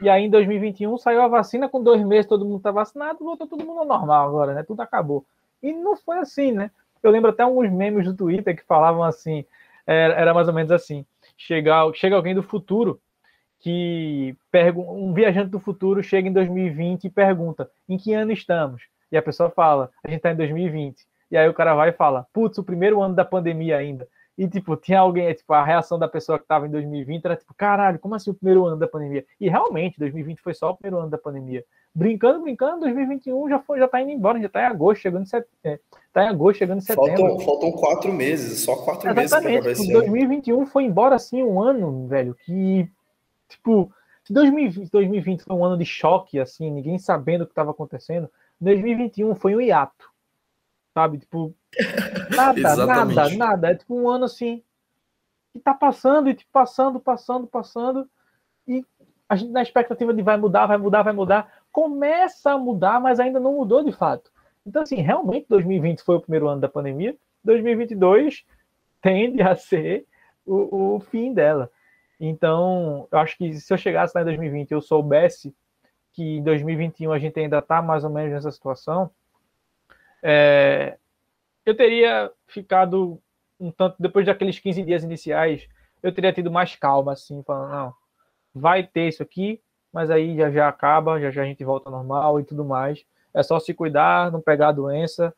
e 0.00 0.08
aí 0.08 0.24
em 0.24 0.30
2021 0.30 0.96
saiu 0.98 1.22
a 1.22 1.28
vacina, 1.28 1.68
com 1.68 1.82
dois 1.82 2.02
meses 2.04 2.26
todo 2.26 2.44
mundo 2.44 2.58
está 2.58 2.70
vacinado, 2.70 3.18
voltou 3.20 3.46
todo 3.46 3.64
mundo 3.64 3.80
ao 3.80 3.86
normal 3.86 4.28
agora, 4.28 4.54
né? 4.54 4.62
Tudo 4.62 4.80
acabou. 4.80 5.24
E 5.62 5.72
não 5.72 5.96
foi 5.96 6.18
assim, 6.18 6.52
né? 6.52 6.70
Eu 7.02 7.10
lembro 7.10 7.30
até 7.30 7.42
alguns 7.42 7.70
memes 7.70 8.04
do 8.04 8.14
Twitter 8.14 8.56
que 8.56 8.64
falavam 8.64 9.02
assim, 9.02 9.44
era, 9.86 10.14
era 10.14 10.34
mais 10.34 10.48
ou 10.48 10.54
menos 10.54 10.72
assim, 10.72 11.04
chega, 11.36 11.92
chega 11.94 12.16
alguém 12.16 12.34
do 12.34 12.42
futuro 12.42 13.00
que 13.58 14.34
um 14.74 15.12
viajante 15.12 15.50
do 15.50 15.60
futuro 15.60 16.02
chega 16.02 16.28
em 16.28 16.32
2020 16.32 17.04
e 17.04 17.10
pergunta 17.10 17.70
em 17.88 17.98
que 17.98 18.14
ano 18.14 18.32
estamos? 18.32 18.82
E 19.12 19.16
a 19.16 19.22
pessoa 19.22 19.50
fala, 19.50 19.90
a 20.02 20.08
gente 20.08 20.18
está 20.18 20.32
em 20.32 20.36
2020. 20.36 21.06
E 21.30 21.36
aí 21.36 21.48
o 21.48 21.54
cara 21.54 21.74
vai 21.74 21.90
e 21.90 21.92
fala, 21.92 22.26
putz, 22.32 22.58
o 22.58 22.64
primeiro 22.64 23.00
ano 23.02 23.14
da 23.14 23.24
pandemia 23.24 23.76
ainda. 23.76 24.08
E, 24.38 24.48
tipo, 24.48 24.76
tinha 24.76 25.00
alguém, 25.00 25.26
é, 25.26 25.34
tipo, 25.34 25.52
a 25.52 25.64
reação 25.64 25.98
da 25.98 26.08
pessoa 26.08 26.38
que 26.38 26.44
estava 26.44 26.66
em 26.66 26.70
2020 26.70 27.24
era 27.24 27.36
tipo, 27.36 27.52
caralho, 27.54 27.98
como 27.98 28.14
assim 28.14 28.30
o 28.30 28.34
primeiro 28.34 28.64
ano 28.64 28.76
da 28.76 28.88
pandemia? 28.88 29.24
E 29.38 29.48
realmente, 29.48 29.98
2020 29.98 30.40
foi 30.40 30.54
só 30.54 30.70
o 30.70 30.76
primeiro 30.76 31.02
ano 31.02 31.10
da 31.10 31.18
pandemia. 31.18 31.64
Brincando, 31.94 32.42
brincando, 32.42 32.80
2021 32.80 33.48
já 33.48 33.58
foi, 33.58 33.78
já 33.78 33.88
tá 33.88 34.00
indo 34.00 34.12
embora, 34.12 34.40
já 34.40 34.48
tá 34.48 34.62
em 34.62 34.66
agosto, 34.66 35.02
chegando 35.02 35.22
em 35.22 35.26
setembro. 35.26 35.50
É, 35.64 35.78
tá 36.12 36.24
em 36.24 36.28
agosto, 36.28 36.58
chegando 36.58 36.78
em 36.78 36.82
setembro. 36.82 37.16
Faltam, 37.16 37.40
faltam 37.40 37.72
quatro 37.72 38.12
meses, 38.12 38.60
só 38.60 38.76
quatro 38.76 39.10
Exatamente, 39.10 39.64
meses 39.64 39.78
para 39.78 39.86
tipo, 39.86 39.98
2021 40.00 40.66
foi 40.66 40.84
embora 40.84 41.16
assim 41.16 41.42
um 41.42 41.60
ano, 41.60 42.06
velho, 42.06 42.34
que 42.46 42.88
Tipo, 43.50 43.92
se 44.24 44.32
2020, 44.32 44.90
2020 44.90 45.42
foi 45.42 45.56
um 45.56 45.64
ano 45.64 45.76
de 45.76 45.84
choque, 45.84 46.38
assim, 46.38 46.70
ninguém 46.70 46.98
sabendo 46.98 47.42
o 47.42 47.46
que 47.46 47.52
estava 47.52 47.72
acontecendo, 47.72 48.30
2021 48.60 49.34
foi 49.34 49.56
um 49.56 49.60
hiato. 49.60 50.09
Sabe? 50.94 51.18
Tipo, 51.18 51.54
nada, 52.34 52.86
nada, 52.86 53.36
nada. 53.36 53.70
É 53.70 53.74
tipo 53.74 53.94
um 53.94 54.08
ano 54.08 54.24
assim, 54.24 54.62
que 55.52 55.60
tá 55.60 55.74
passando 55.74 56.28
e 56.28 56.34
tipo, 56.34 56.50
passando, 56.52 57.00
passando, 57.00 57.46
passando. 57.46 58.08
E 58.66 58.84
a 59.28 59.36
gente 59.36 59.52
na 59.52 59.62
expectativa 59.62 60.12
de 60.12 60.22
vai 60.22 60.36
mudar, 60.36 60.66
vai 60.66 60.76
mudar, 60.76 61.02
vai 61.02 61.12
mudar. 61.12 61.52
Começa 61.70 62.52
a 62.52 62.58
mudar, 62.58 63.00
mas 63.00 63.20
ainda 63.20 63.38
não 63.38 63.54
mudou 63.54 63.84
de 63.84 63.92
fato. 63.92 64.30
Então, 64.66 64.82
assim, 64.82 64.96
realmente 64.96 65.46
2020 65.48 66.02
foi 66.02 66.16
o 66.16 66.20
primeiro 66.20 66.48
ano 66.48 66.60
da 66.60 66.68
pandemia. 66.68 67.16
2022 67.44 68.44
tende 69.00 69.40
a 69.40 69.56
ser 69.56 70.06
o, 70.44 70.96
o 70.96 71.00
fim 71.00 71.32
dela. 71.32 71.70
Então, 72.18 73.08
eu 73.10 73.18
acho 73.18 73.38
que 73.38 73.54
se 73.54 73.72
eu 73.72 73.78
chegasse 73.78 74.12
lá 74.14 74.20
em 74.20 74.26
2020 74.26 74.70
e 74.70 74.74
eu 74.74 74.80
soubesse 74.82 75.54
que 76.12 76.38
em 76.38 76.42
2021 76.42 77.12
a 77.12 77.18
gente 77.18 77.38
ainda 77.38 77.58
está 77.58 77.80
mais 77.80 78.04
ou 78.04 78.10
menos 78.10 78.32
nessa 78.32 78.50
situação, 78.50 79.10
é, 80.22 80.96
eu 81.64 81.76
teria 81.76 82.30
ficado 82.46 83.20
um 83.58 83.70
tanto, 83.70 83.96
depois 83.98 84.26
daqueles 84.26 84.58
15 84.58 84.82
dias 84.82 85.04
iniciais, 85.04 85.68
eu 86.02 86.12
teria 86.12 86.32
tido 86.32 86.50
mais 86.50 86.74
calma, 86.76 87.12
assim, 87.12 87.42
falando, 87.42 87.70
não, 87.70 87.94
vai 88.54 88.82
ter 88.82 89.08
isso 89.08 89.22
aqui, 89.22 89.60
mas 89.92 90.10
aí 90.10 90.36
já 90.36 90.50
já 90.50 90.68
acaba, 90.68 91.20
já 91.20 91.30
já 91.30 91.42
a 91.42 91.44
gente 91.44 91.64
volta 91.64 91.88
ao 91.88 91.94
normal 91.94 92.40
e 92.40 92.44
tudo 92.44 92.64
mais. 92.64 93.04
É 93.34 93.42
só 93.42 93.60
se 93.60 93.74
cuidar, 93.74 94.32
não 94.32 94.40
pegar 94.40 94.68
a 94.68 94.72
doença, 94.72 95.34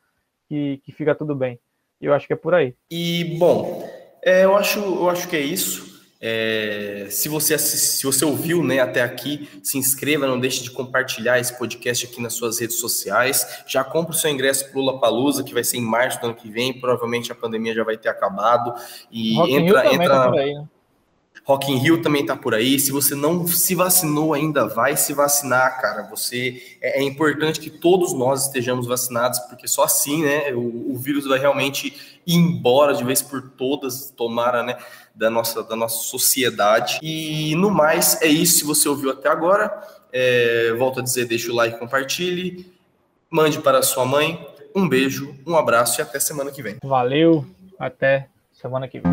que, 0.47 0.81
que 0.83 0.91
fica 0.91 1.13
tudo 1.13 1.35
bem. 1.35 1.59
Eu 2.01 2.13
acho 2.13 2.27
que 2.27 2.33
é 2.33 2.35
por 2.35 2.53
aí. 2.53 2.75
E, 2.89 3.37
bom, 3.37 3.87
é, 4.21 4.45
eu, 4.45 4.55
acho, 4.55 4.79
eu 4.79 5.09
acho 5.09 5.27
que 5.27 5.35
é 5.35 5.41
isso. 5.41 5.92
É, 6.25 7.07
se 7.09 7.27
você 7.27 7.53
assist, 7.53 7.97
se 7.97 8.03
você 8.05 8.23
ouviu 8.23 8.63
né, 8.63 8.79
até 8.79 9.01
aqui, 9.01 9.49
se 9.61 9.77
inscreva, 9.77 10.25
não 10.25 10.39
deixe 10.39 10.63
de 10.63 10.71
compartilhar 10.71 11.37
esse 11.37 11.57
podcast 11.57 12.05
aqui 12.05 12.21
nas 12.21 12.33
suas 12.33 12.59
redes 12.59 12.79
sociais. 12.79 13.45
Já 13.67 13.83
compre 13.83 14.15
o 14.15 14.17
seu 14.17 14.31
ingresso 14.31 14.69
para 14.69 14.79
o 14.79 14.81
Lula 14.81 15.01
Palusa, 15.01 15.43
que 15.43 15.53
vai 15.53 15.65
ser 15.65 15.79
em 15.79 15.81
março 15.81 16.21
do 16.21 16.27
ano 16.27 16.35
que 16.35 16.49
vem. 16.49 16.79
Provavelmente 16.79 17.29
a 17.29 17.35
pandemia 17.35 17.73
já 17.73 17.83
vai 17.83 17.97
ter 17.97 18.07
acabado. 18.07 18.73
E 19.11 19.35
Rock 19.35 19.53
entra, 19.53 19.93
entra. 19.93 20.07
Tá 20.07 20.31
aí, 20.31 20.53
né? 20.53 20.65
Rock 21.45 21.69
in 21.69 21.75
Rio 21.75 22.01
também 22.01 22.25
tá 22.25 22.37
por 22.37 22.55
aí. 22.55 22.79
Se 22.79 22.89
você 22.89 23.15
não 23.15 23.45
se 23.45 23.75
vacinou 23.75 24.33
ainda, 24.33 24.65
vai 24.65 24.95
se 24.95 25.13
vacinar, 25.13 25.81
cara. 25.81 26.03
Você 26.03 26.77
é, 26.81 27.01
é 27.01 27.03
importante 27.03 27.59
que 27.59 27.69
todos 27.69 28.13
nós 28.13 28.45
estejamos 28.45 28.87
vacinados, 28.87 29.39
porque 29.39 29.67
só 29.67 29.83
assim, 29.83 30.23
né, 30.23 30.53
o, 30.53 30.93
o 30.93 30.97
vírus 30.97 31.27
vai 31.27 31.37
realmente 31.37 32.21
ir 32.25 32.35
embora 32.35 32.93
de 32.93 33.03
vez 33.03 33.21
por 33.21 33.41
todas, 33.41 34.09
tomara, 34.11 34.63
né? 34.63 34.77
Da 35.13 35.29
nossa, 35.29 35.63
da 35.63 35.75
nossa 35.75 36.03
sociedade. 36.03 36.99
E 37.01 37.55
no 37.55 37.69
mais, 37.69 38.21
é 38.21 38.27
isso. 38.27 38.59
Se 38.59 38.65
você 38.65 38.89
ouviu 38.89 39.11
até 39.11 39.29
agora, 39.29 39.71
é, 40.11 40.73
volto 40.77 40.99
a 40.99 41.03
dizer, 41.03 41.25
deixa 41.25 41.51
o 41.51 41.55
like, 41.55 41.77
compartilhe, 41.77 42.71
mande 43.29 43.59
para 43.59 43.81
sua 43.81 44.05
mãe. 44.05 44.47
Um 44.75 44.89
beijo, 44.89 45.35
um 45.45 45.55
abraço 45.55 45.99
e 45.99 46.01
até 46.01 46.19
semana 46.19 46.51
que 46.51 46.63
vem. 46.63 46.77
Valeu, 46.83 47.45
até 47.77 48.27
semana 48.51 48.87
que 48.87 48.99
vem. 48.99 49.11